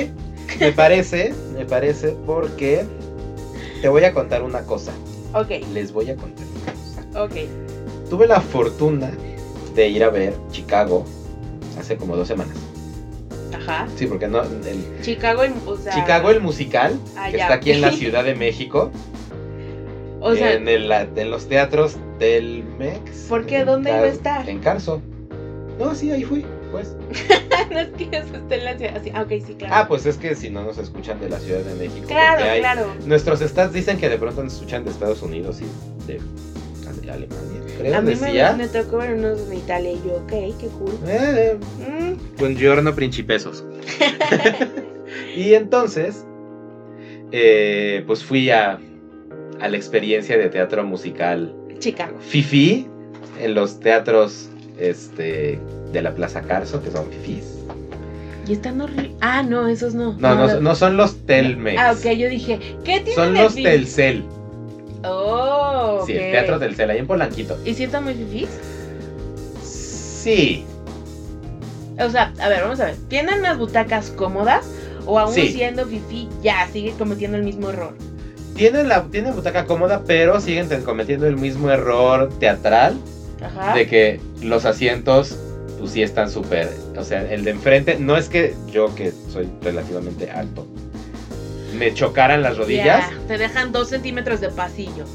me 0.59 0.71
parece, 0.71 1.33
me 1.57 1.65
parece 1.65 2.15
porque 2.25 2.83
te 3.83 3.89
voy 3.89 4.05
a 4.05 4.13
contar 4.13 4.43
una 4.43 4.61
cosa. 4.61 4.93
Ok, 5.33 5.49
Les 5.73 5.91
voy 5.91 6.09
a 6.09 6.15
contar 6.15 6.45
una 6.63 6.71
cosa. 6.71 7.21
ok. 7.25 8.09
Tuve 8.09 8.27
la 8.27 8.39
fortuna 8.39 9.11
de 9.75 9.89
ir 9.89 10.05
a 10.05 10.09
ver 10.09 10.33
Chicago 10.51 11.03
hace 11.77 11.97
como 11.97 12.15
dos 12.15 12.29
semanas. 12.29 12.55
Ajá. 13.53 13.89
Sí, 13.97 14.05
porque 14.07 14.29
no. 14.29 14.41
el- 14.41 15.01
Chicago, 15.01 15.43
el- 15.43 15.51
o 15.65 15.75
sea. 15.75 15.93
Chicago, 15.95 16.29
el 16.29 16.39
musical, 16.39 16.97
Ah, 17.17 17.27
que 17.29 17.35
está 17.35 17.55
aquí 17.55 17.71
en 17.71 17.81
la. 17.81 17.91
Ciudad 18.03 18.23
de 18.23 18.35
México, 18.35 18.89
O 20.21 20.33
sea, 20.33 20.53
en, 20.53 20.69
el- 20.69 20.89
en 20.89 21.29
los 21.29 21.49
teatros 21.49 21.97
del 22.19 22.63
MEX. 22.79 23.25
¿Por 23.27 23.45
qué? 23.45 23.65
¿Dónde 23.65 23.89
iba 23.89 23.99
a 23.99 24.05
estar? 24.07 24.47
En 24.49 24.59
Carso. 24.59 25.01
No, 25.77 25.93
sí, 25.93 26.09
ahí 26.09 26.23
fui, 26.23 26.45
pues. 26.71 26.95
no 27.71 27.79
es 27.79 27.87
que 27.89 28.03
eso 28.11 28.35
esté 28.35 28.55
en 28.59 28.65
la 28.65 28.77
ciudad. 28.77 28.97
Así, 28.97 29.11
ah, 29.13 29.21
ok, 29.23 29.31
sí, 29.45 29.53
claro. 29.55 29.73
Ah, 29.77 29.87
pues 29.87 30.05
es 30.05 30.17
que 30.17 30.35
si 30.35 30.49
no 30.49 30.63
nos 30.63 30.77
escuchan 30.77 31.19
de 31.19 31.29
la 31.29 31.39
Ciudad 31.39 31.61
de 31.61 31.73
México. 31.75 32.07
claro, 32.07 32.43
hay- 32.43 32.59
claro. 32.59 32.87
Nuestros 33.05 33.39
stats 33.39 33.73
dicen 33.73 33.97
que 33.97 34.09
de 34.09 34.17
pronto 34.17 34.43
nos 34.43 34.53
escuchan 34.53 34.83
de 34.85 34.91
Estados 34.91 35.21
Unidos 35.21 35.59
y 35.61 36.07
de 36.07 36.19
Ale- 36.87 37.11
Alemania. 37.11 37.61
Creo 37.77 37.97
A 37.97 38.01
mí 38.01 38.13
me, 38.15 38.27
decía. 38.27 38.53
me 38.53 38.67
tocó 38.67 38.97
ver 38.97 39.15
unos 39.15 39.49
de 39.49 39.55
Italia 39.55 39.91
y 39.91 40.01
yo, 40.07 40.15
ok, 40.17 40.29
qué 40.59 40.67
cool. 40.77 40.93
Eh, 41.07 41.57
Mm, 41.79 42.37
buongiorno, 42.39 42.93
principesos. 42.93 43.63
y 45.35 45.53
entonces, 45.53 46.25
eh, 47.31 48.03
pues 48.05 48.23
fui 48.23 48.49
a, 48.51 48.79
a 49.59 49.67
la 49.67 49.77
experiencia 49.77 50.37
de 50.37 50.49
teatro 50.49 50.83
musical 50.83 51.55
Chicago. 51.79 52.17
Fifi 52.19 52.87
en 53.41 53.55
los 53.55 53.79
teatros 53.79 54.49
este, 54.79 55.59
de 55.91 56.01
la 56.01 56.13
Plaza 56.15 56.41
Carso, 56.41 56.81
que 56.83 56.91
son 56.91 57.05
Fifis. 57.09 57.45
Y 58.47 58.53
están 58.53 58.81
horribles. 58.81 59.11
Ah, 59.21 59.41
no, 59.43 59.67
esos 59.67 59.93
no. 59.93 60.13
No, 60.19 60.35
no, 60.35 60.47
lo- 60.47 60.59
no 60.61 60.75
son 60.75 60.97
los 60.97 61.15
Telmex. 61.25 61.79
Ah, 61.79 61.93
ok, 61.97 62.11
yo 62.17 62.27
dije, 62.29 62.59
¿qué 62.83 62.99
tiene 62.99 63.13
Son 63.15 63.33
los 63.33 63.55
Telcel. 63.55 64.23
Oh, 65.05 65.99
ok. 66.01 66.07
Sí, 66.07 66.13
el 66.13 66.31
teatro 66.31 66.59
Telcel, 66.59 66.89
ahí 66.89 66.97
en 66.99 67.07
Polanquito. 67.07 67.57
¿Y 67.65 67.73
si 67.73 67.83
están 67.85 68.03
muy 68.03 68.13
fifís? 68.15 68.49
Sí. 69.61 70.65
O 71.99 72.09
sea, 72.09 72.33
a 72.39 72.49
ver, 72.49 72.63
vamos 72.63 72.79
a 72.79 72.85
ver. 72.85 72.95
¿Tienen 73.07 73.39
unas 73.39 73.57
butacas 73.57 74.09
cómodas? 74.11 74.65
¿O 75.05 75.19
aún 75.19 75.33
Sí. 75.33 75.49
siendo 75.49 75.85
fifí 75.85 76.29
ya 76.41 76.67
sigue 76.71 76.93
cometiendo 76.97 77.37
el 77.37 77.43
mismo 77.43 77.69
error? 77.69 77.93
Tienen, 78.55 78.87
la, 78.87 79.03
tienen 79.03 79.35
butaca 79.35 79.65
cómoda, 79.65 80.03
pero 80.05 80.39
siguen 80.39 80.67
cometiendo 80.83 81.27
el 81.27 81.37
mismo 81.37 81.69
error 81.71 82.29
teatral 82.39 82.95
Ajá. 83.43 83.73
de 83.75 83.87
que 83.87 84.19
los 84.41 84.65
asientos, 84.65 85.37
pues 85.79 85.91
sí 85.91 86.01
están 86.03 86.29
súper. 86.29 86.69
O 86.97 87.03
sea, 87.03 87.21
el 87.31 87.43
de 87.43 87.51
enfrente, 87.51 87.97
no 87.99 88.17
es 88.17 88.29
que 88.29 88.55
yo, 88.71 88.93
que 88.95 89.11
soy 89.31 89.47
relativamente 89.61 90.31
alto, 90.31 90.65
me 91.77 91.93
chocaran 91.93 92.41
las 92.41 92.57
rodillas, 92.57 93.09
Ya, 93.09 93.17
te 93.27 93.37
dejan 93.37 93.71
dos 93.71 93.89
centímetros 93.89 94.39
de 94.41 94.49
pasillo. 94.49 95.05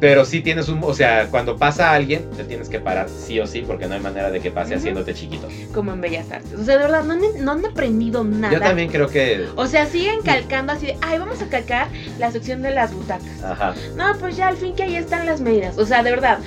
pero 0.00 0.24
sí 0.24 0.40
tienes 0.40 0.68
un. 0.68 0.82
O 0.82 0.94
sea, 0.94 1.28
cuando 1.30 1.56
pasa 1.56 1.92
alguien, 1.92 2.28
te 2.36 2.42
tienes 2.44 2.68
que 2.68 2.78
parar 2.80 3.08
sí 3.08 3.38
o 3.40 3.46
sí, 3.46 3.62
porque 3.66 3.86
no 3.86 3.94
hay 3.94 4.00
manera 4.00 4.30
de 4.30 4.40
que 4.40 4.50
pase 4.50 4.74
haciéndote 4.74 5.14
chiquito. 5.14 5.48
Como 5.74 5.92
en 5.92 6.00
Bellas 6.00 6.30
Artes. 6.30 6.52
O 6.54 6.64
sea, 6.64 6.76
de 6.76 6.82
verdad, 6.82 7.04
no 7.04 7.14
han, 7.14 7.20
no 7.44 7.52
han 7.52 7.64
aprendido 7.66 8.22
nada. 8.24 8.52
Yo 8.52 8.60
también 8.60 8.90
creo 8.90 9.08
que. 9.08 9.46
O 9.56 9.66
sea, 9.66 9.86
siguen 9.86 10.20
calcando 10.22 10.72
así 10.72 10.86
de, 10.86 10.96
ay, 11.02 11.18
vamos 11.18 11.40
a 11.42 11.48
calcar 11.48 11.88
la 12.18 12.30
sección 12.32 12.62
de 12.62 12.70
las 12.72 12.92
butacas. 12.94 13.42
Ajá. 13.44 13.74
No, 13.96 14.04
pues 14.18 14.36
ya 14.36 14.48
al 14.48 14.56
fin 14.56 14.74
que 14.74 14.82
ahí 14.84 14.96
están 14.96 15.24
las 15.26 15.40
medidas. 15.40 15.78
O 15.78 15.86
sea, 15.86 16.02
de 16.02 16.10
verdad, 16.10 16.38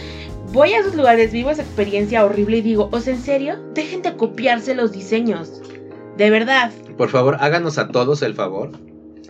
voy 0.52 0.74
a 0.74 0.80
esos 0.80 0.96
lugares, 0.96 1.32
vivo 1.32 1.50
esa 1.50 1.62
experiencia 1.64 2.26
horrible 2.26 2.58
y 2.58 2.62
digo, 2.62 2.90
o 2.92 3.00
sea, 3.00 3.14
¿en 3.14 3.22
serio? 3.22 3.56
Dejen 3.74 4.02
de 4.02 4.16
copiarse 4.16 4.76
los 4.76 4.92
diseños. 4.92 5.62
De 6.18 6.30
verdad. 6.30 6.72
Por 6.98 7.10
favor, 7.10 7.38
háganos 7.40 7.78
a 7.78 7.88
todos 7.88 8.22
el 8.22 8.36
favor 8.36 8.72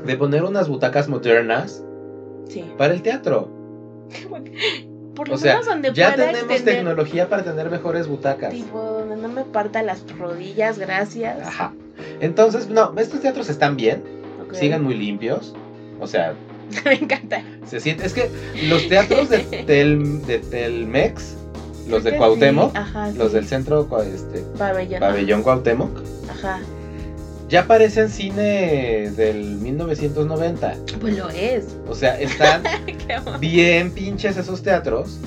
de 0.04 0.16
poner 0.18 0.44
unas 0.44 0.68
butacas 0.68 1.08
modernas 1.08 1.84
Sí. 2.50 2.66
para 2.78 2.94
el 2.94 3.02
teatro. 3.02 3.50
Por 5.16 5.28
lo 5.28 5.36
O 5.36 5.38
sea, 5.38 5.54
menos 5.54 5.66
donde 5.68 5.94
ya 5.94 6.14
pueda 6.14 6.28
tenemos 6.28 6.52
extender, 6.52 6.76
tecnología 6.76 7.30
para 7.30 7.44
tener 7.44 7.70
mejores 7.70 8.08
butacas. 8.08 8.52
tipo, 8.54 8.80
donde 8.82 9.18
no 9.18 9.28
me 9.28 9.44
parta 9.44 9.84
las 9.84 10.04
rodillas, 10.18 10.80
gracias. 10.80 11.46
Ajá. 11.46 11.74
Entonces, 12.22 12.70
no, 12.70 12.94
estos 12.98 13.20
teatros 13.20 13.50
están 13.50 13.76
bien, 13.76 14.04
Ok. 14.48 14.54
siguen 14.56 14.84
muy 14.84 14.96
limpios. 14.96 15.54
O 16.00 16.08
sea, 16.08 16.34
me 16.86 16.94
encanta. 16.94 17.44
se 17.70 17.80
siente. 17.80 18.06
Es 18.06 18.14
que 18.14 18.30
los 18.68 18.88
teatros 18.88 19.30
de, 19.30 19.40
Tel, 19.68 20.26
de 20.26 20.40
Telmex, 20.40 21.36
los 21.88 22.04
de 22.04 22.16
Cuauhtémoc, 22.16 22.72
sí, 22.72 22.78
Ajá, 22.78 23.12
los 23.12 23.34
del 23.34 23.48
centro 23.48 23.88
este, 24.04 24.40
pabellón. 24.58 25.00
pabellón 25.00 25.44
Cuauhtémoc, 25.44 25.90
Ajá. 26.30 26.60
ya 27.50 27.68
parecen 27.68 28.10
cine 28.10 29.12
del 29.12 29.58
1990. 29.58 30.76
Pues 31.00 31.18
lo 31.18 31.30
es. 31.30 31.66
O 31.88 31.96
sea, 31.96 32.20
están 32.20 32.64
bien 33.40 33.92
pinches 33.92 34.38
esos 34.38 34.62
teatros. 34.62 35.18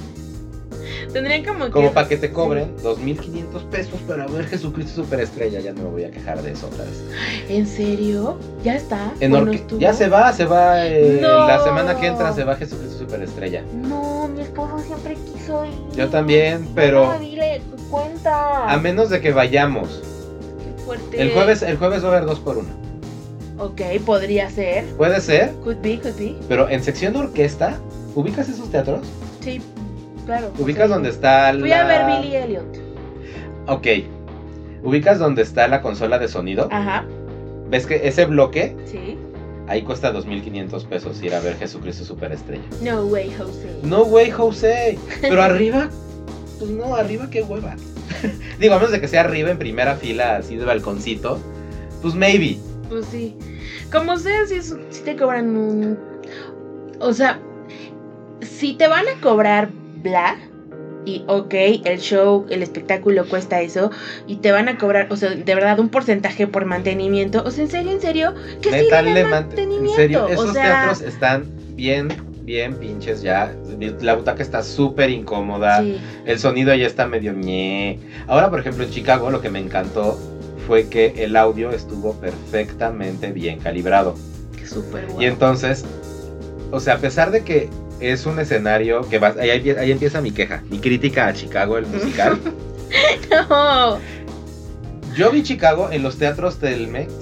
Tendrían 1.15 1.45
como 1.45 1.65
que. 1.67 1.71
Como 1.71 1.93
para 1.93 2.09
que 2.09 2.17
te 2.19 2.31
cobren 2.31 2.77
2.500 2.83 3.63
pesos 3.71 3.99
para 4.07 4.27
ver 4.27 4.45
Jesucristo 4.47 5.03
Superestrella. 5.05 5.61
Ya 5.61 5.73
no 5.73 5.85
me 5.85 5.89
voy 5.91 6.05
a 6.05 6.11
quejar 6.11 6.43
de 6.43 6.51
eso 6.53 6.67
otra 6.67 6.85
vez. 6.85 7.03
¿En 7.49 7.67
serio? 7.67 8.37
¿Ya 8.63 8.75
está? 8.77 9.13
En 9.21 9.31
Bueno, 9.31 9.53
ya 9.79 9.95
se 9.95 10.09
va, 10.09 10.33
se 10.33 10.45
va. 10.45 10.87
eh, 10.87 11.19
No. 11.23 11.47
La 11.47 11.63
semana 11.65 11.99
que 11.99 12.09
entra 12.09 12.33
se 12.35 12.45
va 12.45 12.57
Jesucristo 12.57 12.99
Superestrella. 12.99 13.63
No, 13.73 14.29
mi 14.29 14.43
esposo 14.43 14.79
siempre 14.81 15.15
quiso 15.33 15.65
ir. 15.65 15.73
Yo 15.97 16.09
también, 16.11 16.69
pero 16.75 17.15
No, 17.15 17.19
dile, 17.19 17.63
cuenta. 17.91 18.69
a 18.71 18.77
menos 18.77 19.09
de 19.09 19.21
que 19.21 19.33
vayamos. 19.33 20.03
Qué 20.59 20.83
fuerte. 20.85 21.23
El 21.23 21.31
jueves, 21.33 21.63
el 21.63 21.77
jueves 21.79 22.03
va 22.05 22.09
a 22.09 22.11
haber 22.17 22.27
dos 22.27 22.41
por 22.41 22.59
uno. 22.59 22.69
Ok, 23.57 23.81
podría 24.05 24.51
ser. 24.51 24.85
Puede 24.97 25.21
ser, 25.21 25.53
Could 25.63 25.81
be, 25.81 26.01
could 26.01 26.17
be. 26.19 26.35
pero 26.49 26.69
en 26.69 26.83
sección 26.83 27.13
de 27.13 27.21
orquesta, 27.21 27.79
¿ubicas 28.17 28.49
esos 28.49 28.69
teatros? 28.69 29.07
Sí, 29.41 29.61
claro. 30.25 30.51
¿Ubicas 30.59 30.87
ok. 30.87 30.95
donde 30.95 31.09
está 31.11 31.53
la... 31.53 31.61
Fui 31.61 31.73
a 31.73 31.85
ver 31.87 32.07
Billy 32.07 32.37
Elliot. 32.37 32.79
Ok. 33.67 33.87
¿Ubicas 34.83 35.19
donde 35.19 35.43
está 35.43 35.67
la 35.69 35.81
consola 35.81 36.19
de 36.19 36.29
sonido? 36.29 36.69
Ajá, 36.71 37.05
¿Ves 37.71 37.87
que 37.87 38.07
ese 38.07 38.27
bloque, 38.27 38.77
sí. 38.85 39.17
ahí 39.67 39.83
cuesta 39.83 40.13
2.500 40.13 40.85
pesos 40.87 41.23
ir 41.23 41.35
a 41.35 41.41
ver 41.41 41.57
Jesucristo 41.57 42.05
Superestrella? 42.05 42.63
No 42.83 43.05
way, 43.07 43.33
Jose. 43.37 43.81
No 43.83 44.03
way, 44.03 44.31
José. 44.31 44.99
Pero 45.23 45.43
arriba, 45.43 45.89
pues 46.59 46.71
no, 46.71 46.95
arriba 46.95 47.29
qué 47.31 47.43
hueva. 47.43 47.75
Digo, 48.61 48.75
a 48.75 48.77
menos 48.77 48.93
de 48.93 49.01
que 49.01 49.09
sea 49.09 49.23
arriba 49.23 49.51
en 49.51 49.59
primera 49.59 49.97
fila, 49.97 50.37
así 50.37 50.57
de 50.57 50.65
balconcito, 50.67 51.39
pues 52.03 52.15
maybe. 52.15 52.59
Pues 52.91 53.07
sí. 53.07 53.35
Como 53.91 54.19
sea, 54.19 54.47
si, 54.47 54.57
es- 54.57 54.77
si 54.91 55.03
te 55.03 55.17
cobran 55.17 55.57
un. 55.57 55.99
O 57.01 57.15
sea, 57.15 57.41
si 58.43 58.75
te 58.75 58.87
van 58.89 59.07
a 59.09 59.21
cobrar 59.23 59.71
bla. 60.05 60.37
Y 61.07 61.23
ok, 61.27 61.53
el 61.85 61.99
show, 61.99 62.47
el 62.49 62.63
espectáculo 62.63 63.27
cuesta 63.27 63.61
eso. 63.61 63.91
Y 64.27 64.37
te 64.37 64.53
van 64.53 64.69
a 64.69 64.79
cobrar, 64.79 65.09
o 65.11 65.17
sea, 65.17 65.31
de 65.31 65.55
verdad, 65.55 65.79
un 65.81 65.89
porcentaje 65.91 66.47
por 66.47 66.65
mantenimiento. 66.65 67.43
O 67.45 67.51
sea, 67.51 67.65
en 67.65 67.71
serio, 67.71 67.91
en 67.93 68.01
serio, 68.01 68.35
Métanle 68.71 69.13
den 69.13 69.29
man- 69.31 69.47
mantenimiento. 69.49 69.91
En 69.91 69.97
serio, 69.97 70.25
o 70.25 70.29
esos 70.29 70.53
sea, 70.55 70.63
teatros 70.63 71.01
están 71.03 71.45
bien, 71.75 72.09
bien 72.45 72.77
pinches 72.77 73.21
ya. 73.21 73.53
La 74.01 74.15
butaca 74.15 74.43
está 74.43 74.63
súper 74.63 75.11
incómoda. 75.11 75.81
sí. 75.83 75.99
El 76.25 76.39
sonido 76.39 76.75
ya 76.75 76.87
está 76.87 77.07
medio 77.07 77.35
ñe. 77.35 77.99
Ahora, 78.27 78.49
por 78.49 78.61
ejemplo, 78.61 78.85
en 78.85 78.91
Chicago 78.91 79.31
lo 79.31 79.43
que 79.43 79.51
me 79.51 79.59
encantó 79.59 80.19
fue 80.67 80.89
que 80.89 81.13
el 81.23 81.37
audio 81.37 81.71
estuvo 81.71 82.15
perfectamente 82.15 83.31
bien 83.33 83.59
calibrado. 83.59 84.15
que 84.57 84.67
súper 84.67 85.05
Y 85.11 85.13
guay. 85.13 85.27
entonces, 85.27 85.85
o 86.71 86.81
sea, 86.81 86.95
a 86.95 86.99
pesar 86.99 87.31
de 87.31 87.43
que 87.43 87.69
es 88.01 88.27
un 88.27 88.39
escenario 88.39 89.09
que 89.09 89.19
va, 89.19 89.35
ahí, 89.41 89.71
empieza 89.91 90.21
mi 90.21 90.31
queja, 90.33 90.63
mi 90.71 90.79
crítica 90.79 91.27
a 91.29 91.33
Chicago, 91.33 91.79
el 91.79 91.87
musical. 91.87 92.39
No. 93.51 93.99
Yo 95.17 95.31
vi 95.33 95.43
Chicago 95.43 95.89
en 95.91 96.03
los 96.05 96.17
teatros 96.19 96.59
Telmex 96.59 97.13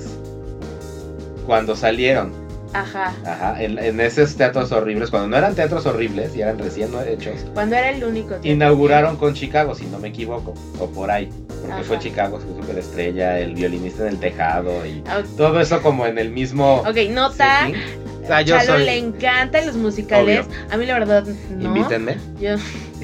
cuando 1.46 1.74
salieron. 1.76 2.32
Ajá. 2.74 3.12
Ajá, 3.26 3.62
en, 3.62 3.78
en 3.78 4.00
esos 4.00 4.34
teatros 4.34 4.72
horribles, 4.72 5.10
cuando 5.10 5.28
no 5.28 5.36
eran 5.36 5.54
teatros 5.54 5.84
horribles 5.84 6.34
y 6.34 6.40
eran 6.40 6.58
recién 6.58 6.90
hechos, 7.06 7.34
Cuando 7.52 7.76
era 7.76 7.90
el 7.90 8.02
único. 8.02 8.28
tiempo. 8.36 8.48
inauguraron 8.48 9.16
con 9.16 9.34
Chicago, 9.34 9.74
si 9.74 9.84
no 9.86 9.98
me 9.98 10.08
equivoco, 10.08 10.54
o 10.78 10.86
por 10.88 11.10
ahí, 11.10 11.28
porque 11.48 11.72
Ajá. 11.72 11.82
fue 11.84 11.98
Chicago, 11.98 12.40
su 12.40 12.48
superestrella, 12.60 13.38
el 13.40 13.54
violinista 13.54 14.04
en 14.04 14.08
el 14.14 14.18
tejado 14.18 14.86
y 14.86 15.02
todo 15.36 15.60
eso 15.60 15.82
como 15.82 16.06
en 16.06 16.16
el 16.18 16.30
mismo 16.30 16.76
Ok, 16.80 16.96
nota. 17.10 17.66
setting. 17.66 18.01
O 18.22 18.26
sea, 18.26 18.40
yo 18.42 18.56
Chalo 18.56 18.74
soy. 18.74 18.84
le 18.84 18.96
encantan 18.98 19.66
los 19.66 19.76
musicales. 19.76 20.46
A 20.70 20.76
mí 20.76 20.86
la 20.86 20.94
verdad 20.94 21.24
no. 21.50 21.64
Invítenme. 21.76 22.16
Yo, 22.40 22.56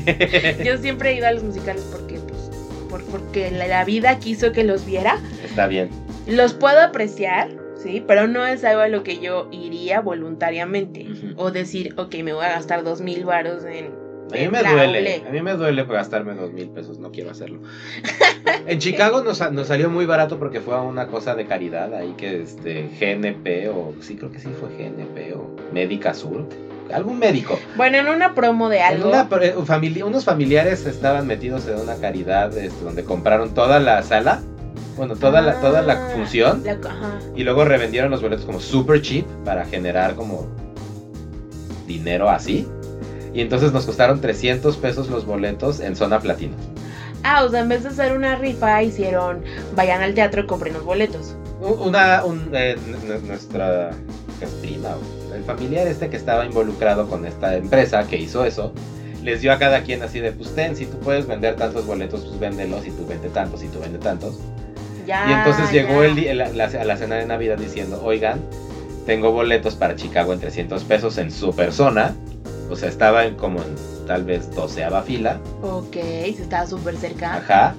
yo 0.65 0.79
siempre 0.79 1.11
he 1.11 1.15
ido 1.17 1.27
a 1.27 1.33
los 1.33 1.43
musicales 1.43 1.83
porque 1.91 2.19
pues 2.21 2.51
por- 2.89 3.05
porque 3.05 3.51
la, 3.51 3.67
la 3.67 3.85
vida 3.85 4.19
quiso 4.19 4.53
que 4.53 4.65
los 4.65 4.85
viera. 4.87 5.19
Está 5.45 5.67
bien. 5.67 5.91
Los 6.27 6.53
puedo 6.55 6.81
apreciar, 6.81 7.49
sí, 7.83 8.03
pero 8.07 8.27
no 8.29 8.47
es 8.47 8.63
algo 8.65 8.81
a 8.83 8.89
lo 8.89 9.03
que 9.03 9.19
yo 9.19 9.49
iría 9.51 10.01
voluntariamente 10.01 11.07
o 11.37 11.51
decir, 11.51 11.95
ok, 11.97 12.15
me 12.23 12.33
voy 12.33 12.45
a 12.45 12.51
gastar 12.51 12.85
dos 12.85 13.01
mil 13.01 13.25
varos 13.25 13.65
en 13.65 13.91
A 14.31 14.37
mí 14.37 14.49
me 14.49 14.63
duele, 14.63 15.23
a 15.27 15.31
mí 15.31 15.41
me 15.43 15.55
duele 15.55 15.85
gastarme 15.85 16.35
dos 16.35 16.53
mil 16.53 16.69
pesos, 16.69 16.99
no 16.99 17.11
quiero 17.11 17.31
hacerlo. 17.31 17.61
En 18.67 18.79
Chicago 18.79 19.23
nos, 19.23 19.41
nos 19.53 19.67
salió 19.69 19.89
muy 19.89 20.05
barato 20.05 20.39
porque 20.39 20.61
fue 20.61 20.79
una 20.79 21.07
cosa 21.07 21.35
de 21.35 21.47
caridad 21.47 21.95
ahí 21.95 22.15
que 22.19 22.43
este 22.43 22.91
GNP 23.01 23.69
o 23.71 23.95
sí 24.03 24.17
creo 24.17 24.31
que 24.31 24.39
sí 24.39 24.49
fue 24.61 24.69
GNP 24.69 25.35
o 25.35 25.51
Médica 25.73 26.13
Sur, 26.13 26.47
algún 26.93 27.19
médico. 27.19 27.59
Bueno, 27.77 27.97
en 27.99 28.09
una 28.09 28.35
promo 28.35 28.69
de 28.69 28.79
En 28.79 28.85
algo. 28.85 29.09
una 29.09 29.29
pre- 29.31 29.55
famili- 29.57 30.03
unos 30.05 30.25
familiares 30.25 30.85
estaban 30.87 31.27
metidos 31.27 31.67
en 31.67 31.79
una 31.79 31.97
caridad 31.97 32.57
este, 32.59 32.85
donde 32.85 33.05
compraron 33.05 33.55
toda 33.55 33.81
la 33.81 34.03
sala, 34.03 34.43
bueno, 34.99 35.17
toda 35.17 35.41
la, 35.41 35.61
toda 35.61 35.81
la 35.81 35.95
Ah, 35.95 36.11
función 36.15 36.63
la- 36.65 36.73
ajá. 36.73 37.19
y 37.35 37.45
luego 37.45 37.65
revendieron 37.65 38.11
los 38.11 38.21
boletos 38.21 38.45
como 38.45 38.61
super 38.61 39.01
cheap 39.01 39.25
para 39.45 39.65
generar 39.65 40.15
como 40.15 40.47
dinero 41.87 42.29
así. 42.29 42.67
Y 43.39 43.43
entonces 43.43 43.73
nos 43.73 43.87
costaron 43.87 44.21
300 44.21 44.77
pesos 44.79 45.09
los 45.11 45.25
boletos 45.25 45.79
en 45.79 45.95
zona 45.95 46.19
platino. 46.19 46.57
Ah, 47.23 47.45
o 47.45 47.49
sea, 47.49 47.61
en 47.61 47.69
vez 47.69 47.85
de 47.85 47.91
hacer 47.91 48.13
una 48.17 48.35
rifa, 48.35 48.83
hicieron, 48.83 49.45
vayan 49.77 50.03
al 50.03 50.13
teatro, 50.13 50.45
compren 50.49 50.75
los 50.75 50.85
boletos. 50.85 51.37
Una, 51.61 52.25
un, 52.25 52.51
eh, 52.53 52.77
nuestra 53.29 53.91
prima, 54.61 54.89
el 55.33 55.45
familiar 55.45 55.87
este 55.87 56.11
que 56.11 56.17
estaba 56.17 56.45
involucrado 56.47 57.07
con 57.09 57.25
esta 57.27 57.55
empresa 57.55 58.09
que 58.09 58.17
hizo 58.17 58.45
eso, 58.45 58.73
les 59.23 59.41
dio 59.41 59.53
a 59.53 59.59
cada 59.61 59.83
quien 59.83 60.03
así 60.03 60.19
de, 60.19 60.33
pues 60.33 60.53
ten, 60.57 60.75
si 60.75 60.87
tú 60.87 60.99
puedes 60.99 61.29
vender 61.29 61.55
tantos 61.55 61.87
boletos, 61.87 62.25
pues 62.25 62.41
véndelos, 62.41 62.89
y 62.89 62.91
tú 62.91 63.07
vende 63.07 63.29
tantos, 63.29 63.63
y 63.63 63.69
tú 63.69 63.79
vende 63.79 64.01
tantos. 64.01 64.35
Ya. 65.07 65.29
y 65.31 65.33
entonces 65.33 65.71
llegó 65.71 66.03
el, 66.03 66.37
la- 66.39 66.47
a 66.65 66.85
la 66.85 66.97
cena 66.97 67.15
de 67.15 67.27
Navidad 67.27 67.57
diciendo, 67.57 68.01
oigan, 68.05 68.41
tengo 69.07 69.31
boletos 69.31 69.77
para 69.77 69.95
Chicago 69.95 70.33
en 70.33 70.41
300 70.41 70.83
pesos 70.83 71.19
en 71.19 71.31
su 71.31 71.55
persona, 71.55 72.15
o 72.71 72.77
sea, 72.77 72.89
estaba 72.89 73.25
en 73.25 73.35
como 73.37 73.61
en 73.61 73.75
tal 74.07 74.25
vez 74.25 74.55
doceava 74.55 75.03
fila, 75.03 75.39
Ok, 75.63 75.93
se 75.95 76.43
estaba 76.43 76.67
súper 76.67 76.97
cerca. 76.97 77.37
Ajá. 77.37 77.75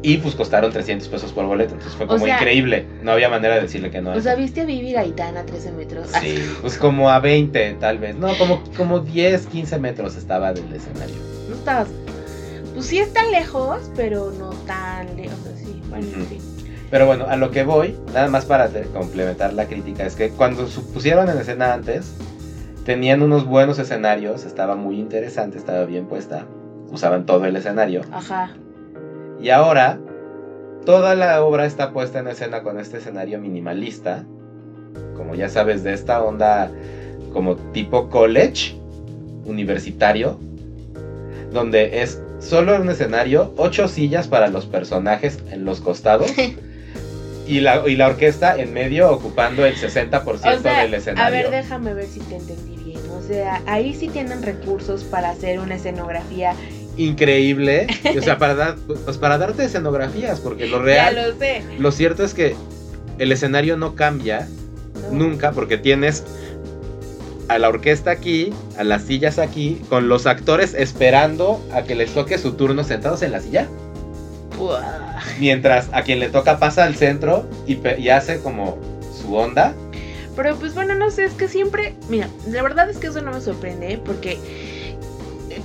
Y 0.00 0.18
pues 0.18 0.34
costaron 0.36 0.72
300 0.72 1.08
pesos 1.08 1.32
por 1.32 1.46
boleto. 1.46 1.74
Entonces 1.74 1.96
fue 1.96 2.06
O 2.06 2.08
como 2.08 2.24
sea- 2.24 2.36
increíble. 2.36 2.86
No 3.02 3.10
había 3.12 3.28
manera 3.28 3.56
de 3.56 3.62
decirle 3.62 3.90
que 3.90 4.00
no. 4.00 4.12
O 4.12 4.20
sea. 4.20 4.36
¿viste 4.36 4.60
a 4.60 4.64
Vivi 4.64 4.92
Gaitán 4.92 5.36
a 5.36 5.44
13 5.44 5.72
metros? 5.72 6.08
Sí, 6.20 6.38
pues 6.60 6.78
como 6.78 7.10
a 7.10 7.18
20 7.18 7.76
tal 7.80 7.98
vez. 7.98 8.14
No, 8.16 8.36
como, 8.38 8.62
como 8.76 9.00
10, 9.00 9.46
15 9.48 9.78
metros 9.80 10.16
estaba 10.16 10.52
del 10.52 10.72
escenario. 10.72 11.16
No 11.48 11.56
estabas. 11.56 11.88
Pues 12.74 12.86
sí 12.86 12.98
está 13.00 13.24
lejos, 13.26 13.90
pero 13.96 14.30
no 14.38 14.50
tan 14.66 15.16
lejos. 15.16 15.36
Sí, 15.64 15.82
bueno, 15.90 16.06
sí. 16.28 16.38
Pero 16.90 17.06
bueno, 17.06 17.26
a 17.28 17.36
lo 17.36 17.50
que 17.50 17.64
voy, 17.64 17.96
nada 18.14 18.28
más 18.28 18.44
para 18.46 18.70
complementar 18.94 19.52
la 19.52 19.66
crítica, 19.66 20.06
es 20.06 20.14
que 20.14 20.30
cuando 20.30 20.64
pusieron 20.94 21.28
en 21.28 21.36
escena 21.38 21.74
antes, 21.74 22.14
tenían 22.88 23.22
unos 23.22 23.44
buenos 23.44 23.78
escenarios, 23.78 24.46
estaba 24.46 24.74
muy 24.74 24.98
interesante, 24.98 25.58
estaba 25.58 25.84
bien 25.84 26.06
puesta, 26.06 26.46
usaban 26.90 27.26
todo 27.26 27.44
el 27.44 27.54
escenario. 27.54 28.00
Ajá. 28.10 28.54
Y 29.38 29.50
ahora, 29.50 29.98
toda 30.86 31.14
la 31.14 31.44
obra 31.44 31.66
está 31.66 31.92
puesta 31.92 32.20
en 32.20 32.28
escena 32.28 32.62
con 32.62 32.80
este 32.80 32.96
escenario 32.96 33.38
minimalista. 33.40 34.24
Como 35.18 35.34
ya 35.34 35.50
sabes, 35.50 35.84
de 35.84 35.92
esta 35.92 36.24
onda 36.24 36.70
como 37.34 37.56
tipo 37.56 38.08
college, 38.08 38.74
universitario. 39.44 40.40
Donde 41.52 42.00
es 42.00 42.22
solo 42.38 42.80
un 42.80 42.88
escenario, 42.88 43.52
ocho 43.58 43.86
sillas 43.88 44.28
para 44.28 44.48
los 44.48 44.64
personajes 44.64 45.40
en 45.50 45.66
los 45.66 45.82
costados. 45.82 46.32
y, 47.46 47.60
la, 47.60 47.86
y 47.86 47.96
la 47.96 48.06
orquesta 48.06 48.56
en 48.58 48.72
medio 48.72 49.10
ocupando 49.10 49.66
el 49.66 49.76
60% 49.76 50.24
O 50.26 50.38
sea, 50.38 50.82
del 50.84 50.94
escenario. 50.94 51.26
a 51.26 51.30
ver, 51.30 51.50
déjame 51.50 51.92
ver 51.92 52.06
si 52.06 52.20
te 52.20 52.36
entendí. 52.36 52.77
O 53.18 53.22
sea, 53.26 53.62
ahí 53.66 53.94
sí 53.94 54.08
tienen 54.08 54.42
recursos 54.42 55.04
para 55.04 55.30
hacer 55.30 55.58
una 55.58 55.74
escenografía. 55.74 56.54
Increíble. 56.96 57.86
O 58.18 58.22
sea, 58.22 58.38
para, 58.38 58.54
dar, 58.54 58.76
pues 59.04 59.18
para 59.18 59.38
darte 59.38 59.64
escenografías, 59.64 60.40
porque 60.40 60.66
lo 60.66 60.80
real... 60.80 61.14
Ya 61.14 61.28
lo 61.28 61.38
sé. 61.38 61.62
Lo 61.78 61.92
cierto 61.92 62.24
es 62.24 62.34
que 62.34 62.54
el 63.18 63.32
escenario 63.32 63.76
no 63.76 63.94
cambia 63.94 64.48
¿no? 65.10 65.26
nunca 65.26 65.52
porque 65.52 65.78
tienes 65.78 66.24
a 67.48 67.58
la 67.58 67.68
orquesta 67.68 68.10
aquí, 68.10 68.52
a 68.76 68.84
las 68.84 69.02
sillas 69.02 69.38
aquí, 69.38 69.80
con 69.88 70.08
los 70.08 70.26
actores 70.26 70.74
esperando 70.74 71.64
a 71.72 71.82
que 71.82 71.94
les 71.94 72.12
toque 72.12 72.38
su 72.38 72.52
turno 72.52 72.84
sentados 72.84 73.22
en 73.22 73.32
la 73.32 73.40
silla. 73.40 73.66
Mientras 75.38 75.88
a 75.92 76.02
quien 76.02 76.18
le 76.18 76.28
toca 76.28 76.58
pasa 76.58 76.84
al 76.84 76.96
centro 76.96 77.48
y 77.66 78.08
hace 78.08 78.40
como 78.40 78.76
su 79.20 79.34
onda. 79.34 79.74
Pero 80.38 80.54
pues 80.56 80.72
bueno, 80.72 80.94
no 80.94 81.10
sé, 81.10 81.24
es 81.24 81.32
que 81.32 81.48
siempre, 81.48 81.94
mira, 82.08 82.28
la 82.48 82.62
verdad 82.62 82.88
es 82.88 82.98
que 82.98 83.08
eso 83.08 83.20
no 83.20 83.32
me 83.32 83.40
sorprende 83.40 84.00
porque 84.04 84.38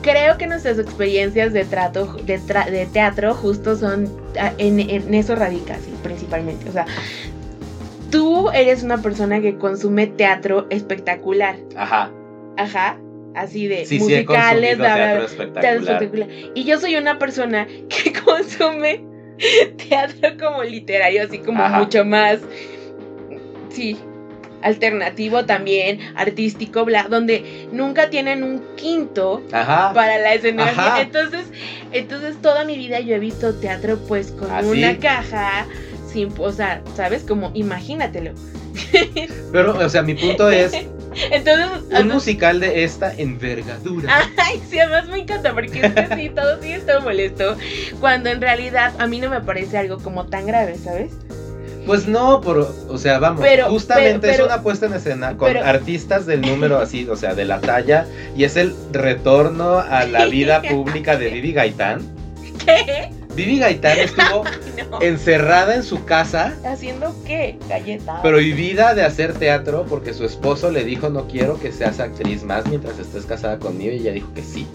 creo 0.01 0.35
que 0.39 0.47
nuestras 0.47 0.79
experiencias 0.79 1.53
de 1.53 1.63
trato 1.63 2.07
de, 2.25 2.39
tra- 2.41 2.67
de 2.69 2.87
teatro 2.87 3.35
justo 3.35 3.75
son 3.75 4.11
ah, 4.39 4.51
en, 4.57 4.79
en 4.79 5.13
eso 5.13 5.35
radica, 5.35 5.75
sí, 5.75 5.93
principalmente. 6.01 6.67
O 6.69 6.71
sea, 6.71 6.87
tú 8.09 8.49
eres 8.49 8.81
una 8.81 8.97
persona 8.99 9.41
que 9.41 9.57
consume 9.59 10.07
teatro 10.07 10.65
espectacular, 10.71 11.55
Ajá. 11.75 12.09
ajá. 12.57 12.97
así 13.35 13.67
de 13.67 13.85
Sí, 13.85 13.99
musicales, 13.99 14.77
consumido 14.77 14.77
bla, 14.77 14.95
bla, 14.95 14.95
teatro 15.05 15.25
espectacular. 15.25 15.61
teatro 15.61 15.93
espectacular. 15.93 16.29
Y 16.55 16.63
yo 16.63 16.79
soy 16.79 16.95
una 16.95 17.19
persona 17.19 17.67
que 17.67 18.11
consume 18.25 19.05
teatro 19.87 20.29
como 20.39 20.63
literario, 20.63 21.21
así 21.25 21.37
como 21.37 21.61
Ajá. 21.61 21.77
mucho 21.77 22.03
más, 22.05 22.39
sí, 23.69 23.97
alternativo 24.63 25.45
también, 25.45 25.99
artístico, 26.15 26.85
bla, 26.85 27.03
donde 27.09 27.67
nunca 27.71 28.09
tienen 28.09 28.43
un 28.43 28.63
quinto 28.75 29.43
Ajá. 29.51 29.91
para 29.93 30.17
la 30.19 30.33
escenografía. 30.33 31.01
Entonces, 31.01 31.45
entonces 31.91 32.41
toda 32.41 32.63
mi 32.65 32.77
vida 32.77 32.99
yo 32.99 33.15
he 33.15 33.19
visto 33.19 33.53
teatro 33.55 33.99
pues 34.07 34.31
con 34.31 34.49
¿Ah, 34.51 34.61
una 34.63 34.97
caja 34.97 35.67
sin, 36.11 36.29
o 36.37 36.51
sea, 36.51 36.81
¿sabes? 36.95 37.23
Como 37.23 37.51
imagínatelo. 37.53 38.31
Pero, 39.51 39.77
o 39.77 39.89
sea, 39.89 40.01
mi 40.01 40.13
punto 40.15 40.49
es 40.49 40.73
Entonces, 41.31 41.67
un 41.89 41.93
además- 41.95 42.13
musical 42.15 42.59
de 42.59 42.83
esta 42.83 43.13
envergadura. 43.15 44.27
Ay, 44.37 44.61
sí, 44.69 44.79
además 44.79 45.07
me 45.09 45.19
encanta 45.19 45.53
porque 45.53 45.79
es 45.85 45.93
que 45.93 46.15
sí, 46.15 46.29
todo 46.29 46.61
sí 46.61 46.71
está 46.71 46.99
molesto. 46.99 47.55
Cuando 47.99 48.29
en 48.29 48.41
realidad 48.41 48.93
a 48.99 49.05
mí 49.07 49.19
no 49.19 49.29
me 49.29 49.41
parece 49.41 49.77
algo 49.77 49.97
como 49.99 50.25
tan 50.27 50.47
grave, 50.47 50.75
¿sabes? 50.77 51.11
Pues 51.85 52.07
no, 52.07 52.39
por, 52.41 52.59
o 52.89 52.97
sea, 52.97 53.19
vamos, 53.19 53.41
Pero- 53.41 53.67
justamente 53.69 54.19
pero- 54.19 54.33
pero- 54.33 54.43
es 54.45 54.49
una 54.53 54.61
puesta 54.63 54.85
en 54.85 54.93
escena 54.93 55.37
con 55.37 55.55
artistas 55.57 56.25
del 56.25 56.41
número 56.41 56.79
así, 56.79 57.07
o 57.09 57.15
sea, 57.15 57.35
de 57.35 57.45
la 57.45 57.59
talla, 57.59 58.05
y 58.35 58.43
es 58.45 58.55
el 58.55 58.73
retorno 58.91 59.79
a 59.79 60.05
la 60.05 60.25
vida 60.25 60.61
pública 60.61 61.17
de 61.17 61.29
Vivi 61.29 61.51
Gaitán. 61.53 62.01
¿Qué? 62.65 63.09
Vivi 63.35 63.59
Gaitán 63.59 63.97
estuvo 63.99 64.43
No. 64.91 65.01
encerrada 65.01 65.75
en 65.75 65.83
su 65.83 66.05
casa, 66.05 66.53
¿Haciendo 66.65 67.15
qué? 67.25 67.57
Galleta. 67.67 68.21
prohibida 68.21 68.93
de 68.93 69.03
hacer 69.03 69.33
teatro 69.33 69.85
porque 69.89 70.13
su 70.13 70.23
esposo 70.23 70.71
le 70.71 70.83
dijo 70.83 71.09
no 71.09 71.27
quiero 71.27 71.59
que 71.59 71.71
seas 71.71 71.99
actriz 71.99 72.43
más 72.43 72.65
mientras 72.67 72.97
estés 72.99 73.25
casada 73.25 73.57
conmigo 73.59 73.91
y 73.91 73.97
ella 73.97 74.11
dijo 74.11 74.31
que 74.33 74.43
sí. 74.43 74.67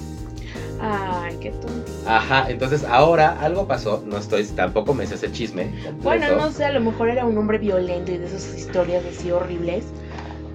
Ay, 0.81 1.37
qué 1.41 1.51
tonto. 1.51 1.91
Ajá, 2.07 2.47
entonces 2.49 2.85
ahora 2.85 3.37
algo 3.41 3.67
pasó, 3.67 4.03
no 4.07 4.17
estoy, 4.17 4.45
tampoco 4.45 4.95
me 4.95 5.07
sé 5.07 5.15
ese 5.15 5.33
chisme. 5.33 5.65
completo. 5.65 5.97
Bueno, 6.03 6.37
no 6.37 6.51
sé, 6.51 6.65
a 6.65 6.73
lo 6.73 6.81
mejor 6.81 7.11
era 7.11 7.25
un 7.25 7.37
hombre 7.37 7.59
violento 7.59 8.13
y 8.13 8.19
de 8.19 8.27
esas 8.27 8.57
historias 8.57 9.05
así 9.05 9.31
horribles. 9.31 9.85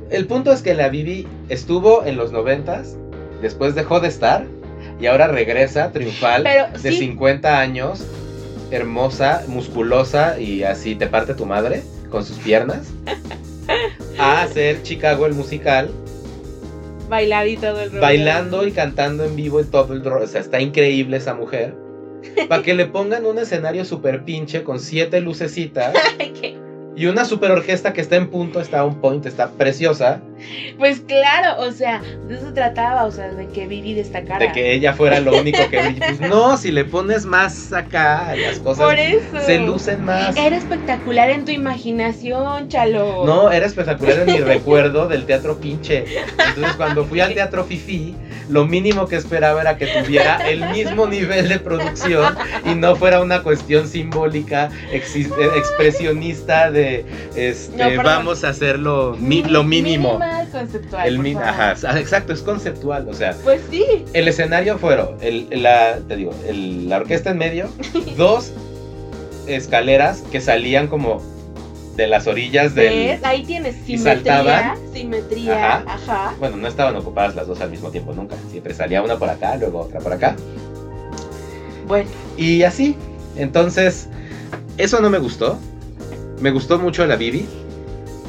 El 0.09 0.27
punto 0.27 0.51
es 0.51 0.61
que 0.61 0.73
la 0.73 0.89
Vivi 0.89 1.27
estuvo 1.49 2.05
en 2.05 2.17
los 2.17 2.31
noventas, 2.31 2.95
después 3.41 3.75
dejó 3.75 3.99
de 3.99 4.07
estar 4.09 4.45
y 4.99 5.07
ahora 5.07 5.27
regresa 5.27 5.91
triunfal 5.91 6.43
Pero 6.43 6.67
de 6.79 6.91
sí, 6.91 6.99
50 6.99 7.59
años, 7.59 8.05
hermosa, 8.71 9.43
musculosa 9.47 10.39
y 10.39 10.63
así 10.63 10.95
te 10.95 11.07
parte 11.07 11.33
tu 11.33 11.45
madre 11.45 11.83
con 12.09 12.23
sus 12.23 12.37
piernas. 12.37 12.91
A 14.19 14.43
hacer 14.43 14.83
Chicago 14.83 15.25
el 15.25 15.33
musical, 15.33 15.89
bailar 17.09 17.47
y 17.47 17.57
todo 17.57 17.81
el 17.81 17.89
rollo. 17.89 18.01
bailando 18.01 18.65
y 18.67 18.71
cantando 18.71 19.23
en 19.25 19.35
vivo 19.35 19.59
y 19.61 19.65
todo 19.65 19.93
el 19.93 20.03
ro- 20.03 20.23
O 20.23 20.27
sea, 20.27 20.41
está 20.41 20.59
increíble 20.59 21.17
esa 21.17 21.33
mujer. 21.33 21.75
Para 22.47 22.63
que 22.63 22.73
le 22.73 22.85
pongan 22.85 23.25
un 23.25 23.37
escenario 23.37 23.83
super 23.83 24.23
pinche 24.23 24.63
con 24.63 24.79
siete 24.79 25.19
lucecitas 25.19 25.93
qué- 26.17 26.57
y 26.95 27.07
una 27.07 27.25
super 27.25 27.51
orquesta 27.51 27.91
que 27.93 28.01
está 28.01 28.17
en 28.17 28.29
punto, 28.29 28.59
está 28.59 28.83
on 28.85 28.95
point, 28.95 29.25
está 29.25 29.49
preciosa. 29.51 30.21
Pues 30.77 30.99
claro, 30.99 31.61
o 31.61 31.71
sea, 31.71 32.01
de 32.27 32.35
eso 32.35 32.53
trataba, 32.53 33.05
o 33.05 33.11
sea, 33.11 33.29
de 33.29 33.47
que 33.47 33.65
Vivi 33.65 33.93
destacara. 33.93 34.39
de 34.39 34.51
que 34.51 34.73
ella 34.73 34.93
fuera 34.93 35.19
lo 35.19 35.39
único 35.39 35.57
que. 35.69 35.95
Pues 35.97 36.19
no, 36.19 36.57
si 36.57 36.71
le 36.71 36.85
pones 36.85 37.25
más 37.25 37.71
acá, 37.73 38.35
las 38.35 38.59
cosas 38.59 38.85
Por 38.85 38.99
eso. 38.99 39.39
se 39.45 39.59
lucen 39.59 40.03
más. 40.03 40.35
Era 40.35 40.55
espectacular 40.55 41.29
en 41.29 41.45
tu 41.45 41.51
imaginación, 41.51 42.67
chalo. 42.67 43.25
No, 43.25 43.51
era 43.51 43.65
espectacular 43.65 44.19
en 44.19 44.25
mi 44.25 44.39
recuerdo 44.39 45.07
del 45.07 45.25
teatro 45.25 45.57
pinche. 45.57 46.05
Entonces, 46.47 46.75
cuando 46.75 47.05
fui 47.05 47.21
al 47.21 47.33
teatro 47.33 47.63
Fifi, 47.63 48.15
lo 48.49 48.65
mínimo 48.65 49.07
que 49.07 49.15
esperaba 49.15 49.61
era 49.61 49.77
que 49.77 49.87
tuviera 49.87 50.49
el 50.49 50.69
mismo 50.71 51.07
nivel 51.07 51.49
de 51.49 51.59
producción 51.59 52.35
y 52.65 52.75
no 52.75 52.95
fuera 52.95 53.21
una 53.21 53.43
cuestión 53.43 53.87
simbólica, 53.87 54.69
expresionista 54.91 56.71
de 56.71 57.05
este, 57.35 57.95
No, 57.97 58.03
vamos 58.03 58.43
a 58.43 58.49
hacerlo 58.49 59.15
mi- 59.19 59.43
lo 59.43 59.63
mínimo. 59.63 60.13
Minimal 60.19 60.49
conceptual. 60.51 61.07
El 61.07 61.37
ajá, 61.37 61.75
ah, 61.87 61.99
exacto, 61.99 62.33
es 62.33 62.41
conceptual, 62.41 63.07
o 63.09 63.13
sea, 63.13 63.35
Pues 63.43 63.61
sí. 63.69 64.05
El 64.13 64.27
escenario 64.27 64.77
fueron, 64.77 65.17
el, 65.21 65.47
la, 65.63 65.97
te 66.07 66.15
digo, 66.15 66.33
el- 66.47 66.89
la 66.89 66.97
orquesta 66.97 67.31
en 67.31 67.37
medio, 67.37 67.69
dos 68.17 68.51
escaleras 69.47 70.23
que 70.31 70.39
salían 70.41 70.87
como 70.87 71.21
de 71.95 72.07
las 72.07 72.25
orillas 72.27 72.73
del... 72.75 72.93
¿Ves? 72.93 73.23
Ahí 73.23 73.43
tienes 73.43 73.75
y 73.87 73.97
simetría. 73.97 74.13
saltaban. 74.15 74.77
Simetría. 74.93 75.75
Ajá. 75.77 75.83
Ajá. 75.93 76.35
Bueno, 76.39 76.57
no 76.57 76.67
estaban 76.67 76.95
ocupadas 76.95 77.35
las 77.35 77.47
dos 77.47 77.61
al 77.61 77.69
mismo 77.69 77.89
tiempo 77.91 78.13
nunca, 78.13 78.35
siempre 78.49 78.73
salía 78.73 79.01
una 79.03 79.17
por 79.17 79.29
acá, 79.29 79.55
luego 79.57 79.81
otra 79.81 79.99
por 79.99 80.13
acá. 80.13 80.35
Bueno, 81.87 82.09
Y 82.37 82.63
así, 82.63 82.95
entonces, 83.35 84.07
eso 84.77 85.01
no 85.01 85.09
me 85.09 85.19
gustó. 85.19 85.57
Me 86.41 86.51
gustó 86.51 86.79
mucho 86.79 87.05
la 87.05 87.15
Bibi, 87.15 87.45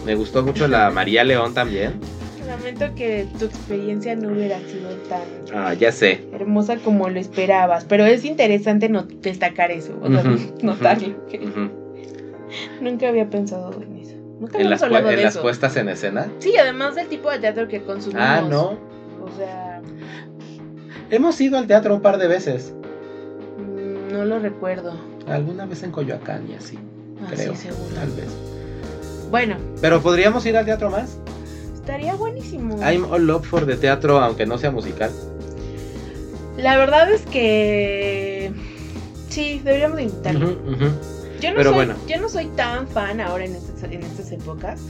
me 0.05 0.15
gustó 0.15 0.43
mucho 0.43 0.69
la 0.69 0.91
María 0.93 1.25
León 1.25 1.55
también. 1.55 1.95
lamento 2.47 2.95
que 2.95 3.27
tu 3.39 3.47
experiencia 3.47 4.15
no 4.15 4.29
hubiera 4.33 4.59
sido 4.61 4.91
tan 5.09 5.23
Ah, 5.57 5.73
ya 5.75 5.91
sé. 5.93 6.25
hermosa 6.35 6.77
como 6.77 7.09
lo 7.09 7.19
esperabas, 7.19 7.85
pero 7.87 8.05
es 8.05 8.25
interesante 8.25 8.89
no 8.89 9.03
destacar 9.23 9.71
eso, 9.71 9.99
o 10.03 10.09
sea, 10.11 10.23
notarlo. 10.63 11.15
Nunca 12.81 13.09
había 13.09 13.29
pensado 13.31 13.73
en 13.83 13.97
eso. 13.97 14.15
Nunca 14.41 14.59
En 14.59 14.69
las, 14.71 14.83
pu- 14.83 14.99
en 14.99 15.05
de 15.17 15.23
las 15.23 15.39
puestas 15.39 15.77
en 15.77 15.89
escena. 15.89 16.27
Sí, 16.39 16.57
además 16.57 16.95
del 16.97 17.09
tipo 17.09 17.31
de 17.31 17.39
teatro 17.39 17.69
que 17.69 17.83
consumimos. 17.83 18.25
Ah, 18.27 18.43
no. 18.49 18.71
O 19.23 19.31
sea, 19.37 19.81
Hemos 21.11 21.41
ido 21.41 21.57
al 21.59 21.67
teatro 21.67 21.95
un 21.95 22.01
par 22.01 22.19
de 22.19 22.27
veces. 22.29 22.75
mm, 23.59 24.13
no 24.13 24.25
lo 24.25 24.39
recuerdo. 24.39 24.93
Alguna 25.29 25.65
vez 25.67 25.83
en 25.83 25.91
Coyoacán 25.91 26.47
y 26.51 26.55
así, 26.55 26.79
Ah, 27.23 27.27
creo. 27.31 27.55
sí, 27.55 27.69
seguro. 27.69 27.95
Tal 27.95 28.11
vez. 28.11 28.27
Bueno, 29.31 29.57
Pero 29.81 30.01
podríamos 30.03 30.45
ir 30.47 30.57
al 30.57 30.65
teatro 30.65 30.91
más. 30.91 31.17
estaría 31.75 32.15
buenísimo. 32.15 32.77
I'm 32.83 33.05
all 33.11 33.31
up 33.31 33.45
for 33.45 33.65
the 33.67 33.77
teatro, 33.77 34.19
aunque 34.19 34.47
no 34.47 34.59
sea 34.59 34.71
musical. 34.71 35.11
La 36.57 36.77
verdad 36.77 37.11
es 37.11 37.23
que 37.27 38.53
sí, 39.29 39.61
deberíamos 39.65 39.97
de 39.97 40.03
intentarlo. 40.05 40.51
Ujú. 40.51 40.87
Yo 41.45 41.51
no 41.51 41.57
Pero 41.57 41.71
soy, 41.71 41.75
bueno. 41.75 41.95
yo 42.09 42.21
no 42.21 42.29
soy 42.31 42.47
tan 42.47 42.89
fan 42.89 43.21
ahora 43.21 43.45
en 43.45 43.55
estas, 43.55 43.83
en 43.85 44.03
estas 44.03 44.33
épocas. 44.33 44.81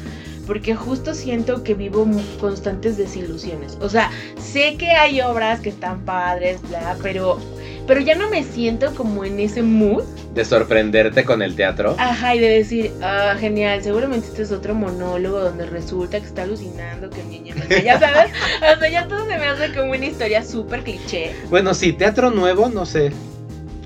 Porque 0.46 0.74
justo 0.74 1.14
siento 1.14 1.64
que 1.64 1.74
vivo 1.74 2.07
constantes 2.38 2.96
desilusiones. 2.96 3.76
O 3.80 3.88
sea, 3.88 4.11
sé 4.38 4.76
que 4.76 4.90
hay 4.90 5.20
obras 5.22 5.61
que 5.61 5.70
están 5.70 6.05
padres, 6.05 6.61
bla, 6.68 6.96
pero, 7.02 7.40
pero 7.86 8.00
ya 8.00 8.14
no 8.14 8.28
me 8.28 8.44
siento 8.44 8.94
como 8.94 9.24
en 9.24 9.40
ese 9.40 9.62
mood. 9.62 10.05
De 10.34 10.44
sorprenderte 10.44 11.24
con 11.24 11.42
el 11.42 11.57
teatro. 11.57 11.96
Ajá, 11.98 12.34
y 12.34 12.40
de 12.40 12.48
decir, 12.50 12.92
ah, 13.02 13.34
genial, 13.40 13.82
seguramente 13.82 14.28
este 14.28 14.42
es 14.42 14.52
otro 14.52 14.74
monólogo 14.74 15.40
donde 15.40 15.64
resulta 15.66 16.20
que 16.20 16.26
está 16.26 16.42
alucinando, 16.42 17.09
que 17.09 17.24
niña, 17.24 17.55
ya 17.82 17.98
sabes. 17.98 18.30
O 18.76 18.78
sea, 18.78 18.88
ya 18.90 19.09
todo 19.09 19.26
se 19.26 19.38
me 19.38 19.46
hace 19.46 19.74
como 19.74 19.92
una 19.92 20.05
historia 20.05 20.44
súper 20.44 20.84
cliché. 20.84 21.32
Bueno, 21.48 21.72
sí, 21.74 21.92
teatro 21.94 22.30
nuevo, 22.30 22.68
no 22.68 22.84
sé. 22.84 23.12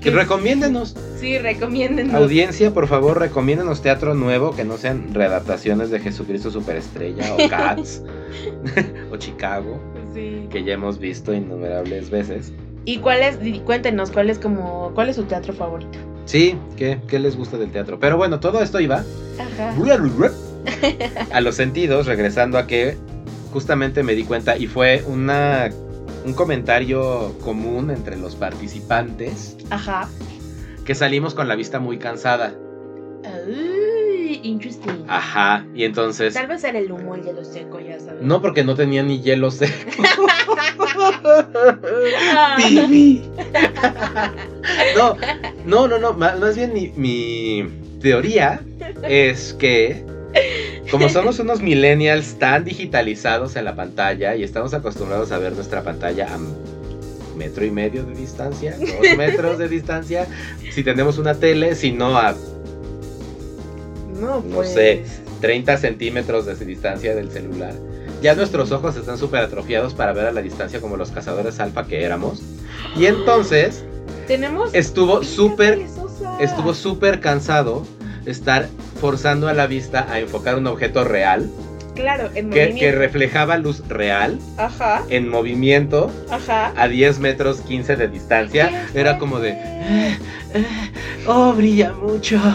¿Qué? 0.01 0.11
Recomiéndenos. 0.11 0.95
Sí, 1.19 1.37
recomienden. 1.37 2.15
Audiencia, 2.15 2.71
por 2.73 2.87
favor, 2.87 3.19
recomiéndenos 3.19 3.81
teatro 3.81 4.13
nuevo 4.15 4.55
que 4.55 4.63
no 4.63 4.77
sean 4.77 5.13
readaptaciones 5.13 5.89
de 5.89 5.99
Jesucristo 5.99 6.49
Superestrella 6.51 7.33
o 7.33 7.37
Cats 7.49 8.01
o 9.11 9.17
Chicago, 9.17 9.79
Sí. 10.13 10.47
que 10.49 10.63
ya 10.63 10.73
hemos 10.73 10.97
visto 10.99 11.33
innumerables 11.33 12.09
veces. 12.09 12.51
¿Y 12.85 12.97
cuál 12.99 13.19
es, 13.21 13.37
cuéntenos, 13.61 14.09
cuál 14.09 14.29
es 14.29 14.39
como, 14.39 14.91
cuál 14.95 15.09
es 15.09 15.17
su 15.17 15.23
teatro 15.23 15.53
favorito? 15.53 15.99
Sí, 16.25 16.55
¿qué, 16.77 16.99
qué 17.07 17.19
les 17.19 17.35
gusta 17.35 17.57
del 17.57 17.71
teatro? 17.71 17.99
Pero 17.99 18.17
bueno, 18.17 18.39
todo 18.39 18.61
esto 18.61 18.79
iba 18.79 19.03
Ajá. 19.39 19.73
a 21.31 21.41
los 21.41 21.55
sentidos, 21.55 22.05
regresando 22.07 22.57
a 22.57 22.65
que 22.67 22.95
justamente 23.51 24.03
me 24.03 24.13
di 24.15 24.23
cuenta 24.23 24.57
y 24.57 24.67
fue 24.67 25.03
una, 25.07 25.69
un 26.29 26.35
comentario 26.35 27.33
común 27.43 27.89
entre 27.89 28.15
los 28.15 28.35
participantes 28.35 29.57
Ajá. 29.71 30.07
que 30.85 30.93
salimos 30.93 31.33
con 31.33 31.47
la 31.47 31.55
vista 31.55 31.79
muy 31.79 31.97
cansada. 31.97 32.53
Uy, 33.47 34.39
interesting. 34.43 35.05
Ajá, 35.07 35.65
y 35.73 35.85
entonces... 35.85 36.35
Tal 36.35 36.45
vez 36.45 36.63
era 36.63 36.77
el 36.77 36.91
humo, 36.91 37.15
el 37.15 37.23
hielo 37.23 37.43
seco, 37.43 37.79
ya 37.79 37.99
sabes. 37.99 38.21
No, 38.21 38.43
porque 38.43 38.63
no 38.63 38.75
tenía 38.75 39.01
ni 39.01 39.21
hielo 39.21 39.49
seco. 39.49 39.73
No, 44.95 45.17
no, 45.65 45.87
no, 45.87 45.99
no. 45.99 46.13
ma- 46.13 46.35
Más 46.35 46.55
bien 46.55 46.73
mi, 46.73 46.91
mi 46.95 47.67
teoría 48.01 48.61
es 49.07 49.53
que 49.53 50.03
como 50.91 51.09
somos 51.09 51.39
unos 51.39 51.61
millennials 51.61 52.37
tan 52.39 52.63
digitalizados 52.65 53.55
en 53.55 53.65
la 53.65 53.75
pantalla 53.75 54.35
y 54.35 54.43
estamos 54.43 54.73
acostumbrados 54.73 55.31
a 55.31 55.37
ver 55.37 55.53
nuestra 55.53 55.83
pantalla 55.83 56.33
a 56.33 56.39
metro 57.37 57.63
y 57.65 57.71
medio 57.71 58.03
de 58.03 58.13
distancia, 58.15 58.75
dos 58.77 58.89
metros 59.17 59.57
de 59.57 59.67
distancia, 59.69 60.27
si 60.71 60.83
tenemos 60.83 61.17
una 61.17 61.35
tele, 61.35 61.75
si 61.75 61.91
no 61.91 62.17
a 62.17 62.35
No, 64.19 64.41
No 64.41 64.55
pues. 64.55 64.73
sé. 64.73 65.03
30 65.41 65.77
centímetros 65.77 66.45
de 66.45 66.55
distancia 66.65 67.15
del 67.15 67.31
celular. 67.31 67.73
Ya 68.21 68.35
nuestros 68.35 68.73
ojos 68.73 68.97
están 68.97 69.17
súper 69.17 69.39
atrofiados 69.39 69.93
para 69.93 70.11
ver 70.11 70.25
a 70.25 70.33
la 70.33 70.41
distancia 70.41 70.81
como 70.81 70.97
los 70.97 71.11
cazadores 71.11 71.61
alfa 71.61 71.87
que 71.87 72.03
éramos. 72.03 72.41
Y 72.97 73.05
entonces 73.05 73.85
Tenemos. 74.27 74.73
estuvo 74.73 75.23
súper 75.23 75.79
estuvo 76.41 76.73
súper 76.73 77.21
cansado 77.21 77.85
estar 78.29 78.67
forzando 78.99 79.47
a 79.47 79.53
la 79.53 79.67
vista 79.67 80.07
a 80.09 80.19
enfocar 80.19 80.55
un 80.55 80.67
objeto 80.67 81.03
real 81.03 81.49
Claro, 81.95 82.29
en 82.33 82.49
que, 82.49 82.75
que 82.75 82.91
reflejaba 82.93 83.57
luz 83.57 83.85
real 83.89 84.39
Ajá, 84.57 85.03
en 85.09 85.27
movimiento 85.27 86.09
ajá. 86.31 86.71
a 86.77 86.87
10 86.87 87.19
metros 87.19 87.59
15 87.61 87.97
de 87.97 88.07
distancia. 88.07 88.85
Era 88.93 89.17
como 89.17 89.39
de. 89.41 89.49
"Eh, 89.51 90.17
eh, 90.53 90.65
oh, 91.27 91.51
brilla 91.53 91.91
mucho. 91.93 92.39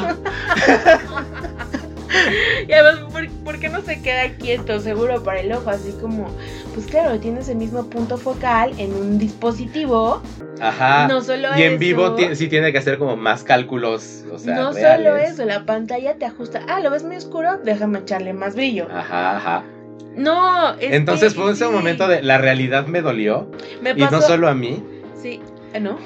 Y 2.68 2.72
además, 2.72 3.11
¿por, 3.12 3.29
por 3.45 3.59
qué 3.59 3.68
no 3.68 3.83
se 3.83 4.01
queda 4.01 4.31
quieto? 4.37 4.79
Seguro 4.81 5.22
para 5.25 5.41
el 5.41 5.53
ojo, 5.53 5.68
así 5.68 5.93
como, 6.01 6.29
pues 6.75 6.87
claro, 6.87 7.18
tienes 7.20 7.49
el 7.49 7.57
mismo 7.57 7.85
punto 7.85 8.18
focal 8.18 8.72
en 8.79 8.93
un 8.95 9.18
dispositivo. 9.18 10.20
Ajá. 10.61 11.07
No 11.09 11.20
solo 11.22 11.49
y 11.57 11.62
en 11.62 11.72
eso, 11.72 11.79
vivo 11.79 12.16
sí 12.35 12.49
tiene 12.49 12.72
que 12.72 12.79
hacer 12.79 12.99
como 12.99 13.16
más 13.16 13.45
cálculos, 13.45 14.25
o 14.33 14.39
sea, 14.39 14.57
no 14.57 14.72
reales. 14.72 14.97
solo 15.07 15.16
eso, 15.16 15.45
la 15.45 15.64
pantalla 15.64 16.14
te 16.14 16.25
ajusta. 16.27 16.61
Ah, 16.68 16.81
¿lo 16.81 16.91
ves 16.91 17.05
muy 17.05 17.16
oscuro? 17.16 17.59
Déjame 17.64 18.01
echarle 18.01 18.33
más 18.33 18.55
brillo. 18.57 18.89
Ajá, 18.91 19.37
ajá. 19.37 19.64
No, 20.16 20.75
es 20.75 20.93
Entonces 20.93 21.35
que 21.35 21.41
fue 21.41 21.53
ese 21.53 21.66
sí. 21.66 21.70
momento 21.70 22.07
de 22.09 22.22
la 22.22 22.39
realidad 22.39 22.87
me 22.87 23.03
dolió. 23.03 23.51
Me 23.83 23.91
Y 23.91 23.95
no 24.01 24.11
pasó- 24.11 24.29
solo 24.29 24.49
a 24.49 24.55
mí. 24.55 24.83
Sí, 25.20 25.41
ah, 25.75 25.81
¿no? 25.81 25.99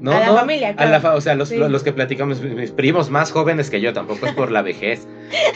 No, 0.00 0.12
A 0.12 0.20
la 0.20 0.26
no, 0.26 0.36
familia, 0.36 0.68
a 0.70 0.74
claro. 0.76 0.90
la 0.92 1.00
fa- 1.00 1.14
o 1.16 1.20
sea, 1.20 1.34
los, 1.34 1.48
Sí. 1.48 1.56
los 1.56 1.82
que 1.82 1.92
platicamos, 1.92 2.40
mis, 2.40 2.52
mis 2.54 2.70
primos 2.70 3.10
más 3.10 3.32
jóvenes 3.32 3.68
que 3.70 3.80
yo, 3.80 3.92
tampoco 3.92 4.26
es 4.26 4.32
por 4.34 4.50
la 4.50 4.62
vejez. 4.62 5.06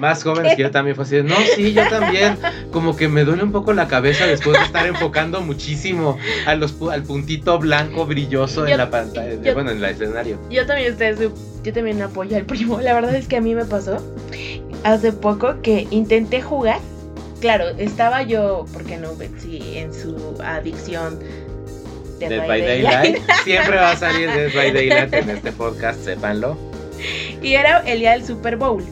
Más 0.00 0.24
jóvenes 0.24 0.56
que 0.56 0.62
yo 0.62 0.70
también 0.72 0.96
fue 0.96 1.04
así, 1.04 1.22
no, 1.22 1.36
sí, 1.54 1.72
yo 1.72 1.88
también, 1.88 2.36
como 2.72 2.96
que 2.96 3.06
me 3.08 3.24
duele 3.24 3.44
un 3.44 3.52
poco 3.52 3.72
la 3.72 3.86
cabeza 3.86 4.26
después 4.26 4.58
de 4.58 4.64
estar 4.64 4.86
enfocando 4.86 5.40
muchísimo 5.40 6.18
a 6.46 6.56
los, 6.56 6.74
al 6.90 7.04
puntito 7.04 7.58
blanco 7.60 8.04
brilloso 8.04 8.62
Yo- 8.66 8.72
en 8.72 8.78
la 8.78 8.90
pantalla, 8.90 9.34
yo- 9.40 9.54
bueno, 9.54 9.70
en 9.70 9.78
el 9.78 9.84
escenario. 9.84 10.38
Yo 10.50 10.66
también 10.66 10.92
estoy 10.98 11.14
su- 11.28 11.62
yo 11.62 11.72
también 11.72 12.02
apoyo 12.02 12.36
al 12.36 12.44
primo. 12.44 12.80
La 12.80 12.92
verdad 12.92 13.14
es 13.14 13.28
que 13.28 13.36
a 13.36 13.40
mí 13.40 13.54
me 13.54 13.64
pasó 13.64 13.98
hace 14.82 15.12
poco 15.12 15.62
que 15.62 15.86
intenté 15.90 16.42
jugar. 16.42 16.80
Claro, 17.40 17.68
estaba 17.78 18.22
yo, 18.22 18.64
porque 18.72 18.96
no, 18.96 19.14
Betsy, 19.16 19.78
en 19.78 19.94
su 19.94 20.34
adicción 20.42 21.20
de 22.18 22.28
Dead 22.28 22.46
by 22.46 22.60
Daylight. 22.60 23.18
Siempre 23.44 23.76
va 23.76 23.92
a 23.92 23.96
salir 23.96 24.28
Dead 24.34 24.52
by 24.54 24.72
Daylight 24.72 25.12
en 25.14 25.30
este 25.30 25.52
podcast, 25.52 26.04
sépanlo. 26.04 26.56
Y 27.42 27.54
era 27.54 27.80
el 27.80 27.98
día 28.00 28.12
del 28.12 28.24
Super 28.24 28.56
Bowl. 28.56 28.82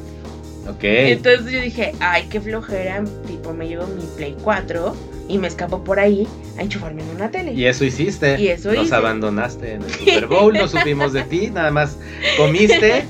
Ok. 0.68 0.84
Entonces 0.84 1.52
yo 1.52 1.60
dije, 1.60 1.92
ay, 2.00 2.26
qué 2.30 2.40
flojera. 2.40 3.02
Tipo, 3.26 3.52
me 3.52 3.66
llevo 3.68 3.86
mi 3.86 4.04
Play 4.16 4.36
4 4.42 4.94
y 5.28 5.38
me 5.38 5.48
escapo 5.48 5.82
por 5.82 5.98
ahí 5.98 6.28
a 6.58 6.62
enchufarme 6.62 7.02
en 7.02 7.08
una 7.16 7.30
tele. 7.30 7.52
Y 7.52 7.66
eso 7.66 7.84
hiciste. 7.84 8.38
Y 8.40 8.48
eso 8.48 8.72
Nos 8.72 8.86
hice. 8.86 8.94
abandonaste 8.94 9.74
en 9.74 9.82
el 9.82 9.90
Super 9.90 10.26
Bowl, 10.26 10.52
no 10.54 10.68
supimos 10.68 11.12
de 11.12 11.22
ti, 11.22 11.48
nada 11.50 11.70
más 11.70 11.96
comiste 12.36 13.04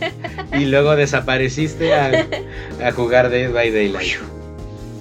y 0.58 0.66
luego 0.66 0.94
desapareciste 0.96 1.92
a, 1.94 2.26
a 2.84 2.92
jugar 2.92 3.28
Dead 3.28 3.52
by 3.52 3.70
Daylight. 3.70 4.14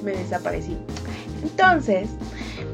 me 0.04 0.12
desaparecí. 0.14 0.76
Entonces, 1.44 2.10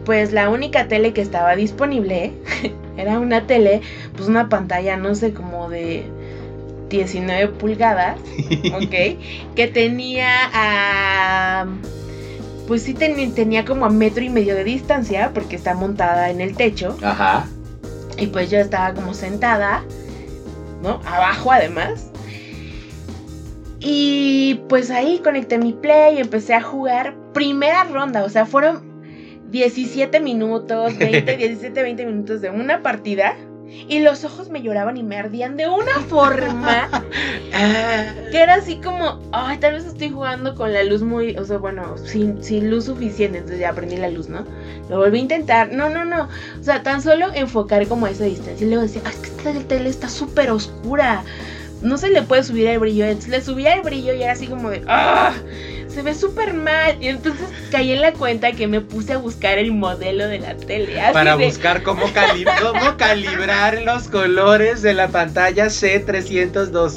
pues 0.08 0.32
la 0.32 0.48
única 0.50 0.88
tele 0.88 1.12
que 1.12 1.20
estaba 1.22 1.54
disponible 1.58 2.32
era 2.98 3.20
una 3.20 3.46
tele, 3.46 3.82
pues 4.16 4.30
una 4.30 4.48
pantalla, 4.48 4.96
no 4.96 5.14
sé, 5.16 5.34
como 5.34 5.70
de 5.70 6.06
19 6.90 7.50
pulgadas, 7.50 8.18
¿ok? 8.74 9.20
que 9.54 9.68
tenía 9.68 10.30
a... 10.54 11.66
Pues 12.70 12.84
sí 12.84 12.94
ten- 12.94 13.34
tenía 13.34 13.66
como 13.66 13.86
a 13.86 13.90
metro 13.90 14.24
y 14.24 14.30
medio 14.30 14.56
de 14.56 14.64
distancia 14.64 15.32
porque 15.34 15.58
está 15.58 15.74
montada 15.74 16.30
en 16.30 16.40
el 16.40 16.56
techo 16.56 16.98
Ajá. 17.04 17.46
y 18.18 18.28
pues 18.28 18.50
yo 18.50 18.60
estaba 18.60 18.94
como 18.94 19.14
sentada, 19.14 19.84
¿no? 20.82 21.02
Abajo 21.06 21.52
además. 21.52 22.12
Y 23.80 24.62
pues 24.70 24.90
ahí 24.90 25.20
conecté 25.22 25.58
mi 25.58 25.74
play 25.74 26.16
y 26.18 26.22
empecé 26.22 26.54
a 26.54 26.62
jugar 26.62 27.16
primera 27.34 27.84
ronda, 27.84 28.24
o 28.24 28.30
sea, 28.30 28.46
fueron 28.46 28.87
17 29.50 30.20
minutos, 30.20 30.98
20, 30.98 31.38
17, 31.38 31.82
20 31.84 32.06
minutos 32.06 32.42
de 32.42 32.50
una 32.50 32.82
partida. 32.82 33.36
Y 33.90 34.00
los 34.00 34.24
ojos 34.24 34.50
me 34.50 34.62
lloraban 34.62 34.96
y 34.96 35.04
me 35.04 35.18
ardían 35.18 35.58
de 35.58 35.68
una 35.68 36.00
forma 36.08 36.90
que 38.32 38.42
era 38.42 38.56
así 38.56 38.78
como, 38.78 39.20
ay, 39.34 39.58
tal 39.58 39.74
vez 39.74 39.86
estoy 39.86 40.10
jugando 40.10 40.56
con 40.56 40.72
la 40.72 40.84
luz 40.84 41.02
muy, 41.02 41.36
o 41.36 41.44
sea, 41.44 41.58
bueno, 41.58 41.98
sin, 41.98 42.42
sin 42.42 42.72
luz 42.72 42.86
suficiente, 42.86 43.40
entonces 43.40 43.60
ya 43.60 43.72
aprendí 43.72 43.98
la 43.98 44.10
luz, 44.10 44.30
¿no? 44.30 44.46
Lo 44.90 45.00
volví 45.00 45.18
a 45.20 45.22
intentar, 45.22 45.74
no, 45.74 45.90
no, 45.90 46.06
no, 46.06 46.30
o 46.60 46.64
sea, 46.64 46.82
tan 46.82 47.02
solo 47.02 47.28
enfocar 47.34 47.86
como 47.88 48.06
a 48.06 48.12
esa 48.12 48.24
distancia 48.24 48.66
y 48.66 48.70
luego 48.70 48.84
decía, 48.84 49.02
"Ay, 49.04 49.12
es 49.14 49.20
que 49.20 49.50
esta 49.50 49.68
tele 49.68 49.90
está 49.90 50.08
súper 50.08 50.50
oscura, 50.50 51.24
no 51.82 51.98
se 51.98 52.10
le 52.10 52.22
puede 52.24 52.44
subir 52.44 52.68
el 52.68 52.80
brillo, 52.80 53.06
entonces 53.06 53.30
le 53.30 53.42
subía 53.42 53.74
el 53.76 53.82
brillo 53.82 54.14
y 54.14 54.24
era 54.24 54.34
así 54.34 54.48
como 54.48 54.70
de, 54.70 54.82
ah, 54.88 55.34
se 55.88 56.02
ve 56.02 56.14
súper 56.16 56.54
mal, 56.54 56.98
y 57.02 57.08
entonces 57.08 57.48
caí 57.72 57.92
en 57.92 58.02
la 58.02 58.14
cuenta 58.14 58.52
que 58.52 58.68
me 58.68 58.82
puse 58.82 59.14
a 59.14 59.18
buscar 59.18 59.58
el 59.58 59.72
modelo 59.72 60.28
de 60.28 60.40
la 60.40 60.56
tele, 60.56 61.00
así 61.02 61.14
Para 61.14 61.38
de, 61.38 61.46
buscar 61.46 61.84
cómo, 61.84 62.06
cali- 62.14 62.46
cómo 62.62 62.98
calibrar 62.98 63.82
los 63.84 64.08
colores 64.08 64.82
de 64.82 64.94
la 64.94 65.08
pantalla 65.08 65.68
C302. 65.68 66.94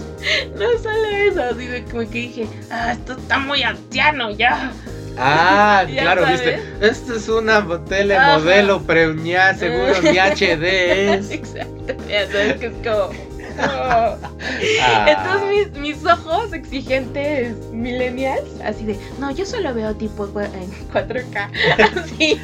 no 0.59 0.83
solo 0.83 1.09
eso, 1.28 1.43
así 1.43 1.66
de 1.66 1.85
como 1.85 2.01
que 2.11 2.18
dije, 2.18 2.47
ah, 2.70 2.93
esto 2.93 3.12
está 3.12 3.39
muy 3.39 3.62
anciano 3.62 4.31
ya. 4.31 4.72
Ah, 5.18 5.85
claro, 5.99 6.22
sabes. 6.22 6.43
viste. 6.43 6.61
Esta 6.81 7.16
es 7.16 7.28
una 7.28 7.66
tele 7.85 8.16
Ajá. 8.16 8.39
modelo 8.39 8.81
preñada, 8.83 9.55
seguro 9.55 10.01
mi 10.03 10.18
HD 10.18 11.14
es. 11.14 11.31
Exacto, 11.31 11.95
ya 12.09 12.26
sabes 12.26 12.55
que 12.61 12.66
es 12.66 12.72
como. 12.83 13.30
Ah. 13.61 14.16
Entonces 15.06 15.72
mis, 15.72 15.80
mis 15.80 16.06
ojos 16.06 16.52
exigentes 16.52 17.56
millennials, 17.72 18.61
así 18.64 18.84
de, 18.84 18.96
no, 19.18 19.30
yo 19.30 19.44
solo 19.44 19.74
veo 19.74 19.94
tipo 19.94 20.26
en 20.26 20.70
4K. 20.92 21.50
Así. 22.02 22.38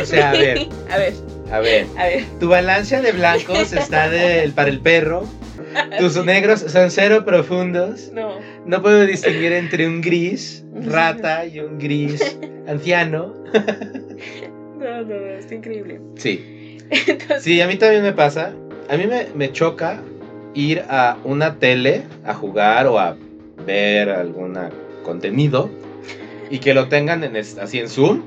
O 0.00 0.04
sea, 0.04 0.30
a 0.30 0.32
ver, 0.32 0.68
A 0.90 0.98
ver, 0.98 1.14
a 1.50 1.58
ver. 1.60 1.86
a 1.98 2.06
ver. 2.06 2.24
Tu 2.38 2.48
balanza 2.48 3.00
de 3.00 3.12
blancos 3.12 3.72
está 3.72 4.08
del 4.08 4.52
para 4.52 4.70
el 4.70 4.80
perro. 4.80 5.26
Tus 5.98 6.22
negros 6.24 6.60
son 6.60 6.90
cero 6.90 7.24
profundos. 7.24 8.10
No. 8.12 8.38
No 8.66 8.82
puedo 8.82 9.04
distinguir 9.06 9.52
entre 9.52 9.86
un 9.86 10.00
gris 10.00 10.64
rata 10.84 11.46
y 11.46 11.60
un 11.60 11.78
gris 11.78 12.38
anciano. 12.68 13.34
No, 14.78 15.02
no, 15.02 15.04
no, 15.04 15.14
está 15.38 15.54
increíble. 15.54 16.00
Sí, 16.16 16.78
Entonces, 16.90 17.42
sí, 17.42 17.60
a 17.60 17.66
mí 17.66 17.76
también 17.76 18.02
me 18.02 18.12
pasa. 18.12 18.52
A 18.88 18.96
mí 18.96 19.06
me, 19.06 19.26
me 19.34 19.50
choca 19.52 20.02
ir 20.54 20.84
a 20.88 21.16
una 21.24 21.58
tele 21.58 22.02
a 22.24 22.34
jugar 22.34 22.86
o 22.86 22.98
a 22.98 23.16
ver 23.66 24.10
algún 24.10 24.58
contenido 25.04 25.70
y 26.50 26.58
que 26.58 26.74
lo 26.74 26.88
tengan 26.88 27.24
en 27.24 27.36
así 27.36 27.78
en 27.78 27.88
Zoom, 27.88 28.22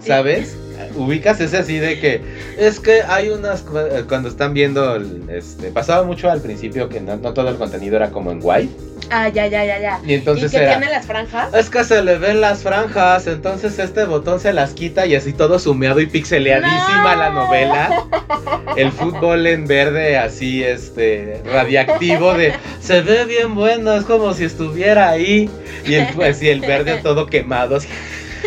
¿sabes? 0.00 0.56
Ubicas 0.96 1.40
ese 1.40 1.58
así 1.58 1.78
de 1.78 1.98
que 2.00 2.20
es 2.58 2.80
que 2.80 3.02
hay 3.02 3.28
unas 3.30 3.64
eh, 3.74 4.04
cuando 4.08 4.28
están 4.28 4.54
viendo 4.54 4.96
el- 4.96 5.28
este 5.30 5.70
pasaba 5.70 6.04
mucho 6.04 6.30
al 6.30 6.40
principio 6.40 6.88
que 6.88 7.00
no, 7.00 7.16
no 7.16 7.32
todo 7.32 7.48
el 7.48 7.56
contenido 7.56 7.96
era 7.96 8.10
como 8.10 8.30
en 8.30 8.40
white 8.42 8.72
Ah, 9.10 9.28
ya, 9.28 9.46
ya, 9.46 9.64
ya, 9.64 9.78
ya. 9.80 10.00
y 10.04 10.12
entonces 10.14 10.52
¿Y 10.52 10.56
que 10.56 10.62
era 10.62 10.76
tiene 10.76 10.92
las 10.92 11.06
franjas? 11.06 11.54
es 11.54 11.70
que 11.70 11.82
se 11.84 12.02
le 12.02 12.18
ven 12.18 12.40
las 12.42 12.62
franjas, 12.62 13.26
entonces 13.26 13.78
este 13.78 14.04
botón 14.04 14.38
se 14.38 14.52
las 14.52 14.72
quita 14.74 15.06
y 15.06 15.14
así 15.14 15.32
todo 15.32 15.58
sumeado 15.58 16.00
y 16.00 16.06
pixeleadísima 16.06 17.14
No. 17.14 17.18
la 17.18 17.30
novela. 17.30 18.02
El 18.76 18.92
fútbol 18.92 19.46
en 19.46 19.66
verde 19.66 20.18
así, 20.18 20.62
este, 20.62 21.42
radiactivo 21.50 22.34
de, 22.34 22.52
se 22.80 23.00
ve 23.00 23.24
bien 23.24 23.54
bueno, 23.54 23.94
es 23.94 24.04
como 24.04 24.34
si 24.34 24.44
estuviera 24.44 25.08
ahí. 25.08 25.48
Y 25.86 25.94
el, 25.94 26.08
pues, 26.14 26.42
y 26.42 26.48
el 26.50 26.60
verde 26.60 26.98
todo 27.02 27.26
quemado 27.26 27.76
así, 27.76 27.88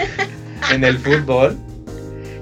en 0.72 0.84
el 0.84 1.00
fútbol. 1.00 1.58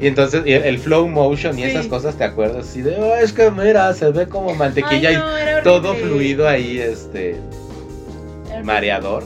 Y 0.01 0.07
entonces 0.07 0.43
y 0.45 0.53
el, 0.53 0.79
flow 0.79 1.07
motion 1.07 1.57
y 1.59 1.63
Sí. 1.63 1.69
esas 1.69 1.87
cosas, 1.87 2.15
¿te 2.15 2.23
acuerdas? 2.23 2.67
Así 2.69 2.81
de, 2.81 2.95
"Oh, 2.97 3.15
es 3.15 3.33
que 3.33 3.51
mira, 3.51 3.93
se 3.93 4.09
ve 4.11 4.27
como 4.27 4.55
mantequilla 4.55 5.09
Ay, 5.09 5.15
no, 5.17 5.37
era 5.37 5.59
y 5.59 5.63
todo 5.63 5.93
fluido 5.95 6.47
ahí, 6.47 6.79
este, 6.79 7.35
mareador. 8.63 9.23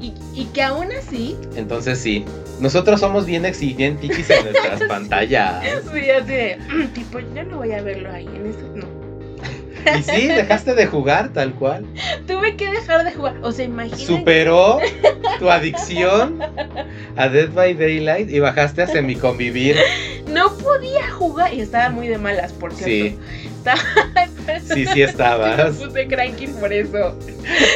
Y, 0.00 0.12
y 0.34 0.44
que 0.46 0.62
aún 0.62 0.88
así, 0.92 1.36
Entonces 1.56 1.98
sí, 1.98 2.24
nosotros 2.60 3.00
somos 3.00 3.26
bien 3.26 3.44
exigentes 3.44 4.30
en 4.30 4.44
nuestras 4.44 4.82
pantallas. 4.88 5.62
sí, 5.92 6.10
así 6.10 6.26
de, 6.26 6.58
"Mm, 6.68 6.86
tipo, 6.94 7.18
yo 7.20 7.44
no 7.44 7.56
voy 7.58 7.72
a 7.72 7.82
verlo 7.82 8.10
ahí, 8.10 8.26
en 8.26 8.46
ese, 8.46 8.62
no. 8.74 8.97
Y 9.98 10.02
sí, 10.02 10.26
dejaste 10.28 10.74
de 10.74 10.86
jugar 10.86 11.32
tal 11.32 11.54
cual. 11.54 11.86
Tuve 12.26 12.56
que 12.56 12.70
dejar 12.70 13.04
de 13.04 13.12
jugar, 13.12 13.36
o 13.42 13.52
sea, 13.52 13.64
imagínate. 13.64 14.04
Superó 14.04 14.80
tu 15.38 15.50
adicción 15.50 16.40
a 17.16 17.28
Dead 17.28 17.50
by 17.50 17.74
Daylight 17.74 18.30
y 18.30 18.40
bajaste 18.40 18.82
a 18.82 18.86
semiconvivir. 18.86 19.76
No 20.28 20.56
podía 20.58 21.10
jugar 21.10 21.54
y 21.54 21.60
estaba 21.60 21.88
muy 21.90 22.08
de 22.08 22.18
malas, 22.18 22.52
por 22.52 22.72
cierto. 22.72 23.18
Sí. 23.18 23.18
Estaba, 23.58 23.80
Sí, 24.74 24.86
sí 24.86 25.02
estabas. 25.02 25.78
Me 25.78 25.86
puse 25.86 26.06
cranky 26.06 26.46
por 26.46 26.72
eso. 26.72 27.18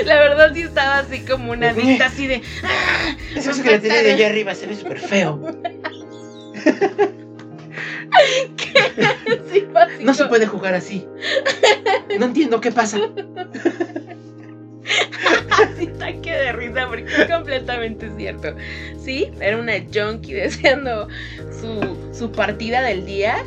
La 0.05 0.17
verdad 0.17 0.53
sí 0.55 0.63
estaba 0.63 0.99
así 0.99 1.21
como 1.21 1.53
una 1.53 1.73
vista 1.73 2.07
así 2.07 2.27
de... 2.27 2.43
¡ah! 2.63 3.17
Esa 3.35 3.53
secretaria 3.53 4.03
de 4.03 4.13
allá 4.13 4.27
arriba 4.29 4.55
se 4.55 4.67
ve 4.67 4.77
súper 4.77 5.01
feo. 5.01 5.41
Así 8.13 9.67
No 10.01 10.15
se 10.15 10.27
puede 10.27 10.47
jugar 10.47 10.75
así. 10.75 11.07
No 12.19 12.27
entiendo 12.27 12.61
qué 12.61 12.71
pasa. 12.73 12.99
así 15.51 15.87
taque 15.99 16.31
de 16.33 16.53
risa 16.53 16.89
porque 16.89 17.05
es 17.23 17.31
completamente 17.31 18.11
cierto. 18.17 18.55
Sí, 19.03 19.31
era 19.41 19.57
una 19.57 19.73
junkie 19.93 20.35
deseando 20.35 21.09
su, 21.61 21.97
su 22.17 22.33
partida 22.33 22.83
del 22.83 23.05
día 23.07 23.45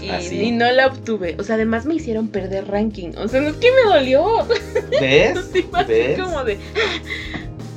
y, 0.00 0.08
¿Ah, 0.08 0.20
sí? 0.20 0.40
y 0.42 0.50
no 0.50 0.70
la 0.72 0.86
obtuve. 0.88 1.36
O 1.38 1.44
sea, 1.44 1.54
además 1.56 1.84
me 1.86 1.94
hicieron 1.94 2.28
perder 2.28 2.66
ranking. 2.68 3.10
O 3.18 3.28
sea, 3.28 3.40
no 3.40 3.50
es 3.50 3.56
que 3.56 3.68
me 3.70 3.92
dolió. 3.92 4.46
¿Ves? 5.00 5.38
Sí, 5.52 5.66
¿Ves? 5.86 6.18
como 6.18 6.42
de 6.44 6.54
"Ah, 6.76 6.98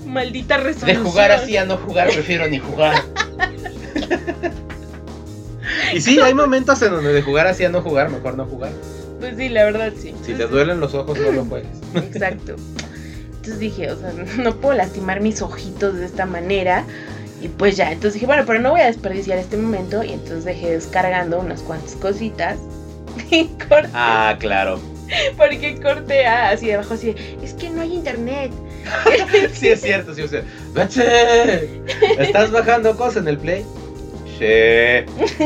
maldita 0.08 0.58
De 0.58 0.64
resolución. 0.64 1.04
jugar 1.04 1.32
así 1.32 1.58
a 1.58 1.66
no 1.66 1.78
jugar, 1.78 2.10
prefiero 2.10 2.48
ni 2.48 2.58
jugar. 2.60 2.96
Y 5.96 6.02
sí, 6.02 6.20
hay 6.20 6.34
momentos 6.34 6.82
en 6.82 6.92
donde 6.92 7.14
de 7.14 7.22
jugar 7.22 7.48
así 7.48 7.64
a 7.64 7.70
no 7.70 7.82
jugar, 7.82 8.10
mejor 8.10 8.36
no 8.36 8.46
jugar. 8.46 8.72
Pues 9.20 9.38
sí, 9.38 9.50
la 9.50 9.64
verdad 9.64 9.94
sí. 10.00 10.14
Si 10.26 10.34
te 10.34 10.46
duelen 10.48 10.80
los 10.80 10.94
ojos, 10.94 11.18
no 11.20 11.32
lo 11.32 11.46
juegues. 11.46 11.70
Exacto. 11.96 12.56
Entonces 13.28 13.60
dije, 13.60 13.92
o 13.92 13.96
sea, 14.00 14.12
no 14.38 14.56
puedo 14.58 14.76
lastimar 14.76 15.22
mis 15.22 15.42
ojitos 15.42 15.96
de 15.96 16.06
esta 16.06 16.26
manera. 16.26 16.84
Y 17.42 17.48
pues 17.48 17.78
ya, 17.78 17.92
entonces 17.92 18.14
dije, 18.16 18.26
bueno, 18.26 18.44
pero 18.46 18.60
no 18.60 18.72
voy 18.72 18.82
a 18.82 18.88
desperdiciar 18.88 19.38
este 19.38 19.56
momento. 19.58 20.04
Y 20.04 20.14
entonces 20.14 20.46
dejé 20.46 20.72
descargando 20.72 21.40
unas 21.40 21.62
cuantas 21.62 21.96
cositas. 21.96 22.58
Y 23.32 23.46
corté, 23.70 23.90
Ah, 23.94 24.36
claro. 24.40 24.80
porque 25.38 25.80
corté 25.82 26.26
a- 26.26 26.50
así 26.50 26.68
debajo, 26.68 26.96
así, 26.96 27.14
de, 27.14 27.38
es 27.42 27.54
que 27.54 27.70
no 27.70 27.82
hay 27.82 27.94
internet. 27.94 28.52
Sí, 29.54 29.70
es 29.70 29.82
cierto, 29.82 30.14
sí, 30.14 30.22
o 30.24 30.28
sea. 30.28 30.44
¡Bache! 30.74 31.82
¿Estás 32.20 32.52
bajando 32.52 32.96
cosas 32.98 33.18
en 33.24 33.30
el 33.30 33.38
play? 33.38 33.66
Sí. 34.38 35.36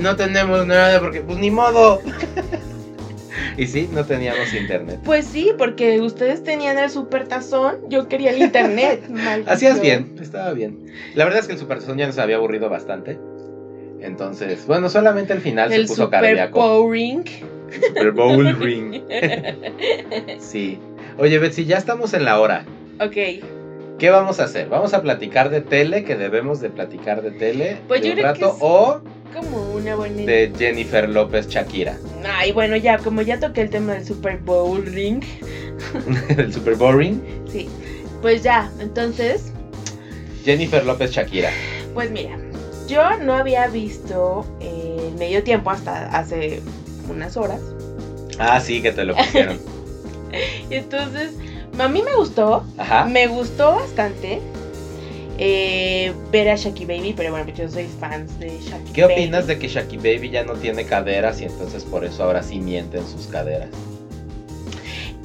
No 0.00 0.16
tenemos 0.16 0.66
nada 0.66 1.00
porque, 1.00 1.20
pues 1.20 1.38
ni 1.38 1.50
modo. 1.50 2.00
Y 3.56 3.66
sí, 3.66 3.88
no 3.92 4.04
teníamos 4.04 4.52
internet. 4.52 5.00
Pues 5.04 5.26
sí, 5.26 5.52
porque 5.56 6.00
ustedes 6.00 6.42
tenían 6.44 6.78
el 6.78 6.90
super 6.90 7.26
tazón, 7.26 7.76
yo 7.88 8.08
quería 8.08 8.30
el 8.30 8.42
internet. 8.42 9.02
Hacías 9.46 9.80
bien, 9.80 10.14
estaba 10.20 10.52
bien. 10.52 10.86
La 11.14 11.24
verdad 11.24 11.40
es 11.40 11.46
que 11.46 11.54
el 11.54 11.58
Super 11.58 11.78
Tazón 11.78 11.98
ya 11.98 12.06
nos 12.06 12.18
había 12.18 12.36
aburrido 12.36 12.68
bastante. 12.68 13.18
Entonces, 14.00 14.66
bueno, 14.66 14.88
solamente 14.90 15.32
al 15.32 15.40
final 15.40 15.72
El 15.72 15.82
se 15.82 15.88
puso 15.88 16.04
super 16.04 16.20
cardíaco. 16.20 16.58
powering. 16.60 17.24
Super 17.88 18.10
Bowl 18.12 18.56
Ring. 18.60 19.02
Sí. 20.38 20.78
Oye, 21.18 21.38
Betsy, 21.38 21.64
ya 21.64 21.78
estamos 21.78 22.12
en 22.14 22.24
la 22.24 22.38
hora. 22.40 22.64
ok. 23.00 23.16
¿Qué 23.98 24.10
vamos 24.10 24.40
a 24.40 24.44
hacer? 24.44 24.68
¿Vamos 24.68 24.92
a 24.94 25.00
platicar 25.02 25.48
de 25.50 25.60
tele? 25.62 26.04
Que 26.04 26.16
debemos 26.16 26.60
de 26.60 26.68
platicar 26.68 27.22
de 27.22 27.30
tele 27.30 27.78
Pues 27.88 28.02
de 28.02 28.08
yo 28.08 28.12
un 28.14 28.18
creo 28.20 28.32
que 28.34 28.40
rato 28.42 28.52
es- 28.56 28.62
o 28.62 29.00
Como 29.34 29.72
una 29.74 29.94
buena 29.96 30.22
de 30.22 30.52
Jennifer 30.56 31.08
López 31.08 31.48
Shakira. 31.48 31.96
Ay, 32.24 32.52
bueno, 32.52 32.76
ya, 32.76 32.98
como 32.98 33.22
ya 33.22 33.38
toqué 33.38 33.62
el 33.62 33.70
tema 33.70 33.94
del 33.94 34.04
Super 34.04 34.36
Bowl 34.38 34.84
ring, 34.84 35.22
El 36.36 36.52
Super 36.52 36.74
Boring. 36.74 37.20
sí, 37.50 37.68
pues 38.22 38.42
ya, 38.42 38.70
entonces, 38.80 39.52
Jennifer 40.44 40.84
López 40.84 41.10
Shakira. 41.12 41.50
pues 41.94 42.10
mira, 42.10 42.36
yo 42.88 43.18
no 43.18 43.34
había 43.34 43.66
visto 43.68 44.44
el 44.60 45.14
medio 45.18 45.42
tiempo 45.42 45.70
hasta 45.70 46.06
hace 46.16 46.60
unas 47.08 47.36
horas, 47.36 47.60
Ah, 48.38 48.60
sí, 48.60 48.82
que 48.82 48.92
te 48.92 49.04
lo 49.04 49.14
pusieron. 49.14 49.58
y 50.70 50.74
entonces, 50.74 51.32
a 51.78 51.88
mí 51.88 52.02
me 52.02 52.14
gustó, 52.16 52.64
Ajá. 52.78 53.04
me 53.04 53.26
gustó 53.26 53.76
bastante 53.76 54.40
eh, 55.38 56.12
ver 56.32 56.48
a 56.48 56.56
Shaki 56.56 56.84
Baby, 56.86 57.14
pero 57.16 57.30
bueno, 57.32 57.50
yo 57.54 57.68
soy 57.68 57.86
fan 58.00 58.26
de 58.38 58.58
Shaki 58.60 58.92
¿Qué 58.92 59.04
opinas 59.04 59.46
de 59.46 59.58
que 59.58 59.68
Shaki 59.68 59.96
Baby 59.98 60.30
ya 60.30 60.44
no 60.44 60.54
tiene 60.54 60.84
caderas 60.86 61.40
y 61.40 61.44
entonces 61.44 61.84
por 61.84 62.04
eso 62.04 62.24
ahora 62.24 62.42
sí 62.42 62.58
mienten 62.58 63.06
sus 63.06 63.26
caderas? 63.26 63.68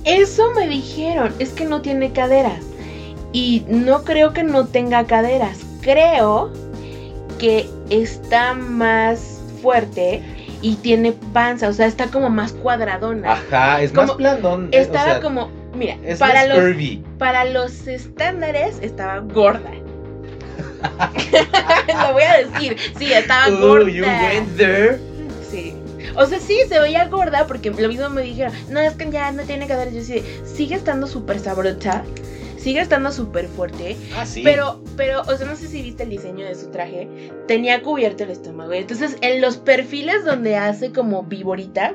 Eso 0.04 0.52
me 0.56 0.68
dijeron, 0.68 1.34
es 1.39 1.49
que 1.52 1.66
no 1.66 1.82
tiene 1.82 2.12
caderas. 2.12 2.60
Y 3.34 3.64
no 3.68 4.04
creo 4.04 4.34
que 4.34 4.43
no 4.43 4.66
tenga 4.66 5.06
caderas. 5.06 5.60
Creo 5.82 6.52
que 7.39 7.70
está 7.89 8.54
más 8.54 9.39
fuerte 9.62 10.22
y 10.62 10.76
tiene 10.76 11.12
panza, 11.12 11.70
o 11.70 11.74
sea, 11.74 11.86
está 11.86 12.08
como 12.08 12.30
más 12.30 12.52
cuadradona. 12.54 13.34
Ajá, 13.34 13.82
es 13.82 13.93
más 13.93 14.08
Como- 14.08 14.18
planón. 14.18 14.70
eh, 14.72 14.80
estaba 14.82 15.04
o 15.06 15.10
sea, 15.12 15.22
como, 15.22 15.49
mira, 15.82 15.97
Es 16.05 16.19
para 16.19 16.45
los, 16.45 16.59
curvy. 16.59 17.03
para 17.17 17.45
los 17.45 17.88
estándares 17.88 18.77
estaba 18.82 19.19
gorda. 19.19 19.71
Lo 22.07 22.13
voy 22.13 22.23
a 22.23 22.38
decir, 22.45 22.77
sí, 22.97 23.11
estaba 23.11 23.49
Ooh, 23.49 23.59
gorda. 23.59 23.89
you 23.89 24.03
went 24.03 24.57
there. 24.57 24.99
Sí. 25.49 25.75
O 26.15 26.25
sea, 26.25 26.39
sí, 26.39 26.59
se 26.69 26.79
veía 26.79 27.05
gorda 27.07 27.47
porque 27.47 27.71
lo 27.71 27.88
mismo 27.88 28.09
me 28.09 28.21
dijeron, 28.21 28.53
no, 28.69 28.79
es 28.79 28.93
que 28.93 29.09
ya 29.09 29.32
no 29.32 29.43
tiene 29.43 29.67
caderas. 29.67 29.93
Yo 29.93 30.01
sí, 30.03 30.23
sigue 30.45 30.75
estando 30.75 31.07
súper 31.07 31.39
sabrosa, 31.39 32.03
sigue 32.62 32.80
estando 32.82 33.12
súper 33.12 33.47
fuerte, 33.47 33.97
Ah, 34.16 34.26
sí. 34.26 34.41
pero, 34.43 34.84
pero, 34.95 35.22
o 35.22 35.36
sea, 35.36 35.47
no 35.47 35.55
sé 35.55 35.68
si 35.68 35.82
viste 35.82 36.03
el 36.03 36.09
diseño 36.09 36.45
de 36.45 36.55
su 36.55 36.70
traje, 36.70 37.07
tenía 37.47 37.82
cubierto 37.82 38.24
el 38.24 38.30
estómago. 38.32 38.74
Entonces, 38.74 39.18
en 39.22 39.41
los 39.41 39.57
perfiles 39.57 40.24
donde 40.26 40.55
hace 40.57 40.91
como 40.91 41.24
viborita, 41.24 41.93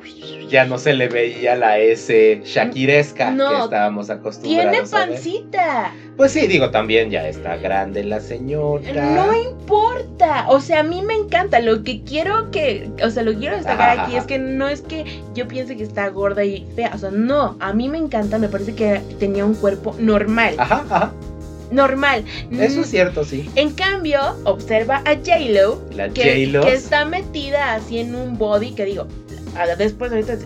ya 0.48 0.64
no 0.64 0.78
se 0.78 0.94
le 0.94 1.08
veía 1.08 1.54
la 1.56 1.78
S 1.78 2.40
shakiresca 2.44 3.30
No, 3.30 3.48
que 3.50 3.64
estábamos 3.64 4.10
acostumbrados 4.10 4.90
tiene 4.90 5.02
a 5.02 5.06
ver. 5.06 5.18
Pues 6.16 6.32
sí, 6.32 6.46
digo, 6.46 6.70
también 6.70 7.10
ya 7.10 7.28
está 7.28 7.56
grande 7.56 8.02
la 8.02 8.20
señora. 8.20 9.04
No 9.14 9.34
importa, 9.38 10.46
o 10.48 10.60
sea, 10.60 10.80
a 10.80 10.82
mí 10.82 11.02
me 11.02 11.14
encanta. 11.14 11.60
Lo 11.60 11.82
que 11.82 12.02
quiero 12.02 12.50
que, 12.50 12.88
o 13.04 13.10
sea, 13.10 13.22
lo 13.22 13.32
que 13.32 13.38
quiero 13.38 13.56
destacar 13.56 13.98
aquí 14.00 14.16
es 14.16 14.24
que 14.24 14.38
no 14.38 14.66
es 14.68 14.80
que 14.80 15.04
yo 15.34 15.46
piense 15.46 15.76
que 15.76 15.82
está 15.82 16.08
gorda 16.08 16.42
y 16.44 16.66
fea, 16.74 16.92
o 16.94 16.98
sea, 16.98 17.10
no, 17.10 17.56
a 17.60 17.72
mí 17.74 17.88
me 17.90 17.98
encanta, 17.98 18.38
me 18.38 18.48
parece 18.48 18.74
que 18.74 19.00
tenía 19.18 19.44
un 19.44 19.54
cuerpo 19.54 19.94
normal, 19.98 20.54
Ajá, 20.56 20.84
ajá. 20.88 21.12
normal. 21.70 22.24
Eso 22.50 22.78
Mm, 22.78 22.82
es 22.84 22.90
cierto, 22.90 23.22
sí. 23.24 23.50
En 23.54 23.72
cambio, 23.74 24.18
observa 24.44 25.02
a 25.04 25.14
J-Lo, 25.16 25.82
La 25.94 26.08
que, 26.08 26.46
J-Lo. 26.46 26.64
que 26.64 26.72
está 26.72 27.04
metida 27.04 27.74
así 27.74 27.98
en 27.98 28.14
un 28.14 28.38
body 28.38 28.72
que 28.72 28.86
digo, 28.86 29.06
después 29.78 30.10
ahorita 30.12 30.36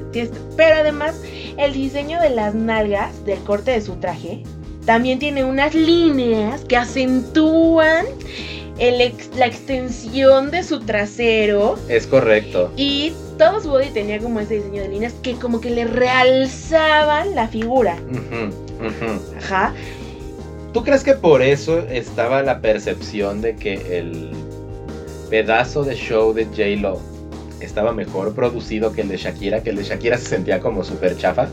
pero 0.56 0.76
además 0.76 1.20
el 1.58 1.72
diseño 1.72 2.20
de 2.20 2.30
las 2.30 2.54
nalgas 2.54 3.24
del 3.24 3.38
corte 3.40 3.70
de 3.72 3.80
su 3.82 3.94
traje 3.96 4.42
también 4.84 5.18
tiene 5.18 5.44
unas 5.44 5.74
líneas 5.74 6.62
que 6.64 6.76
acentúan 6.76 8.06
el 8.78 9.00
ex- 9.00 9.30
la 9.36 9.46
extensión 9.46 10.50
de 10.50 10.62
su 10.62 10.80
trasero 10.80 11.78
Es 11.88 12.06
correcto. 12.06 12.70
y 12.76 13.12
todo 13.36 13.60
su 13.60 13.68
body 13.70 13.90
tenía 13.90 14.18
como 14.18 14.40
ese 14.40 14.54
diseño 14.56 14.82
de 14.82 14.88
líneas 14.88 15.12
que 15.22 15.34
como 15.34 15.60
que 15.60 15.70
le 15.70 15.84
realzaban 15.84 17.34
la 17.34 17.48
figura. 17.48 17.96
Ujú, 18.10 18.86
ujú. 18.86 19.20
Ajá. 19.38 19.74
¿Tú 20.72 20.82
crees 20.84 21.02
que 21.02 21.14
por 21.14 21.42
eso 21.42 21.80
estaba 21.90 22.42
la 22.42 22.60
percepción 22.60 23.40
de 23.42 23.56
que 23.56 23.98
el 23.98 24.30
pedazo 25.28 25.84
de 25.84 25.94
show 25.94 26.32
de 26.32 26.44
J-Lo 26.46 27.00
estaba 27.60 27.92
mejor 27.92 28.34
producido 28.34 28.92
que 28.92 29.00
el 29.02 29.08
de 29.08 29.16
Shakira? 29.16 29.62
Que 29.62 29.70
el 29.70 29.76
de 29.76 29.84
Shakira 29.84 30.16
se 30.16 30.26
sentía 30.26 30.60
como 30.60 30.84
súper 30.84 31.16
chafa. 31.18 31.48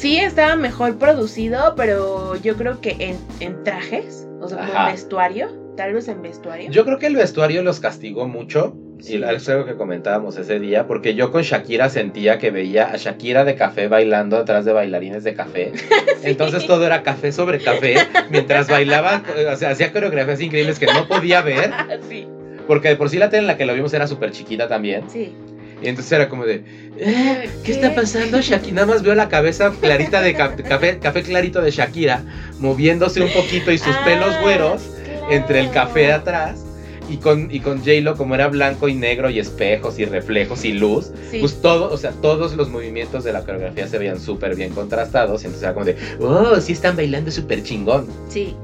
Sí 0.00 0.16
estaba 0.18 0.56
mejor 0.56 0.96
producido, 0.96 1.74
pero 1.76 2.34
yo 2.36 2.56
creo 2.56 2.80
que 2.80 2.96
en, 2.98 3.18
en 3.40 3.62
trajes, 3.64 4.26
o 4.40 4.48
sea, 4.48 4.62
Ajá. 4.64 4.86
en 4.88 4.94
vestuario, 4.94 5.48
tal 5.76 5.92
vez 5.92 6.08
en 6.08 6.22
vestuario. 6.22 6.70
Yo 6.70 6.86
creo 6.86 6.98
que 6.98 7.06
el 7.06 7.16
vestuario 7.16 7.62
los 7.62 7.80
castigó 7.80 8.26
mucho. 8.26 8.74
Sí. 8.98 9.16
Y 9.18 9.22
es 9.22 9.48
algo 9.50 9.66
que 9.66 9.76
comentábamos 9.76 10.38
ese 10.38 10.58
día, 10.58 10.86
porque 10.86 11.14
yo 11.14 11.30
con 11.30 11.42
Shakira 11.42 11.90
sentía 11.90 12.38
que 12.38 12.50
veía 12.50 12.92
a 12.92 12.96
Shakira 12.96 13.44
de 13.44 13.56
café 13.56 13.88
bailando 13.88 14.38
atrás 14.38 14.64
de 14.64 14.72
bailarines 14.72 15.22
de 15.22 15.34
café. 15.34 15.72
Entonces 16.22 16.66
todo 16.66 16.86
era 16.86 17.02
café 17.02 17.30
sobre 17.30 17.58
café, 17.60 17.96
mientras 18.30 18.68
bailaba, 18.68 19.22
o 19.52 19.56
sea, 19.56 19.70
hacía 19.70 19.92
coreografías 19.92 20.40
increíbles 20.40 20.78
que 20.78 20.86
no 20.86 21.08
podía 21.08 21.42
ver, 21.42 21.70
sí, 22.08 22.26
porque 22.66 22.88
de 22.88 22.96
por 22.96 23.10
sí 23.10 23.18
la 23.18 23.28
tele 23.28 23.40
en 23.40 23.46
la 23.48 23.56
que 23.58 23.66
lo 23.66 23.74
vimos 23.74 23.92
era 23.94 24.06
súper 24.06 24.32
chiquita 24.32 24.66
también. 24.66 25.04
sí. 25.10 25.34
Y 25.82 25.88
entonces 25.88 26.12
era 26.12 26.28
como 26.28 26.44
de, 26.44 26.62
"Eh, 26.98 27.48
¿qué 27.64 27.72
está 27.72 27.94
pasando? 27.94 28.40
Shakira, 28.40 28.74
nada 28.74 28.86
más 28.86 29.02
veo 29.02 29.14
la 29.14 29.28
cabeza 29.28 29.72
clarita 29.80 30.20
de 30.20 30.34
ca- 30.34 30.54
café, 30.56 30.98
café 30.98 31.22
clarito 31.22 31.60
de 31.62 31.70
Shakira, 31.70 32.22
moviéndose 32.58 33.20
un 33.22 33.30
poquito 33.32 33.72
y 33.72 33.78
sus 33.78 33.94
Ah, 33.94 34.02
pelos 34.04 34.34
güeros 34.42 34.82
entre 35.30 35.60
el 35.60 35.70
café 35.70 36.00
de 36.00 36.12
atrás. 36.12 36.64
Y 37.08 37.16
con, 37.16 37.48
y 37.50 37.58
con 37.58 37.78
J-Lo, 37.78 38.16
como 38.16 38.36
era 38.36 38.46
blanco 38.46 38.86
y 38.86 38.94
negro 38.94 39.30
y 39.30 39.40
espejos 39.40 39.98
y 39.98 40.04
reflejos 40.04 40.64
y 40.64 40.72
luz, 40.74 41.10
Sí. 41.32 41.38
pues 41.40 41.60
todo, 41.60 41.90
o 41.92 41.96
sea, 41.96 42.12
todos 42.12 42.54
los 42.54 42.68
movimientos 42.68 43.24
de 43.24 43.32
la 43.32 43.40
coreografía 43.40 43.88
se 43.88 43.98
veían 43.98 44.20
súper 44.20 44.54
bien 44.54 44.70
contrastados. 44.72 45.42
Y 45.42 45.46
entonces 45.46 45.64
era 45.64 45.74
como 45.74 45.86
de, 45.86 45.96
oh, 46.20 46.60
sí 46.60 46.72
están 46.72 46.94
bailando 46.94 47.32
súper 47.32 47.64
chingón. 47.64 48.06
Sí, 48.28 48.54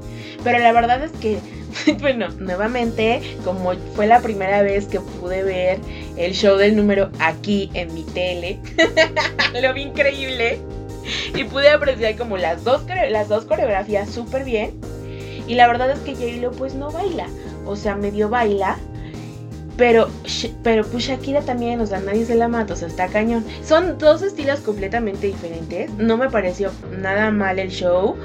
pero 0.45 0.59
la 0.59 0.71
verdad 0.71 1.03
es 1.03 1.11
que, 1.19 1.39
bueno, 1.99 2.29
nuevamente, 2.39 3.21
como 3.43 3.73
fue 3.95 4.07
la 4.07 4.21
primera 4.21 4.61
vez 4.61 4.85
que 4.85 4.99
pude 4.99 5.43
ver 5.43 5.79
el 6.17 6.33
show 6.33 6.57
del 6.57 6.75
número 6.75 7.09
aquí 7.19 7.69
en 7.73 7.93
mi 7.93 8.03
tele. 8.03 8.59
Lo 9.61 9.73
vi 9.73 9.83
increíble. 9.83 10.59
Y 11.33 11.45
pude 11.45 11.69
apreciar 11.69 12.17
como 12.17 12.37
las 12.37 12.63
dos, 12.63 12.83
las 13.09 13.29
dos 13.29 13.45
coreografías 13.45 14.09
súper 14.09 14.43
bien. 14.43 14.79
Y 15.47 15.55
la 15.55 15.67
verdad 15.67 15.91
es 15.91 15.99
que 15.99 16.13
J-Lo 16.13 16.51
pues 16.51 16.75
no 16.75 16.91
baila. 16.91 17.27
O 17.65 17.75
sea, 17.75 17.95
medio 17.95 18.29
baila. 18.29 18.77
Pero, 19.77 20.09
pero 20.63 20.83
pues 20.85 21.03
Shakira 21.03 21.41
también, 21.41 21.79
o 21.79 21.85
sea, 21.85 21.99
nadie 21.99 22.25
se 22.25 22.33
la 22.33 22.47
mata, 22.47 22.73
o 22.73 22.75
sea, 22.75 22.87
está 22.87 23.07
cañón. 23.07 23.45
Son 23.63 23.99
dos 23.99 24.23
estilos 24.23 24.59
completamente 24.61 25.27
diferentes. 25.27 25.91
No 25.93 26.17
me 26.17 26.29
pareció 26.29 26.71
nada 26.99 27.29
mal 27.29 27.59
el 27.59 27.69
show. 27.69 28.17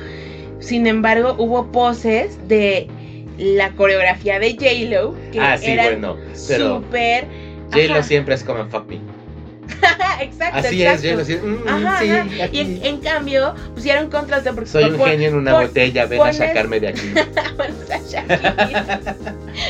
Sin 0.61 0.87
embargo, 0.87 1.37
hubo 1.39 1.71
poses 1.71 2.39
de 2.49 2.89
la 3.43 3.71
coreografía 3.73 4.39
de 4.39 4.53
J-Lo 4.53 5.15
que 5.33 5.41
Ah, 5.41 5.57
sí, 5.59 5.71
eran 5.71 6.01
bueno. 6.01 6.17
Pero 6.49 6.77
súper. 6.77 7.27
J-Lo 7.73 7.95
Ajá. 7.95 8.03
siempre 8.03 8.35
es 8.35 8.45
como 8.45 8.67
fuck 8.69 8.87
me. 8.89 9.01
exacto, 10.21 10.59
Así 10.59 10.83
exacto. 10.83 11.09
es, 11.09 11.11
J-Lo. 11.11 11.25
sí, 11.25 11.37
mm, 11.37 11.69
Ajá, 11.69 11.99
sí, 12.01 12.11
ajá. 12.11 12.27
Y 12.37 12.41
aquí. 12.43 12.61
en, 12.61 12.81
en 12.85 12.97
cambio, 12.99 13.55
pusieron 13.75 14.11
contraste 14.11 14.53
porque 14.53 14.69
Soy 14.69 14.85
un 14.85 14.99
genio 14.99 15.29
en 15.29 15.35
una 15.37 15.61
botella, 15.61 16.07
ven 16.07 16.21
a 16.23 16.33
sacarme 16.33 16.79
de 16.81 16.89
aquí. 16.89 17.13
pones 17.57 17.91
a 17.91 17.99
Shakira. 17.99 19.17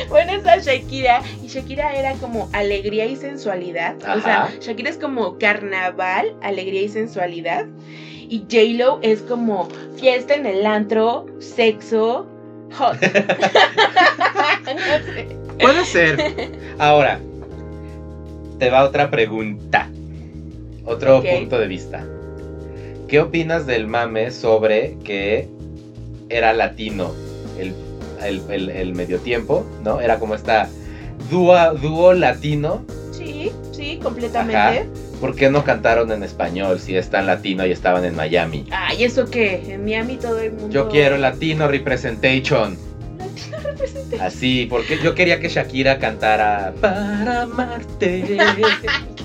pones 0.09 0.45
a 0.45 0.57
Shakira 0.57 1.21
y 1.43 1.47
Shakira 1.47 1.93
era 1.93 2.13
como 2.13 2.49
alegría 2.53 3.05
y 3.05 3.15
sensualidad. 3.15 3.95
O 3.97 4.21
sea, 4.21 4.43
Ajá. 4.45 4.51
Shakira 4.59 4.89
es 4.89 4.97
como 4.97 5.37
carnaval, 5.37 6.35
alegría 6.41 6.81
y 6.83 6.89
sensualidad. 6.89 7.65
Y 8.29 8.39
J-Lo 8.51 8.99
es 9.03 9.21
como 9.21 9.67
fiesta 9.97 10.33
en 10.33 10.45
el 10.45 10.65
antro, 10.65 11.25
sexo, 11.39 12.27
hot. 12.73 12.97
No 13.01 13.09
sé. 15.05 15.27
Puede 15.59 15.85
ser. 15.85 16.49
Ahora, 16.79 17.19
te 18.59 18.69
va 18.69 18.83
otra 18.83 19.09
pregunta. 19.09 19.89
Otro 20.85 21.21
punto 21.23 21.59
de 21.59 21.67
vista. 21.67 22.05
¿Qué 23.07 23.19
opinas 23.19 23.65
del 23.65 23.87
mame 23.87 24.31
sobre 24.31 24.97
que 25.03 25.47
era 26.29 26.51
latino 26.53 27.11
el, 27.59 27.73
el, 28.21 28.41
el- 28.49 28.69
el 28.69 28.95
medio 28.95 29.19
tiempo? 29.19 29.65
¿No? 29.83 30.01
Era 30.01 30.19
como 30.19 30.35
esta 30.35 30.67
dúo, 31.29 31.55
dúo 31.81 32.13
latino. 32.13 32.83
Sí, 33.11 33.51
sí, 33.71 33.99
completamente. 34.01 34.57
Ajá. 34.57 34.83
¿Por 35.19 35.35
qué 35.35 35.49
no 35.49 35.63
cantaron 35.63 36.11
en 36.11 36.23
español 36.23 36.79
si 36.79 36.95
es 36.97 37.09
tan 37.09 37.25
latino 37.27 37.65
y 37.65 37.71
estaban 37.71 38.03
en 38.05 38.15
Miami? 38.15 38.65
Ay, 38.71 39.03
¿eso 39.03 39.25
qué? 39.29 39.63
En 39.73 39.83
Miami 39.85 40.17
todo 40.17 40.39
el 40.39 40.51
mundo. 40.51 40.69
Yo 40.69 40.89
quiero 40.89 41.17
latino 41.17 41.67
representation. 41.67 42.77
Latino 43.17 43.57
representa- 43.63 44.25
Así, 44.25 44.67
porque 44.69 44.99
yo 45.01 45.15
quería 45.15 45.39
que 45.39 45.47
Shakira 45.49 45.97
cantara 45.97 46.73
Para 46.81 47.43
amarte 47.43 48.23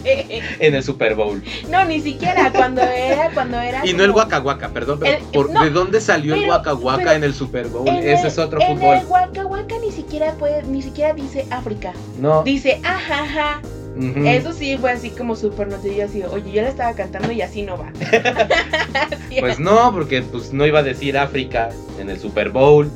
¿Qué? 0.05 0.43
en 0.61 0.75
el 0.75 0.83
Super 0.85 1.15
Bowl. 1.17 1.43
No, 1.69 1.85
ni 1.85 2.01
siquiera 2.01 2.53
cuando 2.53 2.81
era, 2.83 3.31
cuando 3.35 3.59
era. 3.61 3.85
Y 3.85 3.93
no 3.93 4.05
el 4.05 4.13
Waka 4.13 4.39
Waka, 4.41 4.69
perdón, 4.69 5.01
pero 5.01 5.17
El- 5.17 5.23
¿por- 5.25 5.51
no, 5.51 5.65
¿de 5.65 5.71
dónde 5.71 6.01
salió 6.01 6.35
el 6.35 6.43
pero- 6.43 6.53
Waka 6.53 6.75
Waka 6.75 6.99
pero 6.99 7.13
en 7.13 7.25
el 7.25 7.35
Super 7.35 7.67
Bowl? 7.67 7.89
Ese 7.89 8.21
el- 8.21 8.27
es 8.27 8.39
otro 8.39 8.61
en 8.61 8.79
fútbol. 8.79 8.97
el 8.99 9.07
Waka 9.07 9.47
Waka 9.47 9.75
ni 9.85 9.91
siquiera 9.91 10.33
puede, 10.35 10.63
ni 10.63 10.81
siquiera 10.81 11.13
dice 11.13 11.45
África. 11.51 11.93
No. 12.21 12.43
Dice 12.45 12.81
ajaja. 12.85 13.61
Eso 14.25 14.53
sí 14.53 14.77
fue 14.79 14.93
así 14.93 15.11
como 15.11 15.35
súper 15.35 15.69
noticia 15.69 16.05
así, 16.05 16.23
oye, 16.23 16.53
yo 16.53 16.63
la 16.63 16.69
estaba 16.69 16.95
cantando 16.95 17.33
y 17.33 17.43
así 17.43 17.63
no 17.63 17.77
va. 17.77 17.93
Pues 19.41 19.61
no, 19.61 19.93
porque 19.93 20.23
pues 20.23 20.53
no 20.53 20.67
iba 20.67 20.81
a 20.81 20.83
decir 20.83 21.17
África 21.17 21.69
en 21.99 22.11
el 22.11 22.19
Super 22.19 22.49
Bowl. 22.49 22.91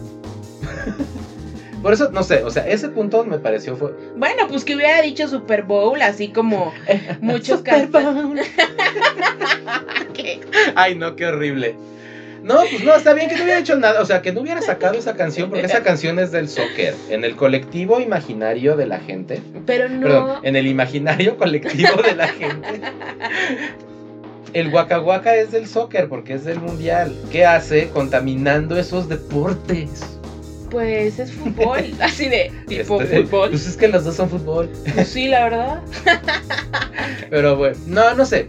Por 1.83 1.93
eso, 1.93 2.11
no 2.13 2.23
sé, 2.23 2.45
o 2.45 2.51
sea, 2.51 2.67
ese 2.69 2.89
punto 2.89 3.25
me 3.25 3.39
pareció 3.39 3.77
fue... 3.77 3.93
Bueno, 4.17 4.47
pues 4.49 4.65
que 4.65 4.77
hubiera 4.77 5.03
dicho 5.03 5.27
Super 5.27 5.63
Bowl, 5.63 6.01
así 6.01 6.29
como 6.29 6.73
muchos 7.21 7.59
Super 7.59 7.91
cantantes. 7.91 8.47
Ay, 10.77 10.95
no, 10.95 11.17
qué 11.17 11.27
horrible. 11.27 11.75
No, 12.43 12.61
pues 12.69 12.83
no, 12.83 12.95
está 12.95 13.15
bien 13.15 13.29
que 13.29 13.37
no 13.37 13.45
hubiera 13.45 13.61
hecho 13.61 13.77
nada, 13.77 14.01
o 14.01 14.05
sea, 14.05 14.21
que 14.21 14.33
no 14.33 14.41
hubiera 14.41 14.61
sacado 14.63 14.99
esa 14.99 15.15
canción, 15.15 15.51
porque 15.51 15.67
esa 15.67 15.83
canción 15.83 16.19
es 16.19 16.33
del 16.33 16.49
soccer, 16.49 16.95
en 17.09 17.25
el 17.25 17.37
colectivo 17.37 18.01
imaginario 18.01 18.77
de 18.77 18.87
la 18.87 18.99
gente. 18.99 19.41
Pero 19.65 19.89
no. 19.89 20.03
Perdón, 20.03 20.41
en 20.43 20.57
el 20.57 20.67
imaginario 20.67 21.37
colectivo 21.37 22.03
de 22.03 22.15
la 22.15 22.29
gente. 22.29 22.81
El 24.53 24.69
Waka 24.69 25.01
Waka 25.01 25.35
es 25.37 25.53
del 25.53 25.67
soccer 25.67 26.09
porque 26.09 26.35
es 26.35 26.45
del 26.45 26.61
mundial. 26.61 27.17
¿Qué 27.31 27.47
hace 27.47 27.89
contaminando 27.89 28.79
esos 28.79 29.09
deportes? 29.09 30.19
Pues 30.71 31.19
es 31.19 31.33
fútbol, 31.33 31.85
así 32.01 32.29
de 32.29 32.53
tipo 32.67 33.01
Este, 33.01 33.23
fútbol. 33.23 33.51
Pues 33.51 33.67
es 33.67 33.77
que 33.77 33.89
los 33.89 34.05
dos 34.05 34.17
son 34.17 34.29
fútbol. 34.29 34.71
Pues 34.95 35.09
sí, 35.09 35.29
la 35.29 35.45
verdad. 35.45 35.83
Pero 37.31 37.57
bueno, 37.57 37.77
no, 37.87 38.15
no 38.15 38.27
sé. 38.27 38.49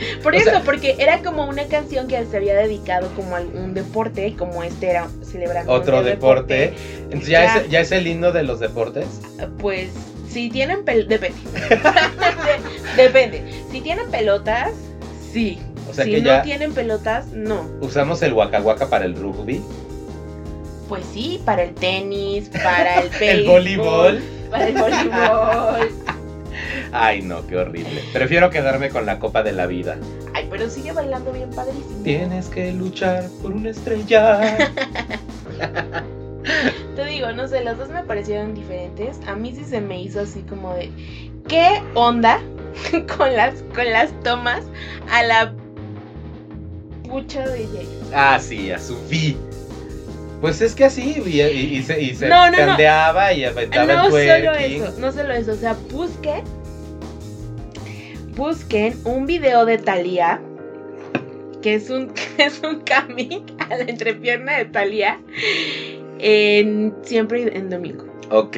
Por 0.22 0.34
O 0.34 0.36
eso, 0.36 0.50
sea- 0.50 0.62
porque 0.62 0.96
era 0.98 1.22
como 1.22 1.44
una 1.46 1.64
canción 1.64 2.06
que 2.08 2.24
se 2.26 2.36
había 2.36 2.54
dedicado 2.54 3.08
como 3.16 3.36
a 3.36 3.40
un 3.40 3.74
deporte, 3.74 4.28
y 4.28 4.32
como 4.32 4.62
este 4.62 4.90
era 4.90 5.08
celebrando 5.22 5.72
Otro 5.72 5.96
día 5.96 6.02
de 6.04 6.10
deporte. 6.10 6.74
Entonces 7.04 7.28
ya 7.28 7.44
Ya. 7.44 7.56
es, 7.60 7.68
ya 7.70 7.80
es 7.80 7.92
el 7.92 8.06
himno 8.06 8.32
de 8.32 8.42
los 8.42 8.60
deportes. 8.60 9.06
Pues 9.58 9.88
si 10.28 10.48
tienen 10.50 10.84
pel 10.84 11.08
depende. 11.08 11.38
depende. 12.96 13.42
Si 13.70 13.80
tienen 13.80 14.10
pelotas, 14.10 14.72
sí. 15.32 15.58
O 15.88 15.92
sea 15.94 16.04
si 16.04 16.12
que 16.12 16.20
no 16.20 16.26
ya 16.26 16.42
tienen 16.42 16.72
pelotas, 16.72 17.26
no. 17.28 17.68
usamos 17.80 18.22
el 18.22 18.32
Waka 18.32 18.60
para 18.88 19.04
el 19.04 19.16
rugby, 19.16 19.60
Pues 20.88 21.04
sí, 21.12 21.40
para 21.44 21.64
el 21.64 21.74
tenis, 21.74 22.48
para 22.62 23.00
el 23.00 23.06
el 23.12 23.18
béisbol, 23.18 23.44
voleibol. 23.52 24.22
para 24.50 24.68
el 24.68 24.74
voleibol. 24.74 25.90
Ay, 26.92 27.22
no, 27.22 27.46
qué 27.46 27.56
horrible. 27.56 28.02
Prefiero 28.12 28.50
quedarme 28.50 28.90
con 28.90 29.06
la 29.06 29.18
copa 29.18 29.42
de 29.42 29.52
la 29.52 29.66
vida. 29.66 29.98
Ay, 30.34 30.46
pero 30.50 30.68
sigue 30.68 30.92
bailando 30.92 31.32
bien 31.32 31.50
padrísimo. 31.50 32.02
Tienes 32.02 32.48
que 32.48 32.72
luchar 32.72 33.24
por 33.42 33.52
una 33.52 33.70
estrella. 33.70 34.68
Te 36.96 37.04
digo, 37.06 37.32
no 37.32 37.48
sé, 37.48 37.62
las 37.62 37.78
dos 37.78 37.88
me 37.88 38.02
parecieron 38.02 38.54
diferentes. 38.54 39.18
A 39.26 39.34
mí 39.34 39.54
sí 39.54 39.64
se 39.64 39.80
me 39.80 40.02
hizo 40.02 40.20
así 40.20 40.42
como 40.42 40.74
de 40.74 40.90
¿qué 41.48 41.82
onda 41.94 42.40
con 43.16 43.34
las 43.34 43.62
con 43.74 43.90
las 43.90 44.12
tomas 44.22 44.64
a 45.10 45.22
la 45.22 45.54
pucha 47.08 47.48
de 47.48 47.66
Jay? 47.66 47.88
Ah, 48.14 48.38
sí, 48.40 48.70
a 48.70 48.78
su 48.78 48.96
fi. 49.08 49.36
Pues 50.40 50.60
es 50.62 50.74
que 50.74 50.84
así, 50.86 51.22
y, 51.26 51.40
y- 51.42 51.76
y 51.76 51.82
se, 51.82 52.00
y 52.02 52.14
se 52.14 52.28
No, 52.28 52.46
no, 52.46 52.52
no. 52.52 52.56
candeaba 52.56 53.32
y 53.32 53.44
aventaba 53.44 53.84
No 53.84 54.04
el 54.06 54.10
solo 54.10 54.52
eso, 54.56 54.94
no 54.98 55.12
solo 55.12 55.32
eso, 55.34 55.52
o 55.52 55.56
sea, 55.56 55.76
busquen 55.92 56.42
busquen 58.36 58.96
un 59.04 59.26
video 59.26 59.66
de 59.66 59.76
Thalía 59.78 60.40
que 61.62 61.74
es 61.74 61.90
un 61.90 62.08
que 62.36 62.44
es 62.44 62.60
un 62.62 62.80
cami 62.80 63.44
a 63.70 63.76
la 63.76 63.84
entrepierna 63.84 64.56
de 64.58 64.64
Thalía 64.66 65.20
en 66.18 66.94
siempre 67.02 67.54
en 67.56 67.68
domingo. 67.70 68.04
Ok. 68.30 68.56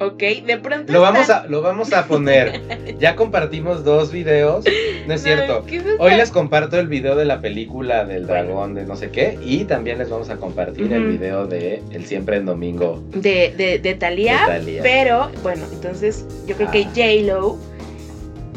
¿Ok? 0.00 0.22
De 0.46 0.58
pronto 0.62 0.92
Lo 0.92 1.00
vamos, 1.00 1.28
a, 1.30 1.46
lo 1.46 1.60
vamos 1.62 1.92
a 1.92 2.06
poner. 2.06 2.60
Ya 2.98 3.14
compartimos 3.14 3.84
dos 3.84 4.10
videos. 4.10 4.64
No 5.06 5.14
es 5.14 5.22
cierto. 5.22 5.64
Hoy 6.00 6.14
les 6.16 6.30
comparto 6.32 6.78
el 6.80 6.88
video 6.88 7.14
de 7.14 7.24
la 7.24 7.40
película 7.40 8.04
del 8.04 8.26
dragón 8.26 8.74
de 8.74 8.84
no 8.84 8.96
sé 8.96 9.10
qué. 9.10 9.38
Y 9.40 9.64
también 9.66 9.98
les 9.98 10.10
vamos 10.10 10.30
a 10.30 10.36
compartir 10.36 10.92
el 10.92 11.04
video 11.06 11.46
de 11.46 11.80
El 11.92 12.04
Siempre 12.06 12.36
en 12.38 12.46
Domingo 12.46 13.02
de, 13.14 13.54
de, 13.56 13.78
de 13.78 13.94
Thalía, 13.94 14.40
de 14.40 14.46
Thalía. 14.58 14.82
pero 14.82 15.30
bueno, 15.44 15.64
entonces 15.72 16.26
yo 16.46 16.56
creo 16.56 16.70
que 16.72 16.84
Ah. 16.84 16.90
J-Lo 16.94 17.56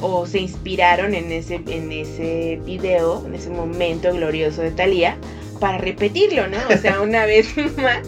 o 0.02 0.26
se 0.26 0.40
inspiraron 0.40 1.14
en 1.14 1.32
ese, 1.32 1.62
en 1.68 1.92
ese 1.92 2.60
video, 2.66 3.24
en 3.28 3.36
ese 3.36 3.52
momento 3.52 4.12
glorioso 4.12 4.64
de 4.64 4.72
Thalía, 4.72 5.18
para 5.60 5.78
repetirlo, 5.78 6.48
¿no? 6.48 6.58
O 6.74 6.78
sea, 6.78 7.00
una 7.04 7.26
vez 7.28 7.48
más. 7.78 8.02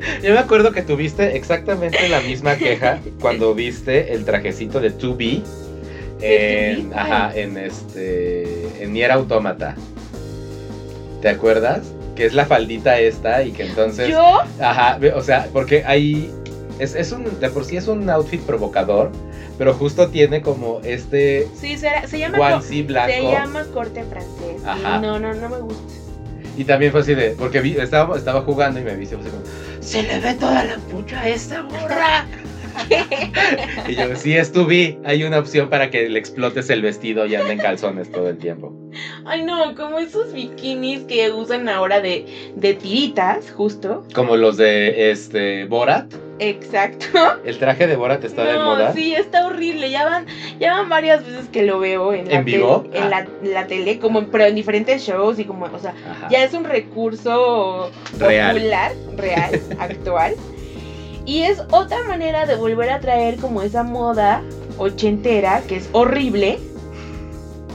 Yo 0.22 0.32
me 0.32 0.38
acuerdo 0.38 0.72
que 0.72 0.82
tuviste 0.82 1.36
exactamente 1.36 2.08
la 2.08 2.20
misma 2.20 2.56
queja 2.56 3.00
cuando 3.20 3.54
viste 3.54 4.12
el 4.14 4.24
trajecito 4.24 4.80
de 4.80 4.96
2B 4.96 5.42
¿De 6.20 6.72
en, 6.72 6.90
2B? 6.90 6.96
ajá, 6.96 7.32
en 7.36 7.56
este 7.58 8.82
en 8.82 8.92
Nier 8.92 9.10
Automata. 9.12 9.74
¿Te 11.22 11.28
acuerdas? 11.28 11.82
Que 12.14 12.26
es 12.26 12.34
la 12.34 12.46
faldita 12.46 12.98
esta 12.98 13.42
y 13.42 13.52
que 13.52 13.64
entonces 13.64 14.08
Yo, 14.08 14.40
Ajá, 14.60 14.98
o 15.14 15.22
sea, 15.22 15.48
porque 15.52 15.84
ahí 15.84 16.32
es, 16.78 16.94
es 16.94 17.12
un 17.12 17.40
de 17.40 17.50
por 17.50 17.64
sí 17.64 17.76
es 17.76 17.88
un 17.88 18.08
outfit 18.10 18.40
provocador, 18.40 19.10
pero 19.56 19.74
justo 19.74 20.08
tiene 20.08 20.42
como 20.42 20.80
este 20.84 21.48
sí, 21.54 21.76
será- 21.76 22.06
se 22.06 22.18
llama, 22.18 22.60
se 22.62 22.82
llama 23.22 23.64
corte 23.72 24.04
francés. 24.04 24.62
Ajá. 24.64 24.98
no, 25.00 25.18
no, 25.18 25.34
no 25.34 25.48
me 25.48 25.58
gusta. 25.58 25.94
Y 26.58 26.64
también 26.64 26.90
fue 26.90 27.02
así 27.02 27.14
de, 27.14 27.30
porque 27.30 27.60
vi, 27.60 27.76
estaba, 27.78 28.16
estaba 28.16 28.40
jugando 28.42 28.80
y 28.80 28.82
me 28.82 28.96
viste 28.96 29.16
se 29.80 30.02
le 30.02 30.18
ve 30.18 30.34
toda 30.34 30.64
la 30.64 30.76
pucha 30.76 31.20
a 31.20 31.28
esta 31.28 31.62
morra. 31.62 32.26
y 33.88 33.94
yo, 33.94 34.14
sí, 34.16 34.36
es 34.36 34.52
tu 34.52 34.66
vi, 34.66 34.98
hay 35.04 35.24
una 35.24 35.38
opción 35.38 35.68
para 35.68 35.90
que 35.90 36.08
le 36.08 36.18
explotes 36.18 36.70
el 36.70 36.82
vestido 36.82 37.26
y 37.26 37.34
ande 37.34 37.52
en 37.52 37.58
calzones 37.58 38.10
todo 38.10 38.28
el 38.28 38.38
tiempo. 38.38 38.72
Ay, 39.24 39.42
no, 39.42 39.74
como 39.74 39.98
esos 39.98 40.32
bikinis 40.32 41.00
que 41.02 41.30
usan 41.30 41.68
ahora 41.68 42.00
de, 42.00 42.52
de 42.56 42.74
tiritas, 42.74 43.50
justo. 43.50 44.04
Como 44.14 44.36
los 44.36 44.56
de 44.56 45.10
este 45.10 45.64
Borat. 45.66 46.12
Exacto. 46.40 47.06
¿El 47.44 47.58
traje 47.58 47.86
de 47.86 47.96
Borat 47.96 48.22
está 48.24 48.44
de 48.44 48.54
no, 48.54 48.64
moda? 48.64 48.92
sí, 48.92 49.12
está 49.14 49.44
horrible. 49.46 49.90
Ya 49.90 50.04
van, 50.04 50.26
ya 50.60 50.72
van 50.74 50.88
varias 50.88 51.26
veces 51.26 51.48
que 51.52 51.62
lo 51.64 51.80
veo 51.80 52.12
en, 52.12 52.28
la 52.28 52.34
¿En 52.34 52.44
vivo? 52.44 52.82
tele, 52.92 52.98
en 53.04 53.10
la, 53.10 53.26
la 53.42 53.66
tele, 53.66 53.98
como 53.98 54.24
pero 54.28 54.44
en 54.44 54.54
diferentes 54.54 55.02
shows 55.02 55.38
y 55.38 55.44
como, 55.44 55.66
o 55.66 55.78
sea, 55.78 55.94
Ajá. 56.08 56.28
ya 56.30 56.44
es 56.44 56.54
un 56.54 56.64
recurso 56.64 57.90
Real. 58.18 58.54
popular, 58.54 58.92
real, 59.16 59.60
actual. 59.80 60.34
Y 61.28 61.42
es 61.42 61.60
otra 61.72 62.02
manera 62.04 62.46
de 62.46 62.56
volver 62.56 62.88
a 62.88 63.00
traer 63.00 63.36
como 63.36 63.60
esa 63.60 63.82
moda 63.82 64.42
ochentera, 64.78 65.60
que 65.68 65.76
es 65.76 65.90
horrible. 65.92 66.58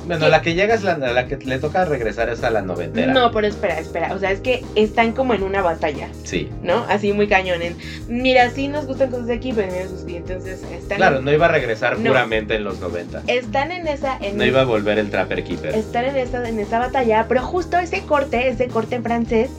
Bueno, 0.07 0.27
la 0.27 0.41
que 0.41 0.55
llega 0.55 0.73
es 0.73 0.83
la, 0.83 0.97
la 0.97 1.27
que 1.27 1.37
le 1.37 1.59
toca 1.59 1.85
regresar 1.85 2.29
es 2.29 2.43
a 2.43 2.49
la 2.49 2.61
noventera. 2.63 3.13
No, 3.13 3.31
pero 3.31 3.45
espera, 3.45 3.79
espera. 3.79 4.13
O 4.15 4.19
sea, 4.19 4.31
es 4.31 4.39
que 4.41 4.65
están 4.73 5.11
como 5.13 5.35
en 5.35 5.43
una 5.43 5.61
batalla, 5.61 6.09
Sí. 6.23 6.49
¿no? 6.63 6.83
Así 6.89 7.13
muy 7.13 7.27
cañón. 7.27 7.61
en, 7.61 7.77
Mira, 8.07 8.49
sí 8.49 8.67
nos 8.67 8.87
gustan 8.87 9.11
cosas 9.11 9.27
de 9.27 9.35
aquí, 9.35 9.53
pero 9.53 9.71
mira 9.71 9.87
sus 9.87 10.01
Entonces 10.01 10.61
están, 10.73 10.97
Claro, 10.97 11.21
no 11.21 11.31
iba 11.31 11.45
a 11.45 11.49
regresar 11.49 11.99
No. 11.99 12.09
puramente 12.09 12.55
en 12.55 12.63
los 12.63 12.79
90. 12.79 13.21
están 13.27 13.71
en 13.71 13.87
esa. 13.87 14.17
En 14.19 14.35
No 14.37 14.43
iba 14.45 14.61
a 14.61 14.65
volver 14.65 14.97
el 14.97 15.11
Trapper 15.11 15.43
Keeper. 15.43 15.75
Están 15.75 16.05
en 16.05 16.17
esa, 16.17 16.49
en 16.49 16.59
esa 16.59 16.79
batalla, 16.79 17.27
pero 17.29 17.43
justo 17.43 17.77
ese 17.77 18.01
corte, 18.01 18.49
ese 18.49 18.67
corte 18.67 18.95
en 18.95 19.03
francés, 19.03 19.51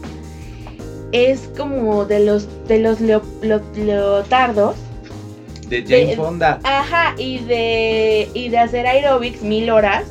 es 1.15 1.49
como 1.57 2.05
de 2.05 2.19
los 2.21 2.49
de 2.67 2.81
los 2.81 3.01
leo- 3.01 3.23
lo- 3.43 3.62
leotardos. 3.77 4.75
De 5.69 5.83
Jane 5.83 6.07
de- 6.07 6.17
Fonda. 6.17 6.59
Ajá, 6.65 7.15
y 7.17 7.39
de 7.39 8.29
y 8.35 8.49
de 8.49 8.59
hacer 8.59 8.87
aerobics 8.87 9.43
mil 9.43 9.71
horas. 9.71 10.05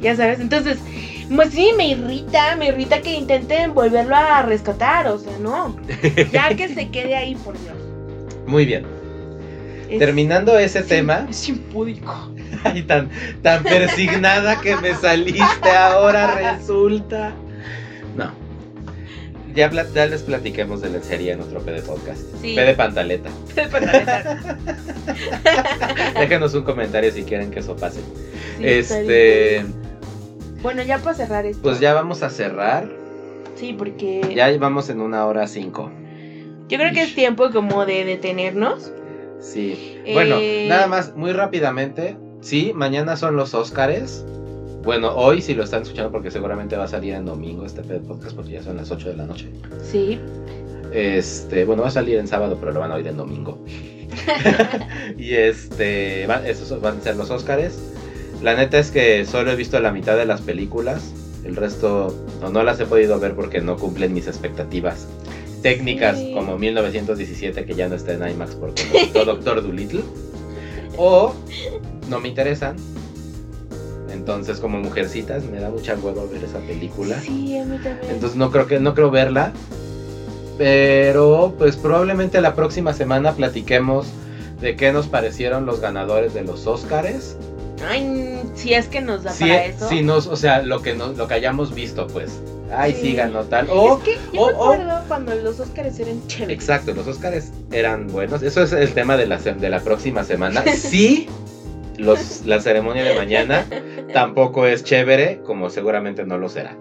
Ya 0.00 0.14
sabes, 0.14 0.38
entonces, 0.40 0.78
pues 1.34 1.50
sí, 1.50 1.70
me 1.76 1.88
irrita, 1.88 2.54
me 2.56 2.68
irrita 2.68 3.00
que 3.00 3.14
intenten 3.14 3.74
volverlo 3.74 4.14
a 4.14 4.42
rescatar, 4.42 5.08
o 5.08 5.18
sea, 5.18 5.32
no. 5.40 5.76
Ya 6.32 6.54
que 6.54 6.68
se 6.68 6.88
quede 6.88 7.16
ahí, 7.16 7.34
por 7.34 7.54
Dios. 7.60 7.74
Muy 8.46 8.64
bien. 8.64 8.86
Es- 9.90 9.98
Terminando 9.98 10.56
ese 10.58 10.80
es- 10.80 10.86
tema, 10.88 11.26
Es 11.28 11.48
impúdico. 11.48 12.30
ay, 12.64 12.82
tan, 12.82 13.10
tan 13.42 13.62
persignada 13.64 14.60
que 14.60 14.76
me 14.76 14.94
saliste 14.94 15.70
ahora, 15.70 16.56
resulta. 16.56 17.32
Ya, 19.56 19.68
les 20.06 20.22
platiquemos 20.22 20.82
de 20.82 20.90
lencería 20.90 21.32
en 21.32 21.40
otro 21.40 21.60
P 21.60 21.72
de 21.72 21.82
podcast. 21.82 22.20
Sí. 22.42 22.54
P 22.54 22.60
de 22.62 22.74
pantaleta. 22.74 23.30
El 23.56 23.68
pantaleta. 23.70 24.38
Déjenos 26.20 26.54
un 26.54 26.62
comentario 26.62 27.10
si 27.10 27.22
quieren 27.24 27.50
que 27.50 27.60
eso 27.60 27.74
pase. 27.74 28.00
Sí, 28.58 28.62
este. 28.66 29.64
Bueno, 30.62 30.82
ya 30.82 30.98
para 30.98 31.16
cerrar 31.16 31.46
esto. 31.46 31.62
pues 31.62 31.80
ya 31.80 31.94
vamos 31.94 32.22
a 32.22 32.30
cerrar. 32.30 32.88
Sí, 33.54 33.74
porque 33.76 34.34
Ya 34.34 34.54
vamos 34.58 34.90
en 34.90 35.00
una 35.00 35.24
hora 35.26 35.46
cinco. 35.46 35.90
yo 36.68 36.78
creo 36.78 36.92
que 36.92 37.02
es 37.02 37.14
tiempo 37.14 37.50
como 37.50 37.86
de 37.86 38.04
detenernos. 38.04 38.92
Sí. 39.40 39.98
Eh, 40.04 40.12
Bueno, 40.12 40.36
nada 40.68 40.86
más, 40.86 41.14
muy 41.16 41.32
rápidamente. 41.32 42.16
Sí, 42.42 42.72
mañana 42.74 43.16
son 43.16 43.36
los 43.36 43.54
Óscares. 43.54 44.24
Bueno, 44.86 45.10
hoy 45.16 45.42
si 45.42 45.52
lo 45.54 45.64
están 45.64 45.82
escuchando 45.82 46.10
porque 46.12 46.30
seguramente 46.30 46.76
va 46.76 46.84
a 46.84 46.88
salir 46.88 47.12
en 47.14 47.26
domingo 47.26 47.66
este 47.66 47.82
podcast 47.82 48.34
porque 48.36 48.52
ya 48.52 48.62
son 48.62 48.76
las 48.76 48.90
8 48.90 49.08
de 49.10 49.16
la 49.16 49.26
noche. 49.26 49.48
Sí. 49.82 50.18
Este, 50.92 51.64
bueno, 51.64 51.82
va 51.82 51.88
a 51.88 51.90
salir 51.90 52.16
en 52.18 52.28
sábado, 52.28 52.56
pero 52.58 52.72
lo 52.72 52.80
van 52.80 52.92
a 52.92 52.94
oír 52.94 53.06
en 53.08 53.16
domingo. 53.16 53.58
y 55.18 55.34
este, 55.34 56.26
va- 56.28 56.46
esos 56.46 56.80
van 56.80 56.98
a 56.98 57.00
ser 57.00 57.16
los 57.16 57.30
Óscares. 57.30 57.78
La 58.42 58.54
neta 58.54 58.78
es 58.78 58.90
que 58.92 59.24
solo 59.26 59.50
he 59.50 59.56
visto 59.56 59.78
la 59.80 59.90
mitad 59.90 60.16
de 60.16 60.24
las 60.24 60.40
películas. 60.40 61.12
El 61.44 61.56
resto 61.56 62.14
no, 62.40 62.50
no 62.50 62.62
las 62.62 62.78
he 62.80 62.86
podido 62.86 63.18
ver 63.18 63.34
porque 63.34 63.60
no 63.60 63.76
cumplen 63.76 64.14
mis 64.14 64.26
expectativas 64.28 65.06
técnicas 65.62 66.16
Sí. 66.18 66.32
como 66.32 66.58
1917 66.58 67.64
que 67.64 67.74
ya 67.74 67.88
no 67.88 67.96
está 67.96 68.12
en 68.12 68.28
IMAX 68.28 68.54
porque 68.54 68.82
Doctor 69.14 69.62
Dolittle. 69.62 70.02
O 70.96 71.34
no 72.08 72.20
me 72.20 72.28
interesan. 72.28 72.76
Entonces 74.26 74.58
como 74.58 74.78
mujercitas 74.80 75.44
me 75.44 75.60
da 75.60 75.70
mucha 75.70 75.94
hueva 75.94 76.24
ver 76.24 76.42
esa 76.42 76.58
película. 76.58 77.20
Sí, 77.20 77.56
a 77.58 77.64
mí 77.64 77.76
también. 77.78 78.10
Entonces 78.14 78.36
no 78.36 78.50
creo 78.50 78.66
que 78.66 78.80
no 78.80 78.92
creo 78.92 79.08
verla. 79.12 79.52
Pero 80.58 81.54
pues 81.56 81.76
probablemente 81.76 82.40
la 82.40 82.56
próxima 82.56 82.92
semana 82.92 83.32
platiquemos 83.34 84.08
de 84.60 84.74
qué 84.74 84.90
nos 84.92 85.06
parecieron 85.06 85.64
los 85.64 85.78
ganadores 85.80 86.34
de 86.34 86.42
los 86.42 86.66
Óscares. 86.66 87.36
Ay, 87.88 88.40
si 88.54 88.74
es 88.74 88.88
que 88.88 89.00
nos 89.00 89.22
da 89.22 89.32
Si, 89.32 89.44
para 89.44 89.64
eso. 89.66 89.88
si 89.88 90.02
nos, 90.02 90.26
o 90.26 90.34
sea, 90.34 90.62
lo 90.62 90.82
que 90.82 90.94
nos, 90.94 91.16
lo 91.16 91.28
que 91.28 91.34
hayamos 91.34 91.72
visto, 91.72 92.08
pues. 92.08 92.40
Ay, 92.74 92.94
sí, 92.94 93.10
Sí. 93.10 93.14
ganó 93.14 93.44
tal. 93.44 93.68
O 93.70 93.98
es 93.98 94.02
que 94.02 94.18
yo 94.32 94.40
o- 94.42 94.46
me 94.48 94.52
o- 94.54 94.64
acuerdo 94.64 95.00
cuando 95.06 95.34
los 95.36 95.60
Oscars 95.60 96.00
eran 96.00 96.26
chéveres. 96.26 96.52
Exacto, 96.58 96.94
los 96.94 97.06
Óscares 97.06 97.52
eran 97.70 98.08
buenos. 98.08 98.42
Eso 98.42 98.60
es 98.62 98.72
el 98.72 98.92
tema 98.92 99.16
de 99.16 99.26
la, 99.26 99.36
de 99.38 99.70
la 99.70 99.78
próxima 99.80 100.24
semana. 100.24 100.64
Sí, 100.76 101.28
los, 101.98 102.44
la 102.46 102.60
ceremonia 102.60 103.04
de 103.04 103.14
mañana 103.14 103.64
tampoco 104.12 104.66
es 104.66 104.84
chévere, 104.84 105.40
como 105.44 105.70
seguramente 105.70 106.24
no 106.24 106.38
lo 106.38 106.48
será. 106.48 106.76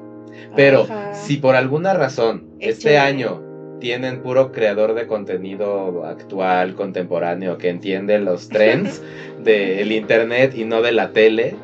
Pero 0.55 0.84
Ajá. 0.84 1.13
si 1.13 1.38
por 1.38 1.55
alguna 1.55 1.93
razón 1.93 2.47
Es 2.59 2.78
este 2.78 2.84
chévere. 2.89 2.99
año 2.99 3.41
tienen 3.80 4.22
puro 4.22 4.51
creador 4.51 4.93
de 4.93 5.05
contenido 5.05 6.05
actual, 6.05 6.76
contemporáneo, 6.76 7.57
que 7.57 7.70
entiende 7.70 8.20
los 8.20 8.47
trends 8.49 9.01
del 9.43 9.91
internet 9.91 10.53
y 10.55 10.63
no 10.66 10.82
de 10.82 10.91
la 10.91 11.11
tele, 11.11 11.55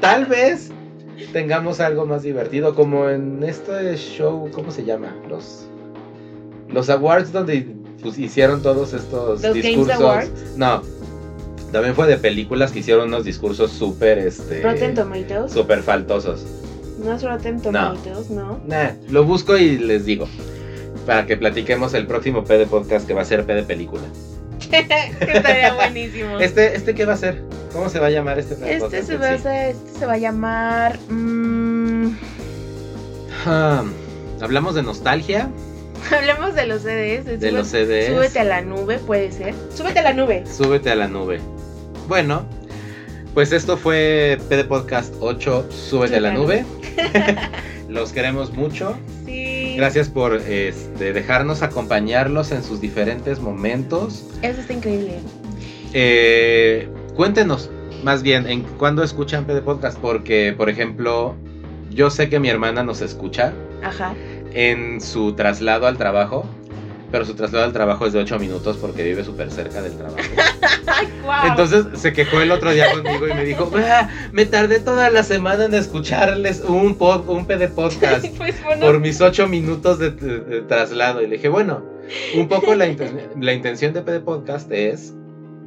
tal 0.00 0.24
vez 0.26 0.70
tengamos 1.32 1.80
algo 1.80 2.06
más 2.06 2.22
divertido, 2.22 2.74
como 2.74 3.08
en 3.08 3.42
este 3.42 3.96
show, 3.96 4.50
¿cómo 4.52 4.70
se 4.70 4.84
llama? 4.84 5.16
Los, 5.28 5.66
los 6.68 6.90
awards 6.90 7.32
donde 7.32 7.66
pues, 8.02 8.18
hicieron 8.18 8.62
todos 8.62 8.92
estos 8.92 9.42
Los 9.42 9.54
Games 9.54 9.62
discursos. 9.64 10.00
Awards. 10.00 10.54
No, 10.56 10.82
también 11.74 11.94
fue 11.94 12.06
de 12.06 12.16
películas 12.16 12.72
que 12.72 12.78
hicieron 12.78 13.08
unos 13.08 13.24
discursos 13.24 13.70
súper, 13.72 14.18
este, 14.18 14.62
Rotten 14.62 14.94
Tomatoes. 14.94 15.52
súper 15.52 15.82
faltosos. 15.82 16.44
No 17.04 17.12
es 17.12 17.22
Rotten 17.22 17.60
Tomatoes, 17.60 18.30
no. 18.30 18.60
Nah, 18.66 18.92
lo 19.10 19.24
busco 19.24 19.56
y 19.58 19.76
les 19.78 20.06
digo. 20.06 20.26
Para 21.04 21.26
que 21.26 21.36
platiquemos 21.36 21.92
el 21.92 22.06
próximo 22.06 22.44
P 22.44 22.56
de 22.56 22.66
podcast 22.66 23.06
que 23.06 23.12
va 23.12 23.22
a 23.22 23.24
ser 23.26 23.44
P 23.44 23.52
de 23.54 23.62
película. 23.64 24.02
Estaría 24.72 25.74
buenísimo. 25.76 26.38
Este, 26.38 26.74
este 26.76 26.94
qué 26.94 27.04
va 27.04 27.12
a 27.14 27.16
ser? 27.18 27.42
¿Cómo 27.72 27.88
se 27.88 27.98
va 27.98 28.06
a 28.06 28.10
llamar 28.10 28.38
este 28.38 28.54
P 28.54 28.64
de 28.64 28.70
Este 28.76 28.80
podcast? 28.84 29.06
se, 29.08 29.16
va 29.18 29.26
a 29.26 29.28
sí? 29.30 29.34
hacer- 29.34 29.70
este 29.76 29.98
se 29.98 30.06
va 30.06 30.12
a 30.14 30.18
llamar. 30.18 30.98
mm, 31.10 32.10
Ah, 33.46 33.84
Hablamos 34.40 34.74
de 34.74 34.82
nostalgia, 34.82 35.50
hablemos 36.12 36.54
de 36.54 36.66
los 36.66 36.82
CDs. 36.82 37.40
de 37.40 37.52
los 37.52 37.68
CDs. 37.68 38.06
Súbete 38.14 38.38
a 38.40 38.44
la 38.44 38.60
nube, 38.62 38.98
puede 38.98 39.30
ser. 39.32 39.54
Súbete 39.74 39.98
a 39.98 40.02
la 40.02 40.12
nube. 40.12 40.44
Súbete 40.46 40.90
a 40.90 40.94
la 40.94 41.08
nube. 41.08 41.40
Bueno, 42.08 42.44
pues 43.32 43.52
esto 43.52 43.76
fue 43.76 44.38
P 44.48 44.56
de 44.56 44.64
Podcast 44.64 45.14
8, 45.20 45.68
Súbete 45.70 46.16
a 46.16 46.20
la 46.20 46.32
nube. 46.32 46.64
Los 47.88 48.12
queremos 48.12 48.52
mucho. 48.52 48.96
Sí. 49.24 49.74
Gracias 49.76 50.08
por 50.08 50.36
este, 50.36 51.12
dejarnos 51.12 51.62
acompañarlos 51.62 52.52
en 52.52 52.62
sus 52.62 52.80
diferentes 52.80 53.40
momentos. 53.40 54.24
Eso 54.42 54.60
está 54.60 54.72
increíble. 54.72 55.18
Eh, 55.94 56.88
cuéntenos, 57.16 57.70
más 58.02 58.22
bien, 58.22 58.46
en 58.48 58.62
cuándo 58.62 59.02
escuchan 59.02 59.46
PD 59.46 59.62
Podcast, 59.62 59.98
porque, 59.98 60.54
por 60.56 60.68
ejemplo, 60.68 61.34
yo 61.90 62.10
sé 62.10 62.28
que 62.28 62.38
mi 62.38 62.48
hermana 62.48 62.82
nos 62.82 63.00
escucha 63.00 63.52
Ajá. 63.82 64.14
en 64.52 65.00
su 65.00 65.32
traslado 65.34 65.86
al 65.86 65.96
trabajo, 65.96 66.44
pero 67.14 67.24
su 67.24 67.34
traslado 67.34 67.64
al 67.64 67.72
trabajo 67.72 68.06
es 68.06 68.12
de 68.12 68.18
8 68.18 68.40
minutos 68.40 68.76
porque 68.76 69.04
vive 69.04 69.22
súper 69.22 69.48
cerca 69.48 69.80
del 69.80 69.92
trabajo. 69.96 70.16
Entonces 71.46 71.86
se 71.94 72.12
quejó 72.12 72.40
el 72.40 72.50
otro 72.50 72.72
día 72.72 72.90
conmigo 72.90 73.28
y 73.28 73.34
me 73.34 73.44
dijo, 73.44 73.70
"Ah, 73.76 74.08
me 74.32 74.44
tardé 74.46 74.80
toda 74.80 75.10
la 75.10 75.22
semana 75.22 75.66
en 75.66 75.74
escucharles 75.74 76.60
un, 76.66 76.98
pod- 76.98 77.28
un 77.28 77.46
PD 77.46 77.68
Podcast. 77.68 78.26
pues 78.36 78.60
bueno. 78.64 78.84
por 78.84 78.98
mis 78.98 79.20
ocho 79.20 79.46
minutos 79.46 80.00
de, 80.00 80.10
de- 80.10 80.40
de 80.40 80.62
traslado. 80.62 81.22
Y 81.22 81.28
le 81.28 81.36
dije, 81.36 81.48
bueno, 81.48 81.84
un 82.36 82.48
poco 82.48 82.74
la, 82.74 82.88
inten- 82.88 83.28
la 83.40 83.52
intención 83.52 83.92
de 83.92 84.02
PD 84.02 84.18
Podcast 84.18 84.72
es, 84.72 85.14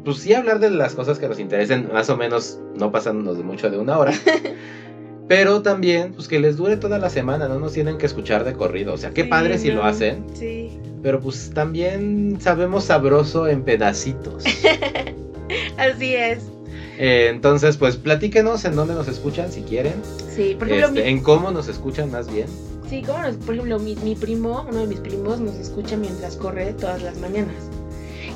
pues 0.03 0.18
sí, 0.18 0.34
hablar 0.34 0.60
de 0.60 0.69
las 0.69 0.95
cosas 0.95 1.18
que 1.18 1.30
nos 1.30 1.40
interesen, 1.40 1.90
más 1.94 2.10
o 2.10 2.18
menos 2.18 2.60
no 2.76 2.91
pasándonos 2.91 3.38
de 3.38 3.44
mucho 3.45 3.69
de 3.69 3.78
una 3.78 3.98
hora. 3.98 4.11
Pero 5.30 5.61
también, 5.61 6.11
pues 6.14 6.28
que 6.28 6.40
les 6.40 6.57
dure 6.57 6.76
toda 6.76 6.99
la 6.99 7.10
semana, 7.10 7.48
no 7.48 7.57
nos 7.57 7.72
tienen 7.72 7.98
que 7.98 8.06
escuchar 8.06 8.44
de 8.44 8.52
corrido. 8.53 8.94
O 8.94 8.98
sea, 8.98 9.11
qué 9.11 9.24
Sí, 9.24 9.30
padre 9.30 9.57
si 9.57 9.72
lo 9.72 9.86
hacen, 9.86 10.26
Sí. 10.34 10.80
Pero 11.02 11.19
pues 11.19 11.52
también 11.53 12.38
sabemos 12.40 12.86
sabroso 12.86 13.48
en 13.48 13.64
pedacitos. 13.64 14.44
Así 15.78 16.15
es. 16.15 16.40
Eh, 16.99 17.28
entonces, 17.30 17.78
pues 17.78 17.95
platíquenos 17.95 18.65
en 18.65 18.76
dónde 18.76 18.95
nos 18.95 19.07
escuchan 19.07 19.52
si 19.52 19.61
quieren, 19.61 19.94
Sí, 20.36 20.56
por 20.57 20.68
ejemplo, 20.68 20.88
este, 20.88 21.03
mi- 21.03 21.10
en 21.18 21.24
cómo 21.24 21.52
nos 21.52 21.68
escuchan 21.68 22.10
más 22.11 22.32
bien. 22.32 22.48
sí, 22.90 23.03
como 23.03 23.19
nos- 23.19 23.36
por 23.36 23.53
ejemplo, 23.53 23.78
mi, 23.80 23.95
mi 23.98 24.15
primo, 24.15 24.65
uno 24.68 24.80
de 24.80 24.88
mis 24.88 24.99
primos, 24.99 25.40
nos 25.40 25.56
escucha 25.56 25.95
mientras 25.98 26.36
corre 26.36 26.74
todas 26.74 27.03
las 27.03 27.18
mañanas. 27.19 27.56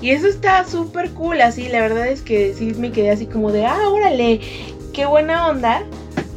Y 0.01 0.11
eso 0.11 0.27
está 0.27 0.63
súper 0.65 1.09
cool, 1.11 1.41
así, 1.41 1.69
la 1.69 1.79
verdad 1.81 2.07
es 2.07 2.21
que 2.21 2.53
sí 2.53 2.73
me 2.77 2.91
quedé 2.91 3.09
así 3.11 3.25
como 3.25 3.51
de, 3.51 3.65
ah, 3.65 3.89
órale, 3.89 4.39
qué 4.93 5.05
buena 5.05 5.47
onda, 5.47 5.83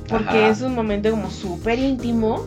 porque 0.08 0.44
Ajá. 0.44 0.48
es 0.48 0.60
un 0.62 0.74
momento 0.74 1.10
como 1.10 1.30
súper 1.30 1.78
íntimo 1.78 2.42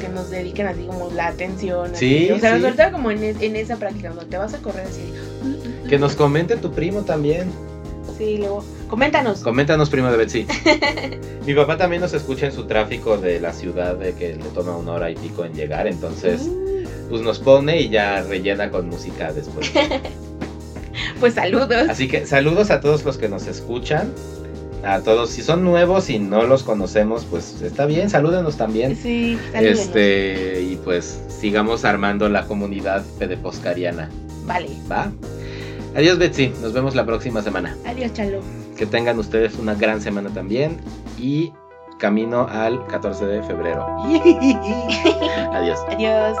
que 0.00 0.08
nos 0.08 0.30
dediquen 0.30 0.66
así 0.66 0.82
como 0.84 1.10
la 1.10 1.28
atención. 1.28 1.90
Sí, 1.94 2.24
así. 2.24 2.32
O 2.32 2.38
sea, 2.40 2.56
sí. 2.56 2.62
sobre 2.62 2.74
todo 2.74 2.92
como 2.92 3.10
en, 3.12 3.22
es- 3.22 3.40
en 3.40 3.54
esa 3.56 3.76
práctica, 3.76 4.08
cuando 4.10 4.26
te 4.28 4.36
vas 4.38 4.54
a 4.54 4.58
correr 4.58 4.86
así. 4.86 5.12
Que 5.88 5.98
nos 5.98 6.14
comente 6.16 6.56
tu 6.56 6.72
primo 6.72 7.02
también. 7.02 7.50
Sí, 8.18 8.38
luego. 8.38 8.64
Coméntanos. 8.88 9.40
Coméntanos, 9.40 9.88
primo 9.88 10.10
de 10.10 10.16
Betsy. 10.16 10.46
Mi 11.46 11.54
papá 11.54 11.76
también 11.76 12.02
nos 12.02 12.12
escucha 12.12 12.46
en 12.46 12.52
su 12.52 12.64
tráfico 12.66 13.16
de 13.18 13.38
la 13.40 13.52
ciudad, 13.52 13.94
de 13.96 14.14
que 14.14 14.34
le 14.34 14.44
toma 14.54 14.76
una 14.76 14.92
hora 14.92 15.10
y 15.10 15.14
pico 15.14 15.44
en 15.44 15.54
llegar, 15.54 15.86
entonces 15.86 16.42
Mm, 16.42 17.08
pues 17.10 17.22
nos 17.22 17.38
pone 17.38 17.80
y 17.80 17.88
ya 17.90 18.22
rellena 18.22 18.70
con 18.70 18.88
música 18.88 19.32
después. 19.32 19.70
Pues 21.18 21.34
saludos. 21.34 21.88
Así 21.88 22.08
que 22.08 22.24
saludos 22.26 22.70
a 22.70 22.80
todos 22.80 23.04
los 23.04 23.18
que 23.18 23.28
nos 23.28 23.46
escuchan. 23.46 24.10
A 24.84 25.00
todos, 25.00 25.30
si 25.30 25.42
son 25.42 25.64
nuevos 25.64 26.08
y 26.10 26.18
no 26.18 26.44
los 26.44 26.62
conocemos, 26.62 27.26
pues 27.28 27.60
está 27.62 27.86
bien, 27.86 28.08
salúdenos 28.08 28.56
también. 28.56 28.96
Sí, 28.96 29.38
salúdenos. 29.52 29.78
Este, 29.78 30.62
y 30.62 30.76
pues 30.76 31.22
sigamos 31.28 31.84
armando 31.84 32.28
la 32.28 32.46
comunidad 32.46 33.04
pedeposcariana. 33.18 34.08
Vale. 34.44 34.68
¿Va? 34.90 35.12
Adiós, 35.94 36.18
Betsy. 36.18 36.52
Nos 36.62 36.72
vemos 36.72 36.94
la 36.94 37.04
próxima 37.04 37.42
semana. 37.42 37.76
Adiós, 37.86 38.12
Chalo. 38.12 38.40
Que 38.76 38.86
tengan 38.86 39.18
ustedes 39.18 39.56
una 39.56 39.74
gran 39.74 40.00
semana 40.00 40.30
también. 40.30 40.78
Y 41.18 41.52
camino 41.98 42.46
al 42.48 42.86
14 42.86 43.26
de 43.26 43.42
febrero. 43.42 43.86
Adiós. 45.52 45.78
Adiós. 45.88 46.36